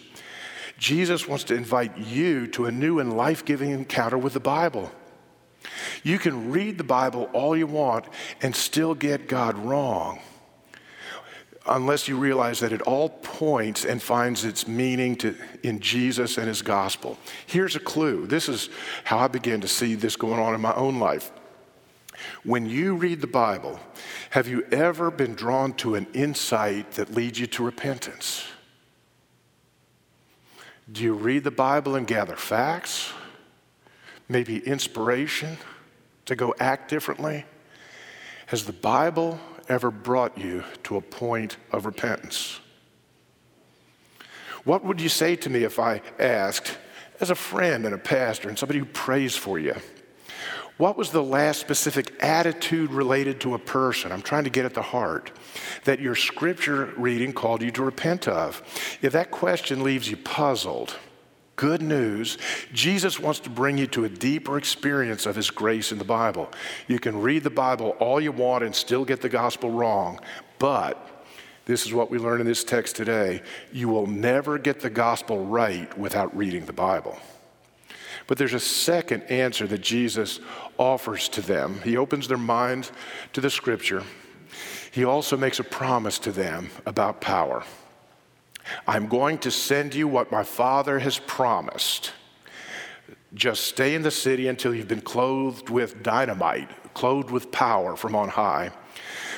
Jesus 0.82 1.28
wants 1.28 1.44
to 1.44 1.54
invite 1.54 1.96
you 1.96 2.48
to 2.48 2.66
a 2.66 2.72
new 2.72 2.98
and 2.98 3.16
life 3.16 3.46
giving 3.46 3.70
encounter 3.70 4.18
with 4.18 4.34
the 4.34 4.40
Bible. 4.40 4.92
You 6.02 6.18
can 6.18 6.52
read 6.52 6.80
the 6.80 6.84
Bible 6.84 7.30
all 7.34 7.56
you 7.56 7.68
want 7.68 8.06
and 8.42 8.56
still 8.56 8.96
get 8.96 9.28
God 9.28 9.56
wrong 9.60 10.20
unless 11.68 12.08
you 12.08 12.18
realize 12.18 12.62
that 12.62 12.72
it 12.72 12.82
all 12.82 13.10
points 13.10 13.86
and 13.86 14.02
finds 14.02 14.44
its 14.44 14.68
meaning 14.68 15.16
to, 15.18 15.36
in 15.62 15.80
Jesus 15.80 16.40
and 16.40 16.48
his 16.48 16.64
gospel. 16.64 17.16
Here's 17.46 17.76
a 17.76 17.80
clue. 17.80 18.26
This 18.26 18.50
is 18.50 18.72
how 19.04 19.20
I 19.20 19.28
began 19.28 19.62
to 19.62 19.68
see 19.68 19.94
this 19.94 20.16
going 20.16 20.40
on 20.40 20.56
in 20.56 20.62
my 20.62 20.74
own 20.74 20.98
life. 20.98 21.32
When 22.44 22.66
you 22.68 22.96
read 22.96 23.22
the 23.22 23.28
Bible, 23.28 23.80
have 24.32 24.48
you 24.48 24.66
ever 24.72 25.12
been 25.12 25.36
drawn 25.36 25.74
to 25.74 25.94
an 25.94 26.08
insight 26.16 26.94
that 26.94 27.14
leads 27.14 27.40
you 27.40 27.46
to 27.46 27.64
repentance? 27.64 28.48
Do 30.92 31.04
you 31.04 31.14
read 31.14 31.44
the 31.44 31.52
Bible 31.52 31.96
and 31.96 32.06
gather 32.06 32.36
facts? 32.36 33.14
Maybe 34.28 34.58
inspiration 34.60 35.58
to 36.26 36.36
go 36.36 36.54
act 36.60 36.90
differently? 36.90 37.46
Has 38.48 38.66
the 38.66 38.74
Bible 38.74 39.40
ever 39.70 39.90
brought 39.90 40.38
you 40.38 40.66
to 40.84 40.98
a 40.98 41.02
point 41.02 41.56
of 41.72 41.86
repentance? 41.86 42.60
What 44.66 44.84
would 44.84 45.00
you 45.00 45.08
say 45.08 45.36
to 45.38 45.50
me 45.50 45.64
if 45.64 45.80
I 45.80 46.02
asked, 46.20 46.78
as 47.22 47.30
a 47.30 47.36
friend 47.36 47.86
and 47.86 47.96
a 47.96 47.98
pastor 47.98 48.50
and 48.50 48.60
somebody 48.60 48.80
who 48.80 48.86
prays 48.86 49.36
for 49.36 49.60
you, 49.60 49.76
what 50.78 50.98
was 50.98 51.12
the 51.12 51.24
last 51.24 51.60
specific 51.60 52.22
attitude 52.22 52.92
related 52.92 53.40
to 53.42 53.54
a 53.54 53.60
person? 53.60 54.12
I'm 54.12 54.22
trying 54.22 54.44
to 54.44 54.50
get 54.50 54.66
at 54.66 54.74
the 54.74 54.82
heart 54.82 55.32
that 55.84 56.00
your 56.00 56.16
scripture 56.16 56.94
reading 56.98 57.34
called 57.34 57.62
you 57.62 57.72
to 57.72 57.84
repent 57.84 58.28
of. 58.28 58.62
If 59.02 59.14
that 59.14 59.32
question 59.32 59.84
leaves 59.84 60.10
you 60.10 60.18
puzzled, 60.18 60.96
good 61.56 61.82
news 61.82 62.38
Jesus 62.74 63.20
wants 63.20 63.40
to 63.42 63.50
bring 63.50 63.78
you 63.78 63.88
to 63.88 64.06
a 64.06 64.10
deeper 64.10 64.58
experience 64.58 65.26
of 65.26 65.36
His 65.36 65.50
grace 65.50 65.92
in 65.92 65.98
the 65.98 66.04
Bible. 66.04 66.50
You 66.88 67.00
can 67.00 67.22
read 67.22 67.44
the 67.44 67.50
Bible 67.50 67.92
all 68.00 68.20
you 68.20 68.32
want 68.32 68.64
and 68.64 68.76
still 68.76 69.06
get 69.06 69.22
the 69.22 69.30
gospel 69.30 69.70
wrong, 69.70 70.20
but 70.60 71.08
this 71.66 71.86
is 71.86 71.94
what 71.94 72.10
we 72.10 72.18
learn 72.18 72.42
in 72.42 72.48
this 72.48 72.64
text 72.64 72.96
today. 72.96 73.44
You 73.72 73.88
will 73.88 74.08
never 74.08 74.58
get 74.58 74.80
the 74.80 74.90
gospel 74.90 75.46
right 75.46 75.96
without 75.98 76.36
reading 76.36 76.66
the 76.66 76.74
Bible. 76.74 77.18
But 78.28 78.38
there's 78.38 78.54
a 78.54 78.60
second 78.60 79.24
answer 79.24 79.68
that 79.68 79.82
Jesus 79.82 80.40
offers 80.78 81.30
to 81.30 81.42
them. 81.42 81.80
He 81.84 81.98
opens 81.98 82.28
their 82.28 82.38
mind 82.38 82.90
to 83.34 83.42
the 83.42 83.50
scripture. 83.50 84.04
He 84.92 85.06
also 85.06 85.38
makes 85.38 85.60
a 85.60 85.64
promise 85.64 86.20
to 86.20 86.32
them 86.32 86.70
about 86.86 87.22
power. 87.22 87.64
I'm 88.86 89.08
going 89.08 89.38
to 89.40 89.52
send 89.52 89.96
you 89.96 90.08
what 90.08 90.32
my 90.32 90.44
Father 90.44 91.00
has 91.00 91.18
promised. 91.18 92.12
Just 93.34 93.64
stay 93.64 93.96
in 93.96 94.02
the 94.02 94.12
city 94.12 94.48
until 94.50 94.76
you've 94.76 94.90
been 94.90 95.02
clothed 95.02 95.70
with 95.70 96.04
dynamite, 96.04 96.70
clothed 96.94 97.32
with 97.32 97.52
power 97.52 97.96
from 97.96 98.16
on 98.16 98.30
high. 98.30 98.72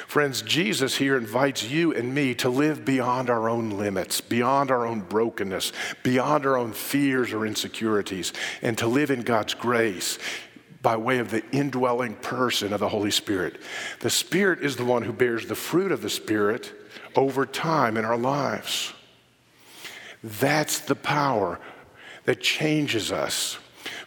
Friends, 0.08 0.42
Jesus 0.42 0.98
here 0.98 1.18
invites 1.18 1.64
you 1.64 1.94
and 1.94 2.14
me 2.14 2.36
to 2.36 2.50
live 2.50 2.84
beyond 2.84 3.30
our 3.30 3.48
own 3.48 3.72
limits, 3.72 4.22
beyond 4.22 4.72
our 4.72 4.86
own 4.86 5.02
brokenness, 5.02 5.72
beyond 6.02 6.46
our 6.46 6.58
own 6.58 6.74
fears 6.74 7.32
or 7.32 7.46
insecurities, 7.46 8.34
and 8.62 8.78
to 8.78 8.88
live 8.88 9.12
in 9.12 9.22
God's 9.22 9.54
grace 9.54 10.18
by 10.84 10.96
way 10.96 11.18
of 11.18 11.32
the 11.32 11.44
indwelling 11.52 12.14
person 12.16 12.74
of 12.74 12.80
the 12.80 12.90
Holy 12.90 13.10
Spirit. 13.10 13.60
The 14.02 14.12
Spirit 14.12 14.60
is 14.60 14.76
the 14.76 14.86
one 14.86 15.02
who 15.02 15.14
bears 15.14 15.48
the 15.48 15.56
fruit 15.56 15.92
of 15.92 16.04
the 16.04 16.10
Spirit 16.10 16.72
over 17.16 17.48
time 17.48 17.98
in 17.98 18.06
our 18.06 18.18
lives. 18.18 18.94
That's 20.24 20.80
the 20.80 20.96
power 20.96 21.60
that 22.26 22.40
changes 22.42 23.12
us 23.12 23.58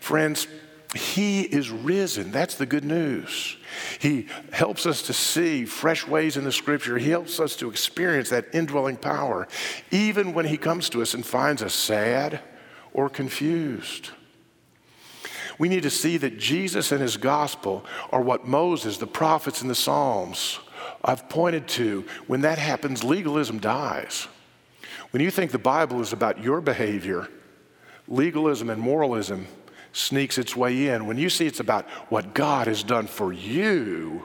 Friends, 0.06 0.46
he 0.94 1.42
is 1.42 1.68
risen. 1.68 2.30
That's 2.30 2.54
the 2.54 2.64
good 2.64 2.84
news. 2.84 3.56
He 3.98 4.28
helps 4.52 4.86
us 4.86 5.02
to 5.02 5.12
see 5.12 5.64
fresh 5.64 6.06
ways 6.06 6.36
in 6.36 6.44
the 6.44 6.52
scripture. 6.52 6.96
He 6.96 7.10
helps 7.10 7.40
us 7.40 7.56
to 7.56 7.68
experience 7.68 8.30
that 8.30 8.54
indwelling 8.54 8.98
power, 8.98 9.48
even 9.90 10.32
when 10.32 10.44
He 10.44 10.56
comes 10.56 10.88
to 10.90 11.02
us 11.02 11.12
and 11.12 11.26
finds 11.26 11.60
us 11.60 11.74
sad 11.74 12.40
or 12.92 13.08
confused. 13.10 14.10
We 15.58 15.68
need 15.68 15.84
to 15.84 15.90
see 15.90 16.16
that 16.18 16.38
Jesus 16.38 16.92
and 16.92 17.00
His 17.00 17.16
gospel 17.16 17.84
are 18.10 18.20
what 18.20 18.46
Moses, 18.46 18.98
the 18.98 19.06
prophets, 19.06 19.60
and 19.60 19.70
the 19.70 19.74
Psalms 19.74 20.58
I've 21.04 21.28
pointed 21.28 21.68
to. 21.68 22.04
When 22.26 22.42
that 22.42 22.58
happens, 22.58 23.04
legalism 23.04 23.58
dies. 23.58 24.28
When 25.10 25.22
you 25.22 25.30
think 25.30 25.50
the 25.50 25.58
Bible 25.58 26.00
is 26.00 26.12
about 26.12 26.42
your 26.42 26.60
behavior, 26.60 27.28
legalism 28.08 28.70
and 28.70 28.80
moralism 28.80 29.46
sneaks 29.92 30.36
its 30.36 30.54
way 30.54 30.88
in. 30.88 31.06
When 31.06 31.16
you 31.16 31.30
see 31.30 31.46
it's 31.46 31.60
about 31.60 31.88
what 32.10 32.34
God 32.34 32.66
has 32.66 32.82
done 32.82 33.06
for 33.06 33.32
you, 33.32 34.24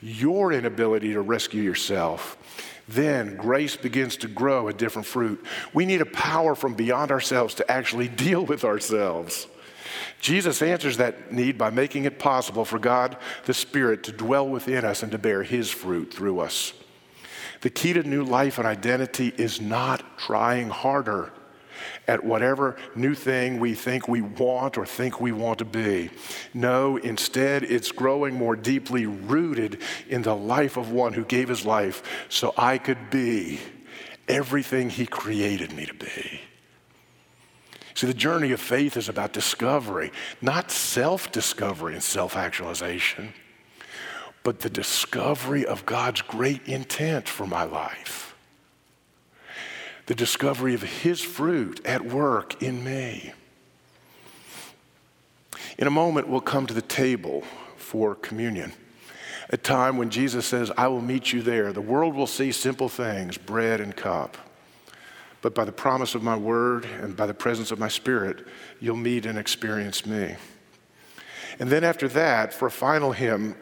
your 0.00 0.52
inability 0.52 1.12
to 1.12 1.20
rescue 1.20 1.62
yourself, 1.62 2.38
then 2.88 3.36
grace 3.36 3.76
begins 3.76 4.16
to 4.18 4.28
grow 4.28 4.68
a 4.68 4.72
different 4.72 5.06
fruit. 5.06 5.44
We 5.72 5.86
need 5.86 6.00
a 6.00 6.06
power 6.06 6.54
from 6.54 6.74
beyond 6.74 7.10
ourselves 7.10 7.54
to 7.56 7.70
actually 7.70 8.08
deal 8.24 8.44
with 8.44 8.64
ourselves. 8.64 9.46
Jesus 10.24 10.62
answers 10.62 10.96
that 10.96 11.34
need 11.34 11.58
by 11.58 11.68
making 11.68 12.06
it 12.06 12.18
possible 12.18 12.64
for 12.64 12.78
God 12.78 13.18
the 13.44 13.52
Spirit 13.52 14.04
to 14.04 14.12
dwell 14.12 14.48
within 14.48 14.82
us 14.82 15.02
and 15.02 15.12
to 15.12 15.18
bear 15.18 15.42
His 15.42 15.70
fruit 15.70 16.14
through 16.14 16.40
us. 16.40 16.72
The 17.60 17.68
key 17.68 17.92
to 17.92 18.02
new 18.02 18.24
life 18.24 18.56
and 18.56 18.66
identity 18.66 19.34
is 19.36 19.60
not 19.60 20.16
trying 20.16 20.70
harder 20.70 21.30
at 22.08 22.24
whatever 22.24 22.78
new 22.94 23.14
thing 23.14 23.60
we 23.60 23.74
think 23.74 24.08
we 24.08 24.22
want 24.22 24.78
or 24.78 24.86
think 24.86 25.20
we 25.20 25.30
want 25.30 25.58
to 25.58 25.66
be. 25.66 26.08
No, 26.54 26.96
instead, 26.96 27.62
it's 27.62 27.92
growing 27.92 28.32
more 28.32 28.56
deeply 28.56 29.04
rooted 29.04 29.82
in 30.08 30.22
the 30.22 30.34
life 30.34 30.78
of 30.78 30.90
one 30.90 31.12
who 31.12 31.26
gave 31.26 31.50
his 31.50 31.66
life 31.66 32.02
so 32.30 32.54
I 32.56 32.78
could 32.78 33.10
be 33.10 33.60
everything 34.26 34.88
he 34.88 35.04
created 35.04 35.74
me 35.74 35.84
to 35.84 35.92
be. 35.92 36.40
See, 37.94 38.06
the 38.06 38.14
journey 38.14 38.50
of 38.52 38.60
faith 38.60 38.96
is 38.96 39.08
about 39.08 39.32
discovery, 39.32 40.10
not 40.42 40.70
self 40.70 41.30
discovery 41.30 41.94
and 41.94 42.02
self 42.02 42.36
actualization, 42.36 43.32
but 44.42 44.60
the 44.60 44.70
discovery 44.70 45.64
of 45.64 45.86
God's 45.86 46.22
great 46.22 46.66
intent 46.66 47.28
for 47.28 47.46
my 47.46 47.64
life 47.64 48.34
the 50.06 50.14
discovery 50.14 50.74
of 50.74 50.82
His 50.82 51.20
fruit 51.20 51.84
at 51.84 52.04
work 52.04 52.62
in 52.62 52.84
me. 52.84 53.32
In 55.78 55.86
a 55.86 55.90
moment, 55.90 56.28
we'll 56.28 56.40
come 56.40 56.66
to 56.66 56.74
the 56.74 56.82
table 56.82 57.42
for 57.76 58.14
communion, 58.14 58.72
a 59.50 59.56
time 59.56 59.96
when 59.96 60.10
Jesus 60.10 60.46
says, 60.46 60.70
I 60.76 60.88
will 60.88 61.00
meet 61.00 61.32
you 61.32 61.42
there. 61.42 61.72
The 61.72 61.80
world 61.80 62.14
will 62.14 62.26
see 62.26 62.52
simple 62.52 62.88
things, 62.88 63.38
bread 63.38 63.80
and 63.80 63.96
cup. 63.96 64.36
But 65.44 65.54
by 65.54 65.66
the 65.66 65.72
promise 65.72 66.14
of 66.14 66.22
my 66.22 66.38
word 66.38 66.86
and 67.02 67.14
by 67.14 67.26
the 67.26 67.34
presence 67.34 67.70
of 67.70 67.78
my 67.78 67.88
spirit, 67.88 68.46
you'll 68.80 68.96
meet 68.96 69.26
and 69.26 69.38
experience 69.38 70.06
me. 70.06 70.36
And 71.58 71.68
then 71.68 71.84
after 71.84 72.08
that, 72.08 72.54
for 72.54 72.68
a 72.68 72.70
final 72.70 73.12
hymn, 73.12 73.54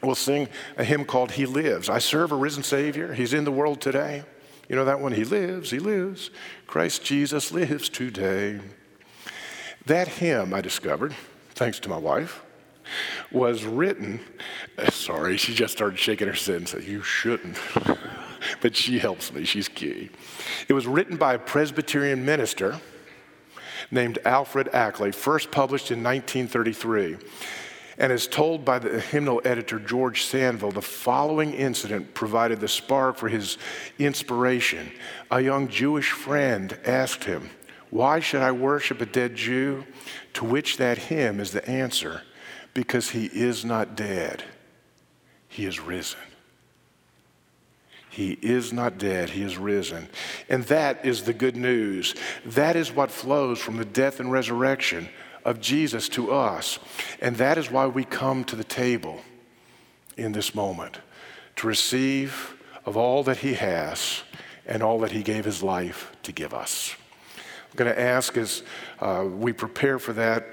we'll 0.00 0.14
sing 0.14 0.48
a 0.76 0.84
hymn 0.84 1.04
called 1.04 1.32
He 1.32 1.44
Lives. 1.44 1.88
I 1.88 1.98
serve 1.98 2.30
a 2.30 2.36
risen 2.36 2.62
Savior. 2.62 3.14
He's 3.14 3.32
in 3.32 3.42
the 3.42 3.50
world 3.50 3.80
today. 3.80 4.22
You 4.68 4.76
know 4.76 4.84
that 4.84 5.00
one? 5.00 5.10
He 5.10 5.24
lives, 5.24 5.72
he 5.72 5.80
lives. 5.80 6.30
Christ 6.68 7.02
Jesus 7.02 7.50
lives 7.50 7.88
today. 7.88 8.60
That 9.86 10.06
hymn 10.06 10.54
I 10.54 10.60
discovered, 10.60 11.16
thanks 11.50 11.80
to 11.80 11.88
my 11.88 11.98
wife, 11.98 12.44
was 13.32 13.64
written. 13.64 14.20
Sorry, 14.90 15.36
she 15.36 15.52
just 15.52 15.72
started 15.72 15.98
shaking 15.98 16.28
her 16.28 16.34
head 16.34 16.54
and 16.54 16.68
said, 16.68 16.84
You 16.84 17.02
shouldn't. 17.02 17.58
but 18.60 18.76
she 18.76 18.98
helps 18.98 19.32
me, 19.32 19.44
she's 19.44 19.68
key. 19.68 20.10
It 20.68 20.72
was 20.72 20.86
written 20.86 21.16
by 21.16 21.34
a 21.34 21.38
Presbyterian 21.38 22.24
minister 22.24 22.80
named 23.90 24.18
Alfred 24.24 24.68
Ackley, 24.74 25.12
first 25.12 25.50
published 25.50 25.90
in 25.90 26.02
1933. 26.02 27.16
And 27.98 28.12
as 28.12 28.28
told 28.28 28.64
by 28.64 28.78
the 28.78 29.00
hymnal 29.00 29.40
editor 29.44 29.80
George 29.80 30.22
Sanville. 30.22 30.72
the 30.72 30.80
following 30.80 31.52
incident 31.52 32.14
provided 32.14 32.60
the 32.60 32.68
spark 32.68 33.16
for 33.16 33.28
his 33.28 33.58
inspiration. 33.98 34.92
A 35.32 35.40
young 35.40 35.66
Jewish 35.66 36.12
friend 36.12 36.78
asked 36.84 37.24
him, 37.24 37.50
Why 37.90 38.20
should 38.20 38.42
I 38.42 38.52
worship 38.52 39.00
a 39.00 39.06
dead 39.06 39.34
Jew? 39.34 39.84
To 40.34 40.44
which 40.44 40.76
that 40.76 40.98
hymn 40.98 41.40
is 41.40 41.50
the 41.50 41.68
answer 41.68 42.22
because 42.72 43.10
he 43.10 43.26
is 43.26 43.64
not 43.64 43.96
dead, 43.96 44.44
he 45.48 45.64
is 45.64 45.80
risen. 45.80 46.20
He 48.18 48.36
is 48.42 48.72
not 48.72 48.98
dead, 48.98 49.30
he 49.30 49.44
is 49.44 49.56
risen. 49.56 50.08
And 50.48 50.64
that 50.64 51.06
is 51.06 51.22
the 51.22 51.32
good 51.32 51.54
news. 51.54 52.16
That 52.44 52.74
is 52.74 52.90
what 52.90 53.12
flows 53.12 53.60
from 53.60 53.76
the 53.76 53.84
death 53.84 54.18
and 54.18 54.32
resurrection 54.32 55.08
of 55.44 55.60
Jesus 55.60 56.08
to 56.08 56.32
us. 56.32 56.80
And 57.20 57.36
that 57.36 57.58
is 57.58 57.70
why 57.70 57.86
we 57.86 58.04
come 58.04 58.42
to 58.46 58.56
the 58.56 58.64
table 58.64 59.20
in 60.16 60.32
this 60.32 60.52
moment 60.52 60.98
to 61.54 61.68
receive 61.68 62.56
of 62.84 62.96
all 62.96 63.22
that 63.22 63.36
He 63.36 63.54
has 63.54 64.24
and 64.66 64.82
all 64.82 64.98
that 64.98 65.12
He 65.12 65.22
gave 65.22 65.44
His 65.44 65.62
life 65.62 66.10
to 66.24 66.32
give 66.32 66.52
us. 66.52 66.96
I'm 67.36 67.76
going 67.76 67.94
to 67.94 68.00
ask 68.00 68.36
as 68.36 68.64
uh, 68.98 69.26
we 69.30 69.52
prepare 69.52 70.00
for 70.00 70.12
that, 70.14 70.44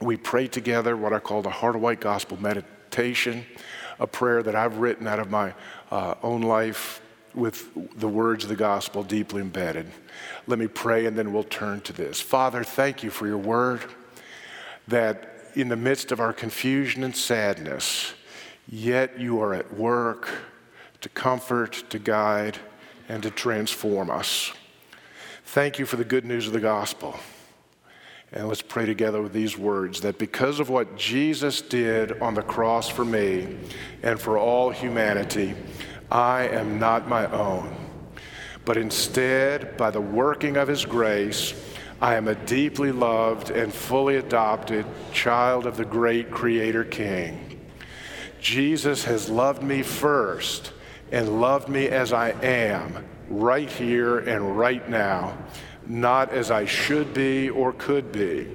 we 0.00 0.16
pray 0.16 0.48
together 0.48 0.96
what 0.96 1.12
I 1.12 1.20
call 1.20 1.40
the 1.40 1.50
Heart 1.50 1.76
of 1.76 1.82
White 1.82 2.00
Gospel 2.00 2.36
meditation, 2.42 3.46
a 4.00 4.08
prayer 4.08 4.42
that 4.42 4.56
I've 4.56 4.78
written 4.78 5.06
out 5.06 5.20
of 5.20 5.30
my 5.30 5.54
uh, 5.90 6.14
own 6.22 6.42
life 6.42 7.00
with 7.34 7.98
the 7.98 8.08
words 8.08 8.44
of 8.44 8.50
the 8.50 8.56
gospel 8.56 9.02
deeply 9.02 9.40
embedded. 9.40 9.86
Let 10.46 10.58
me 10.58 10.66
pray 10.66 11.06
and 11.06 11.16
then 11.16 11.32
we'll 11.32 11.44
turn 11.44 11.80
to 11.82 11.92
this. 11.92 12.20
Father, 12.20 12.64
thank 12.64 13.02
you 13.02 13.10
for 13.10 13.26
your 13.26 13.38
word 13.38 13.82
that 14.88 15.34
in 15.54 15.68
the 15.68 15.76
midst 15.76 16.12
of 16.12 16.20
our 16.20 16.32
confusion 16.32 17.04
and 17.04 17.14
sadness, 17.14 18.14
yet 18.68 19.18
you 19.18 19.40
are 19.40 19.54
at 19.54 19.74
work 19.74 20.28
to 21.00 21.08
comfort, 21.08 21.84
to 21.90 21.98
guide, 21.98 22.58
and 23.08 23.22
to 23.22 23.30
transform 23.30 24.10
us. 24.10 24.52
Thank 25.44 25.78
you 25.78 25.86
for 25.86 25.96
the 25.96 26.04
good 26.04 26.24
news 26.24 26.46
of 26.46 26.52
the 26.52 26.60
gospel. 26.60 27.16
And 28.32 28.46
let's 28.46 28.62
pray 28.62 28.86
together 28.86 29.20
with 29.20 29.32
these 29.32 29.58
words 29.58 30.02
that 30.02 30.18
because 30.18 30.60
of 30.60 30.70
what 30.70 30.96
Jesus 30.96 31.60
did 31.60 32.20
on 32.22 32.34
the 32.34 32.42
cross 32.42 32.88
for 32.88 33.04
me 33.04 33.56
and 34.04 34.20
for 34.20 34.38
all 34.38 34.70
humanity, 34.70 35.54
I 36.10 36.48
am 36.48 36.78
not 36.78 37.08
my 37.08 37.26
own, 37.30 37.74
but 38.64 38.76
instead, 38.76 39.76
by 39.76 39.90
the 39.90 40.00
working 40.00 40.56
of 40.56 40.66
his 40.66 40.84
grace, 40.84 41.54
I 42.00 42.16
am 42.16 42.28
a 42.28 42.34
deeply 42.34 42.92
loved 42.92 43.50
and 43.50 43.72
fully 43.72 44.16
adopted 44.16 44.86
child 45.12 45.66
of 45.66 45.76
the 45.76 45.84
great 45.84 46.30
Creator 46.30 46.84
King. 46.84 47.60
Jesus 48.40 49.04
has 49.04 49.28
loved 49.28 49.62
me 49.62 49.82
first 49.82 50.72
and 51.12 51.40
loved 51.40 51.68
me 51.68 51.88
as 51.88 52.12
I 52.12 52.30
am, 52.42 53.04
right 53.28 53.70
here 53.70 54.18
and 54.18 54.58
right 54.58 54.88
now, 54.88 55.36
not 55.86 56.32
as 56.32 56.50
I 56.50 56.64
should 56.64 57.12
be 57.12 57.50
or 57.50 57.72
could 57.72 58.10
be. 58.12 58.48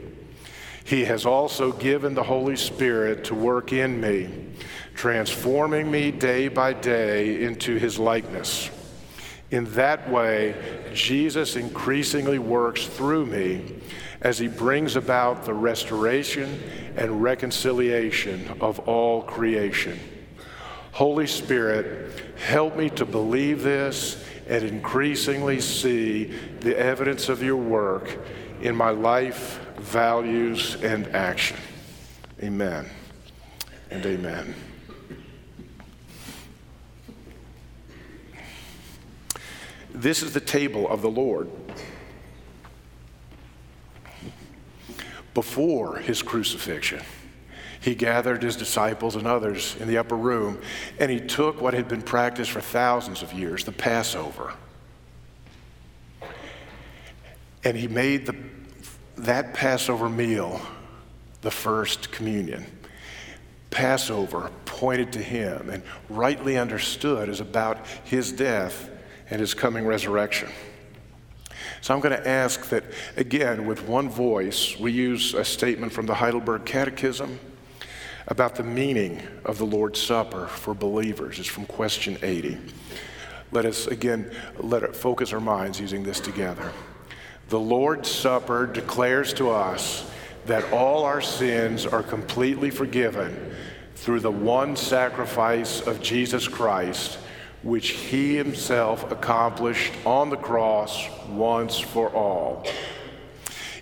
He 0.86 1.04
has 1.06 1.26
also 1.26 1.74
given 1.74 2.14
the 2.14 2.24
Holy 2.24 2.56
Spirit 2.56 3.26
to 3.26 3.36
work 3.36 3.74
in 3.74 4.00
me, 4.00 4.30
transforming 4.94 5.92
me 5.92 6.12
day 6.12 6.48
by 6.48 6.72
day 6.72 7.44
into 7.44 7.76
His 7.76 8.00
likeness. 8.00 8.70
In 9.52 9.66
that 9.74 10.10
way, 10.10 10.56
Jesus 10.94 11.56
increasingly 11.56 12.40
works 12.40 12.86
through 12.86 13.26
me 13.26 13.82
as 14.22 14.40
he 14.40 14.48
brings 14.48 14.96
about 14.96 15.46
the 15.46 15.54
restoration 15.54 16.62
and 16.96 17.22
reconciliation 17.22 18.58
of 18.60 18.80
all 18.80 19.22
creation. 19.22 20.00
Holy 20.92 21.28
Spirit, 21.28 22.38
help 22.38 22.76
me 22.76 22.90
to 22.92 23.06
believe 23.06 23.62
this 23.62 24.24
and 24.48 24.64
increasingly 24.64 25.62
see 25.62 26.26
the 26.62 26.78
evidence 26.78 27.30
of 27.30 27.44
your 27.44 27.58
work 27.58 28.18
in 28.62 28.76
my 28.76 28.90
life, 28.90 29.65
values, 29.78 30.76
and 30.82 31.08
action. 31.08 31.58
Amen 32.42 32.90
and 33.92 34.06
amen. 34.06 34.56
This 39.94 40.22
is 40.22 40.34
the 40.34 40.42
table 40.42 40.90
of 40.90 41.02
the 41.02 41.10
Lord. 41.10 41.50
Before 45.34 45.98
his 45.98 46.22
crucifixion, 46.22 47.02
he 47.80 47.96
gathered 47.96 48.42
his 48.42 48.56
disciples 48.56 49.16
and 49.16 49.28
others 49.28 49.76
in 49.80 49.88
the 49.88 49.98
upper 49.98 50.16
room, 50.16 50.60
and 51.00 51.12
he 51.12 51.20
took 51.20 51.62
what 51.62 51.74
had 51.74 51.88
been 51.88 52.02
practiced 52.02 52.52
for 52.52 52.62
thousands 52.62 53.22
of 53.22 53.32
years, 53.34 53.64
the 53.64 53.72
Passover. 53.72 54.54
And 57.64 57.78
he 57.78 57.88
made 57.88 58.26
the, 58.26 58.36
that 59.18 59.54
Passover 59.54 60.10
meal 60.10 60.62
the 61.42 61.52
first 61.52 62.12
communion. 62.12 62.66
Passover 63.70 64.52
pointed 64.66 65.14
to 65.14 65.20
him 65.20 65.70
and 65.70 65.84
rightly 66.10 66.58
understood 66.58 67.30
is 67.30 67.40
about 67.40 67.86
his 68.04 68.32
death 68.32 68.90
and 69.30 69.40
his 69.40 69.54
coming 69.54 69.86
resurrection. 69.86 70.50
So 71.82 71.94
I'm 71.94 72.00
going 72.00 72.18
to 72.18 72.28
ask 72.28 72.70
that, 72.70 72.84
again, 73.16 73.66
with 73.66 73.88
one 73.88 74.10
voice, 74.10 74.78
we 74.80 74.92
use 74.92 75.34
a 75.34 75.46
statement 75.46 75.94
from 75.94 76.06
the 76.06 76.16
Heidelberg 76.16 76.66
Catechism 76.66 77.40
about 78.28 78.56
the 78.56 78.64
meaning 78.64 79.22
of 79.46 79.58
the 79.58 79.66
Lord's 79.66 80.02
Supper 80.02 80.48
for 80.48 80.74
believers. 80.74 81.38
It's 81.38 81.48
from 81.48 81.66
question 81.66 82.18
80. 82.24 82.58
Let 83.52 83.66
us, 83.66 83.88
again, 83.88 84.32
let 84.58 84.84
it 84.84 84.96
focus 84.96 85.32
our 85.32 85.40
minds 85.40 85.80
using 85.80 86.02
this 86.02 86.20
together. 86.20 86.72
The 87.50 87.60
Lord's 87.60 88.10
Supper 88.10 88.66
declares 88.66 89.34
to 89.36 89.52
us 89.52 90.10
that 90.48 90.72
all 90.74 91.04
our 91.04 91.22
sins 91.22 91.86
are 91.86 92.02
completely 92.02 92.72
forgiven 92.72 93.56
through 93.96 94.22
the 94.22 94.32
one 94.32 94.76
sacrifice 94.76 95.82
of 95.82 96.02
Jesus 96.02 96.48
Christ, 96.48 97.20
which 97.62 97.90
he 97.90 98.36
himself 98.36 99.12
accomplished 99.12 99.94
on 100.06 100.30
the 100.30 100.38
cross 100.38 101.08
once 101.30 101.80
for 101.80 102.10
all. 102.10 102.66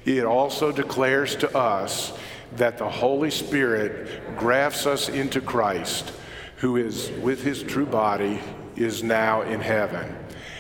It 0.06 0.26
also 0.26 0.74
declares 0.74 1.36
to 1.38 1.58
us 1.58 2.18
that 2.58 2.78
the 2.78 2.90
Holy 2.90 3.32
Spirit 3.32 4.38
grafts 4.38 4.86
us 4.86 5.08
into 5.08 5.40
Christ, 5.40 6.12
who 6.58 6.76
is 6.76 7.12
with 7.22 7.44
his 7.44 7.64
true 7.64 7.86
body, 7.86 8.42
is 8.76 9.04
now 9.04 9.42
in 9.44 9.62
heaven, 9.62 10.18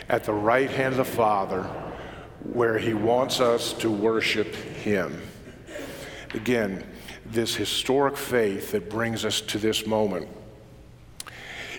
at 0.07 0.23
the 0.23 0.33
right 0.33 0.69
hand 0.69 0.93
of 0.93 0.97
the 0.97 1.05
Father, 1.05 1.69
where 2.43 2.77
he 2.77 2.93
wants 2.93 3.39
us 3.39 3.73
to 3.73 3.89
worship 3.89 4.53
him. 4.55 5.21
Again, 6.33 6.85
this 7.25 7.55
historic 7.55 8.17
faith 8.17 8.71
that 8.71 8.89
brings 8.89 9.23
us 9.23 9.41
to 9.41 9.57
this 9.57 9.85
moment. 9.85 10.27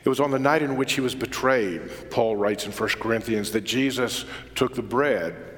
It 0.05 0.09
was 0.09 0.21
on 0.21 0.31
the 0.31 0.39
night 0.39 0.63
in 0.63 0.77
which 0.77 0.95
he 0.95 1.01
was 1.01 1.15
betrayed, 1.15 2.11
Paul 2.11 2.37
writes 2.37 2.67
in 2.67 2.73
1 2.73 2.89
Corinthians, 3.01 3.51
that 3.53 3.63
Jesus 3.63 4.25
took 4.55 4.75
the 4.75 4.83
bread 4.83 5.55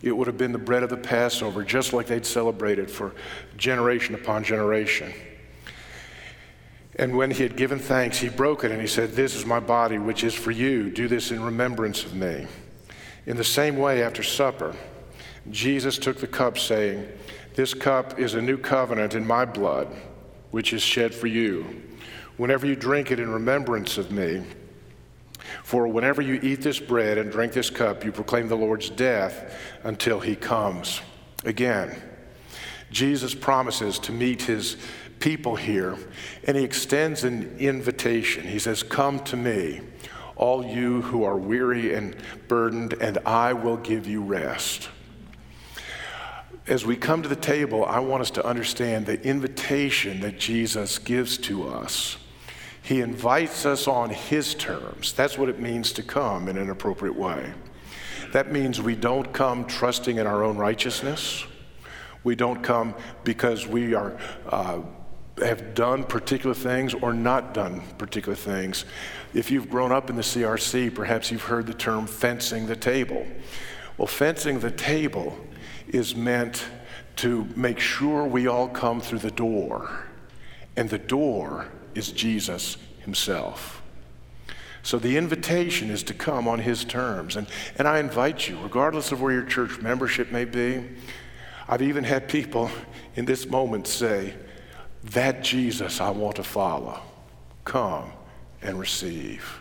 it 0.00 0.12
would 0.12 0.28
have 0.28 0.38
been 0.38 0.52
the 0.52 0.58
bread 0.58 0.82
of 0.82 0.90
the 0.90 0.96
Passover, 0.96 1.64
just 1.64 1.92
like 1.92 2.06
they'd 2.06 2.24
celebrated 2.24 2.90
for 2.90 3.14
generation 3.56 4.14
upon 4.14 4.44
generation. 4.44 5.12
And 6.96 7.16
when 7.16 7.30
he 7.30 7.42
had 7.42 7.56
given 7.56 7.78
thanks, 7.78 8.18
he 8.18 8.28
broke 8.28 8.64
it 8.64 8.70
and 8.70 8.80
he 8.80 8.86
said, 8.86 9.12
This 9.12 9.34
is 9.34 9.44
my 9.44 9.60
body, 9.60 9.98
which 9.98 10.24
is 10.24 10.34
for 10.34 10.50
you. 10.50 10.90
Do 10.90 11.08
this 11.08 11.30
in 11.30 11.42
remembrance 11.42 12.04
of 12.04 12.14
me. 12.14 12.46
In 13.28 13.36
the 13.36 13.44
same 13.44 13.76
way, 13.76 14.02
after 14.02 14.22
supper, 14.22 14.74
Jesus 15.50 15.98
took 15.98 16.16
the 16.16 16.26
cup, 16.26 16.56
saying, 16.56 17.06
This 17.54 17.74
cup 17.74 18.18
is 18.18 18.32
a 18.32 18.40
new 18.40 18.56
covenant 18.56 19.14
in 19.14 19.26
my 19.26 19.44
blood, 19.44 19.94
which 20.50 20.72
is 20.72 20.80
shed 20.82 21.14
for 21.14 21.26
you. 21.26 21.82
Whenever 22.38 22.66
you 22.66 22.74
drink 22.74 23.10
it 23.10 23.20
in 23.20 23.30
remembrance 23.30 23.98
of 23.98 24.10
me, 24.10 24.44
for 25.62 25.86
whenever 25.86 26.22
you 26.22 26.40
eat 26.42 26.62
this 26.62 26.80
bread 26.80 27.18
and 27.18 27.30
drink 27.30 27.52
this 27.52 27.68
cup, 27.68 28.02
you 28.02 28.12
proclaim 28.12 28.48
the 28.48 28.56
Lord's 28.56 28.88
death 28.88 29.54
until 29.84 30.20
he 30.20 30.34
comes. 30.34 31.02
Again, 31.44 32.00
Jesus 32.90 33.34
promises 33.34 33.98
to 34.00 34.12
meet 34.12 34.40
his 34.40 34.78
people 35.20 35.54
here, 35.54 35.98
and 36.44 36.56
he 36.56 36.64
extends 36.64 37.24
an 37.24 37.58
invitation. 37.58 38.44
He 38.44 38.58
says, 38.58 38.82
Come 38.82 39.20
to 39.24 39.36
me, 39.36 39.82
all 40.38 40.64
you 40.64 41.02
who 41.02 41.24
are 41.24 41.36
weary 41.36 41.92
and 41.92 42.16
burdened, 42.48 42.94
and 42.94 43.18
I 43.26 43.52
will 43.52 43.76
give 43.76 44.06
you 44.06 44.22
rest. 44.22 44.88
As 46.66 46.86
we 46.86 46.96
come 46.96 47.22
to 47.22 47.28
the 47.28 47.36
table, 47.36 47.84
I 47.84 47.98
want 47.98 48.22
us 48.22 48.30
to 48.32 48.46
understand 48.46 49.04
the 49.04 49.22
invitation 49.22 50.20
that 50.20 50.38
Jesus 50.38 50.98
gives 50.98 51.36
to 51.38 51.68
us 51.68 52.16
he 52.88 53.02
invites 53.02 53.66
us 53.66 53.86
on 53.86 54.08
His 54.08 54.54
terms. 54.54 55.12
That's 55.12 55.36
what 55.36 55.50
it 55.50 55.60
means 55.60 55.92
to 55.92 56.02
come 56.02 56.48
in 56.48 56.56
an 56.56 56.70
appropriate 56.70 57.16
way. 57.16 57.52
That 58.32 58.50
means 58.50 58.80
we 58.80 58.96
don't 58.96 59.30
come 59.30 59.66
trusting 59.66 60.16
in 60.16 60.26
our 60.26 60.42
own 60.42 60.56
righteousness. 60.56 61.44
We 62.24 62.34
don't 62.34 62.62
come 62.62 62.94
because 63.24 63.66
we 63.66 63.92
are, 63.92 64.16
uh, 64.48 64.80
have 65.36 65.74
done 65.74 66.02
particular 66.02 66.54
things 66.54 66.94
or 66.94 67.12
not 67.12 67.52
done 67.52 67.82
particular 67.98 68.34
things. 68.34 68.86
If 69.34 69.50
you've 69.50 69.68
grown 69.68 69.92
up 69.92 70.08
in 70.08 70.16
the 70.16 70.22
CRC, 70.22 70.94
perhaps 70.94 71.30
you've 71.30 71.42
heard 71.42 71.66
the 71.66 71.74
term 71.74 72.06
fencing 72.06 72.66
the 72.66 72.76
table. 72.76 73.26
Well, 73.98 74.06
fencing 74.06 74.60
the 74.60 74.70
table 74.70 75.36
is 75.88 76.16
meant 76.16 76.64
to 77.16 77.46
make 77.54 77.78
sure 77.78 78.24
we 78.24 78.46
all 78.46 78.68
come 78.68 79.00
through 79.00 79.18
the 79.18 79.30
door. 79.30 80.04
And 80.76 80.88
the 80.88 80.98
door 80.98 81.68
is 81.94 82.12
Jesus 82.12 82.78
himself. 83.00 83.82
So 84.82 84.98
the 84.98 85.16
invitation 85.16 85.90
is 85.90 86.02
to 86.04 86.14
come 86.14 86.48
on 86.48 86.60
his 86.60 86.84
terms. 86.84 87.36
And, 87.36 87.48
and 87.76 87.86
I 87.86 87.98
invite 87.98 88.48
you, 88.48 88.58
regardless 88.62 89.12
of 89.12 89.20
where 89.20 89.32
your 89.32 89.44
church 89.44 89.80
membership 89.80 90.30
may 90.32 90.44
be, 90.46 90.84
I've 91.68 91.82
even 91.82 92.04
had 92.04 92.28
people 92.28 92.70
in 93.14 93.26
this 93.26 93.46
moment 93.46 93.86
say, 93.86 94.34
That 95.04 95.42
Jesus 95.42 96.00
I 96.00 96.10
want 96.10 96.36
to 96.36 96.44
follow. 96.44 97.02
Come 97.64 98.12
and 98.62 98.78
receive. 98.78 99.60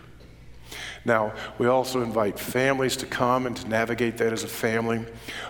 Now, 1.06 1.34
we 1.58 1.68
also 1.68 2.02
invite 2.02 2.38
families 2.38 2.98
to 2.98 3.06
come 3.06 3.46
and 3.46 3.56
to 3.58 3.68
navigate 3.70 4.18
that 4.18 4.34
as 4.34 4.44
a 4.44 4.48
family. 4.48 5.06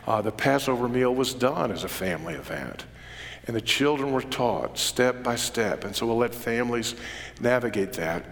Uh, 0.06 0.22
the 0.22 0.32
Passover 0.32 0.88
meal 0.88 1.16
was 1.16 1.34
done 1.34 1.72
as 1.72 1.84
a 1.84 1.88
family 1.88 2.36
event. 2.36 2.86
And 3.48 3.56
the 3.56 3.62
children 3.62 4.12
were 4.12 4.22
taught 4.22 4.78
step 4.78 5.24
by 5.24 5.36
step. 5.36 5.84
And 5.84 5.96
so 5.96 6.06
we'll 6.06 6.18
let 6.18 6.36
families 6.36 6.96
navigate 7.40 7.94
that. 7.94 8.26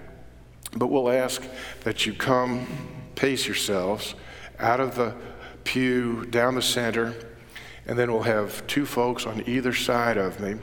But 0.75 0.87
we'll 0.87 1.09
ask 1.09 1.41
that 1.83 2.05
you 2.05 2.13
come, 2.13 2.67
pace 3.15 3.47
yourselves 3.47 4.13
out 4.59 4.79
of 4.79 4.95
the 4.95 5.15
pew, 5.63 6.25
down 6.25 6.55
the 6.55 6.61
center, 6.61 7.15
and 7.87 7.97
then 7.97 8.11
we'll 8.11 8.23
have 8.23 8.65
two 8.67 8.85
folks 8.85 9.25
on 9.25 9.43
either 9.47 9.73
side 9.73 10.17
of 10.17 10.39
me 10.39 10.55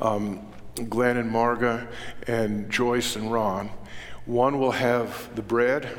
um, 0.00 0.46
Glenn 0.88 1.16
and 1.16 1.30
Marga, 1.30 1.86
and 2.26 2.70
Joyce 2.70 3.16
and 3.16 3.30
Ron. 3.30 3.70
One 4.26 4.58
will 4.60 4.72
have 4.72 5.34
the 5.34 5.42
bread 5.42 5.98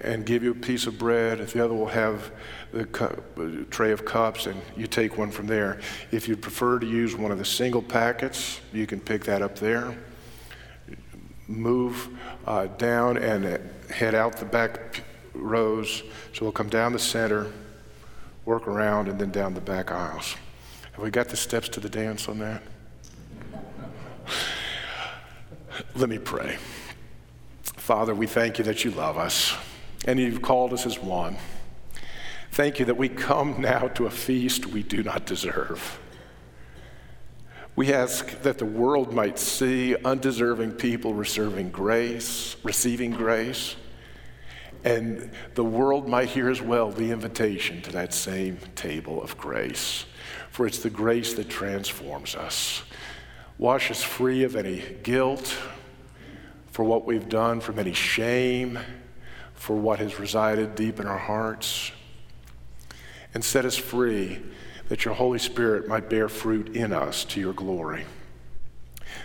and 0.00 0.24
give 0.24 0.42
you 0.42 0.52
a 0.52 0.54
piece 0.54 0.86
of 0.86 0.98
bread, 0.98 1.38
the 1.38 1.64
other 1.64 1.74
will 1.74 1.86
have 1.86 2.30
the 2.72 3.66
tray 3.70 3.92
of 3.92 4.04
cups, 4.04 4.46
and 4.46 4.60
you 4.76 4.86
take 4.86 5.16
one 5.18 5.30
from 5.30 5.46
there. 5.46 5.80
If 6.12 6.28
you 6.28 6.36
prefer 6.36 6.78
to 6.78 6.86
use 6.86 7.16
one 7.16 7.32
of 7.32 7.38
the 7.38 7.44
single 7.44 7.82
packets, 7.82 8.60
you 8.72 8.86
can 8.86 9.00
pick 9.00 9.24
that 9.24 9.42
up 9.42 9.56
there. 9.56 9.96
Move 11.48 12.08
uh, 12.46 12.66
down 12.66 13.16
and 13.16 13.60
head 13.90 14.14
out 14.14 14.36
the 14.36 14.44
back 14.44 15.02
rows. 15.32 16.02
So 16.32 16.44
we'll 16.44 16.52
come 16.52 16.68
down 16.68 16.92
the 16.92 16.98
center, 16.98 17.50
work 18.44 18.68
around, 18.68 19.08
and 19.08 19.18
then 19.18 19.30
down 19.30 19.54
the 19.54 19.60
back 19.60 19.90
aisles. 19.90 20.36
Have 20.92 21.02
we 21.02 21.10
got 21.10 21.28
the 21.28 21.36
steps 21.36 21.68
to 21.70 21.80
the 21.80 21.88
dance 21.88 22.28
on 22.28 22.38
that? 22.38 22.62
Let 25.94 26.08
me 26.08 26.18
pray. 26.18 26.58
Father, 27.86 28.16
we 28.16 28.26
thank 28.26 28.58
you 28.58 28.64
that 28.64 28.84
you 28.84 28.90
love 28.90 29.16
us 29.16 29.56
and 30.08 30.18
you've 30.18 30.42
called 30.42 30.72
us 30.72 30.86
as 30.86 30.98
one. 30.98 31.36
Thank 32.50 32.80
you 32.80 32.84
that 32.86 32.96
we 32.96 33.08
come 33.08 33.60
now 33.60 33.86
to 33.86 34.06
a 34.06 34.10
feast 34.10 34.66
we 34.66 34.82
do 34.82 35.04
not 35.04 35.24
deserve. 35.24 36.00
We 37.76 37.92
ask 37.92 38.42
that 38.42 38.58
the 38.58 38.64
world 38.64 39.12
might 39.12 39.38
see 39.38 39.94
undeserving 39.94 40.72
people 40.72 41.14
receiving 41.14 41.70
grace, 41.70 42.56
receiving 42.64 43.12
grace, 43.12 43.76
and 44.82 45.30
the 45.54 45.62
world 45.62 46.08
might 46.08 46.30
hear 46.30 46.50
as 46.50 46.60
well 46.60 46.90
the 46.90 47.12
invitation 47.12 47.82
to 47.82 47.92
that 47.92 48.12
same 48.12 48.58
table 48.74 49.22
of 49.22 49.38
grace. 49.38 50.06
For 50.50 50.66
it's 50.66 50.80
the 50.80 50.90
grace 50.90 51.34
that 51.34 51.48
transforms 51.48 52.34
us. 52.34 52.82
Wash 53.58 53.92
us 53.92 54.02
free 54.02 54.42
of 54.42 54.56
any 54.56 54.82
guilt 55.04 55.56
for 56.76 56.84
what 56.84 57.06
we've 57.06 57.30
done, 57.30 57.58
from 57.58 57.78
any 57.78 57.94
shame, 57.94 58.78
for 59.54 59.74
what 59.74 59.98
has 59.98 60.20
resided 60.20 60.74
deep 60.74 61.00
in 61.00 61.06
our 61.06 61.16
hearts 61.16 61.90
and 63.32 63.42
set 63.42 63.64
us 63.64 63.76
free 63.76 64.42
that 64.90 65.02
your 65.02 65.14
Holy 65.14 65.38
Spirit 65.38 65.88
might 65.88 66.10
bear 66.10 66.28
fruit 66.28 66.76
in 66.76 66.92
us 66.92 67.24
to 67.24 67.40
your 67.40 67.54
glory. 67.54 68.04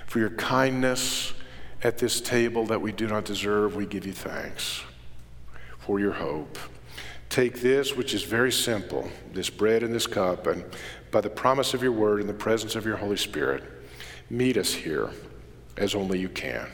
For 0.07 0.19
your 0.19 0.29
kindness 0.29 1.33
at 1.83 1.97
this 1.97 2.21
table 2.21 2.67
that 2.67 2.79
we 2.79 2.93
do 2.93 3.05
not 3.05 3.25
deserve, 3.25 3.75
we 3.75 3.85
give 3.85 4.05
you 4.05 4.13
thanks 4.13 4.83
for 5.77 5.99
your 5.99 6.13
hope. 6.13 6.57
Take 7.27 7.59
this, 7.59 7.97
which 7.97 8.13
is 8.13 8.23
very 8.23 8.53
simple, 8.53 9.09
this 9.33 9.49
bread 9.49 9.83
and 9.83 9.93
this 9.93 10.07
cup, 10.07 10.47
and 10.47 10.63
by 11.11 11.19
the 11.19 11.29
promise 11.29 11.73
of 11.73 11.83
your 11.83 11.91
word 11.91 12.21
and 12.21 12.29
the 12.29 12.33
presence 12.33 12.77
of 12.77 12.85
your 12.85 12.95
Holy 12.95 13.17
Spirit, 13.17 13.61
meet 14.29 14.55
us 14.55 14.73
here 14.73 15.09
as 15.75 15.95
only 15.95 16.17
you 16.17 16.29
can. 16.29 16.69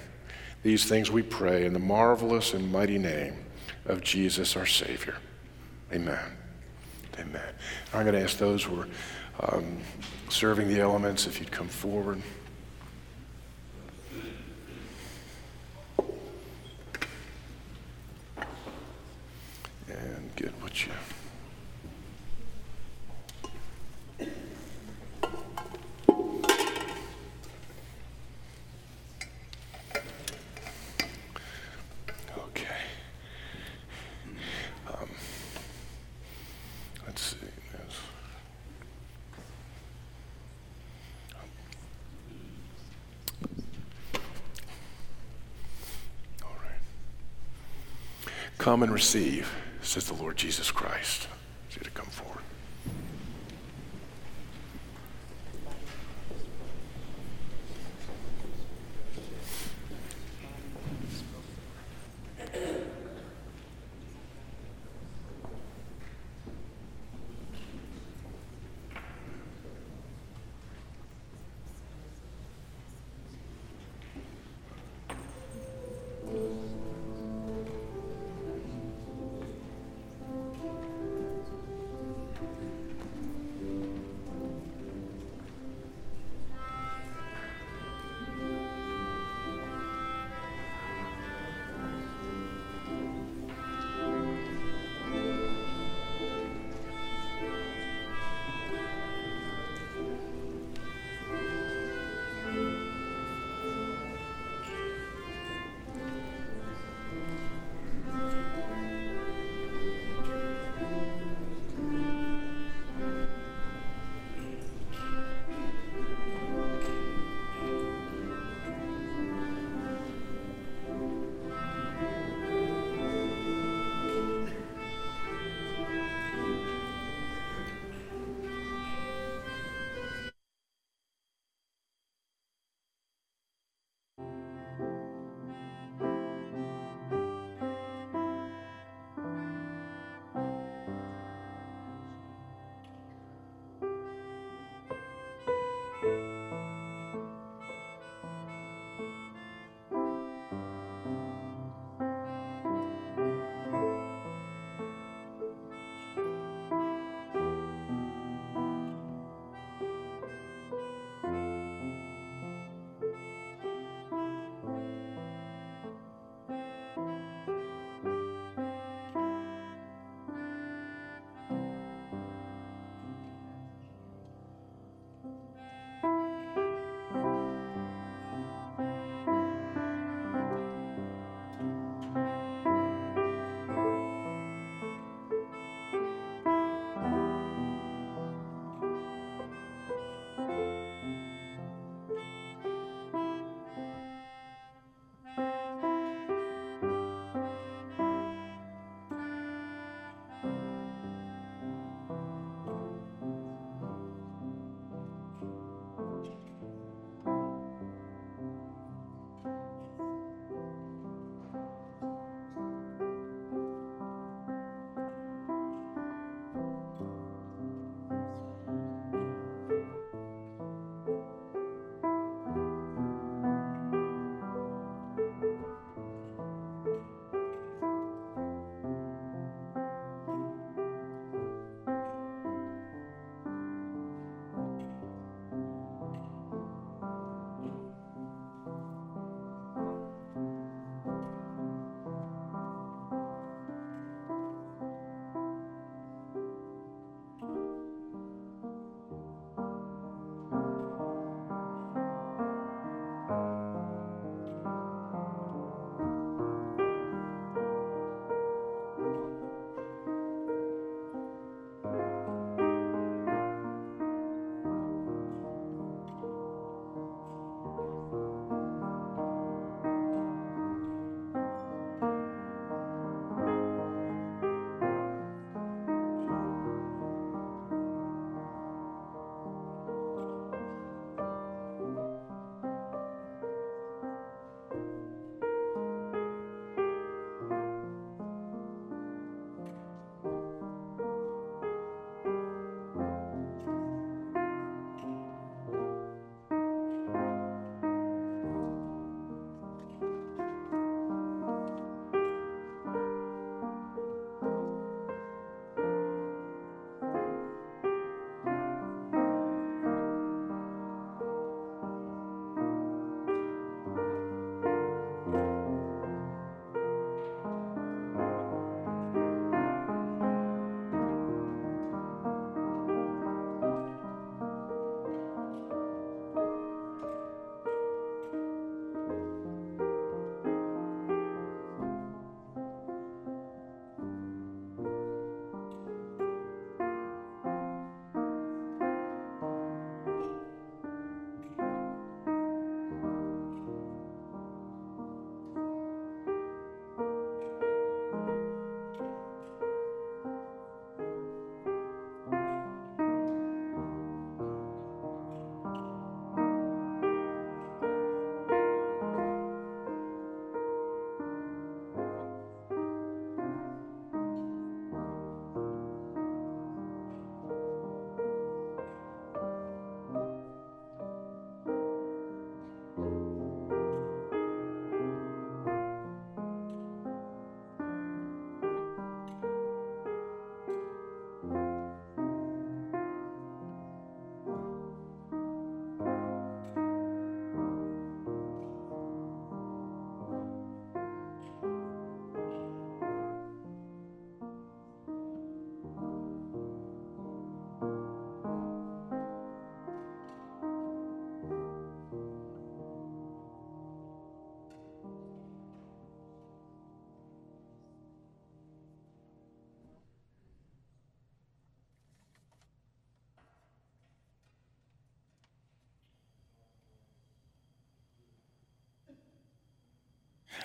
These 0.67 0.83
things 0.83 1.09
we 1.09 1.23
pray 1.23 1.65
in 1.65 1.71
the 1.71 1.79
marvelous 1.79 2.53
and 2.53 2.69
mighty 2.69 2.97
name 2.97 3.37
of 3.85 4.01
Jesus 4.01 4.57
our 4.57 4.65
Savior. 4.65 5.15
Amen. 5.93 6.19
Amen. 7.17 7.53
I'm 7.93 8.01
going 8.03 8.15
to 8.15 8.21
ask 8.21 8.37
those 8.37 8.65
who 8.65 8.81
are 8.81 8.87
um, 9.39 9.77
serving 10.27 10.67
the 10.67 10.81
elements, 10.81 11.25
if 11.25 11.39
you'd 11.39 11.53
come 11.53 11.69
forward. 11.69 12.21
And 19.87 20.35
get 20.35 20.51
what 20.61 20.85
you. 20.85 20.91
Come 48.67 48.83
and 48.83 48.91
receive, 48.91 49.49
says 49.81 50.07
the 50.07 50.13
Lord 50.13 50.35
Jesus 50.35 50.71
Christ. 50.71 51.29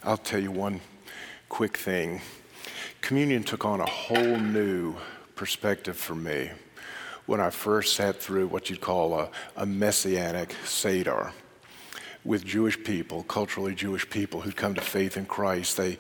I'll 0.05 0.17
tell 0.17 0.41
you 0.41 0.51
one 0.51 0.81
quick 1.49 1.77
thing. 1.77 2.21
Communion 3.01 3.43
took 3.43 3.65
on 3.65 3.81
a 3.81 3.87
whole 3.87 4.39
new 4.39 4.97
perspective 5.35 5.97
for 5.97 6.15
me 6.15 6.51
when 7.27 7.41
I 7.41 7.51
first 7.51 7.95
sat 7.95 8.17
through 8.17 8.49
what 8.49 8.71
you'd 8.71 8.81
call 8.81 9.19
a, 9.19 9.31
a 9.57 9.67
messianic 9.67 10.55
Seder 10.65 11.33
with 12.25 12.45
Jewish 12.45 12.83
people, 12.83 13.23
culturally 13.25 13.75
Jewish 13.75 14.09
people 14.09 14.41
who'd 14.41 14.57
come 14.57 14.75
to 14.75 14.81
faith 14.81 15.17
in 15.17 15.27
Christ. 15.27 15.77
They 15.77 15.99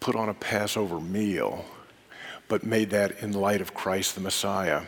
put 0.00 0.16
on 0.16 0.28
a 0.28 0.34
Passover 0.34 1.00
meal, 1.00 1.64
but 2.52 2.64
made 2.64 2.90
that 2.90 3.22
in 3.22 3.32
light 3.32 3.62
of 3.62 3.72
Christ 3.72 4.14
the 4.14 4.20
Messiah. 4.20 4.82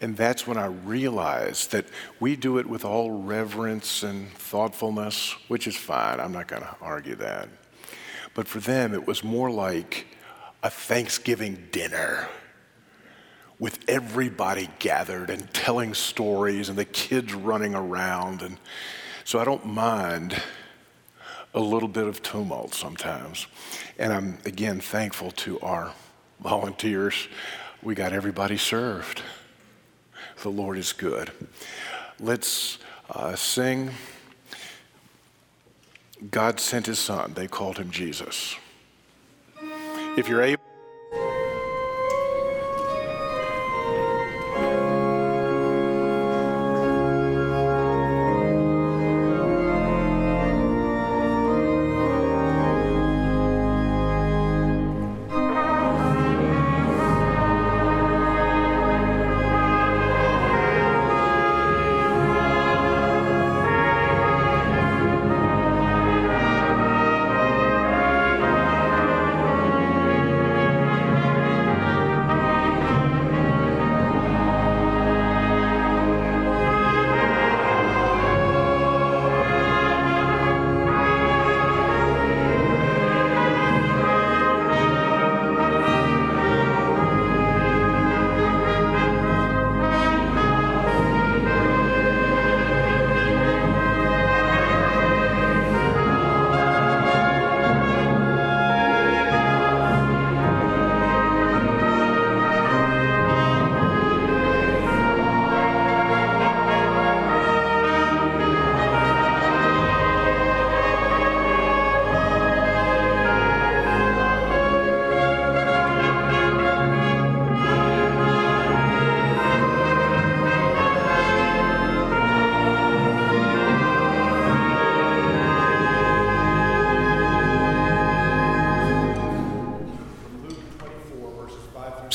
And 0.00 0.16
that's 0.16 0.46
when 0.46 0.56
I 0.56 0.64
realized 0.64 1.70
that 1.72 1.84
we 2.20 2.36
do 2.36 2.56
it 2.56 2.66
with 2.66 2.86
all 2.86 3.10
reverence 3.10 4.02
and 4.02 4.30
thoughtfulness, 4.32 5.36
which 5.46 5.66
is 5.66 5.76
fine. 5.76 6.20
I'm 6.20 6.32
not 6.32 6.48
going 6.48 6.62
to 6.62 6.74
argue 6.80 7.16
that. 7.16 7.50
But 8.32 8.48
for 8.48 8.60
them, 8.60 8.94
it 8.94 9.06
was 9.06 9.22
more 9.22 9.50
like 9.50 10.06
a 10.62 10.70
Thanksgiving 10.70 11.68
dinner 11.70 12.30
with 13.58 13.80
everybody 13.86 14.70
gathered 14.78 15.28
and 15.28 15.52
telling 15.52 15.92
stories 15.92 16.70
and 16.70 16.78
the 16.78 16.86
kids 16.86 17.34
running 17.34 17.74
around. 17.74 18.40
And 18.40 18.56
so 19.24 19.38
I 19.38 19.44
don't 19.44 19.66
mind 19.66 20.40
a 21.52 21.60
little 21.60 21.90
bit 21.90 22.06
of 22.06 22.22
tumult 22.22 22.72
sometimes. 22.72 23.48
And 23.98 24.14
I'm, 24.14 24.38
again, 24.46 24.80
thankful 24.80 25.30
to 25.32 25.60
our 25.60 25.92
volunteers. 26.42 27.28
We 27.82 27.94
got 27.94 28.12
everybody 28.12 28.56
served. 28.56 29.22
The 30.42 30.50
Lord 30.50 30.78
is 30.78 30.92
good. 30.92 31.30
Let's 32.18 32.78
uh, 33.10 33.36
sing. 33.36 33.90
God 36.30 36.60
sent 36.60 36.86
his 36.86 36.98
son. 36.98 37.32
They 37.34 37.48
called 37.48 37.78
him 37.78 37.90
Jesus. 37.90 38.56
If 40.16 40.28
you're 40.28 40.42
able, 40.42 40.62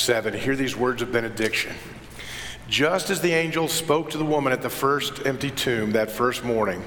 seven, 0.08 0.34
hear 0.34 0.56
these 0.56 0.78
words 0.78 1.02
of 1.02 1.12
benediction. 1.12 1.76
Just 2.70 3.10
as 3.10 3.20
the 3.20 3.34
angel 3.34 3.68
spoke 3.68 4.10
to 4.12 4.18
the 4.18 4.24
woman 4.24 4.54
at 4.54 4.62
the 4.62 4.70
first 4.70 5.26
empty 5.26 5.52
tomb 5.52 5.92
that 5.92 6.10
first 6.10 6.46
morning, 6.46 6.82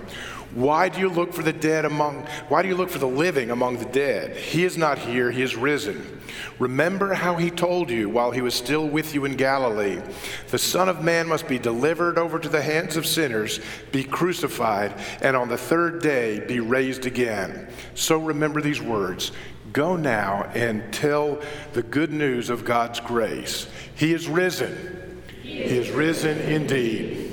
why 0.55 0.89
do 0.89 0.99
you 1.01 1.11
look 1.11 1.35
for 1.35 1.43
the 1.43 1.53
dead 1.53 1.85
among 1.85 2.23
why 2.49 2.63
do 2.63 2.69
you 2.69 2.75
look 2.75 2.89
for 2.89 2.99
the 2.99 3.07
living 3.07 3.51
among 3.51 3.77
the 3.77 3.85
dead? 3.85 4.39
He 4.39 4.65
is 4.65 4.79
not 4.79 4.99
here, 4.99 5.31
he 5.31 5.43
is 5.43 5.55
risen. 5.55 6.23
Remember 6.59 7.13
how 7.13 7.37
he 7.37 7.51
told 7.51 7.91
you 7.91 8.09
while 8.09 8.31
he 8.31 8.41
was 8.41 8.55
still 8.55 8.89
with 8.89 9.15
you 9.15 9.27
in 9.27 9.37
Galilee. 9.37 10.01
The 10.49 10.59
Son 10.59 10.89
of 10.89 11.05
Man 11.05 11.29
must 11.29 11.47
be 11.47 11.59
delivered 11.59 12.17
over 12.17 12.39
to 12.39 12.49
the 12.49 12.63
hands 12.63 12.97
of 12.97 13.05
sinners, 13.05 13.61
be 13.93 14.03
crucified, 14.03 14.95
and 15.21 15.37
on 15.37 15.51
the 15.51 15.59
third 15.59 16.01
day 16.01 16.41
be 16.41 16.61
raised 16.61 17.05
again. 17.05 17.69
So 17.95 18.17
remember 18.17 18.63
these 18.63 18.81
words. 18.81 19.33
Go 19.73 19.97
now 19.97 20.51
and 20.55 20.93
tell 20.93 21.41
the 21.73 21.83
good 21.83 22.13
news 22.13 22.51
of 22.51 22.65
God's 22.65 23.01
grace. 23.01 23.69
He 23.95 24.13
is 24.13 24.29
risen. 24.29 25.23
He 25.43 25.59
is 25.59 25.91
risen 25.91 26.39
indeed. 26.39 27.30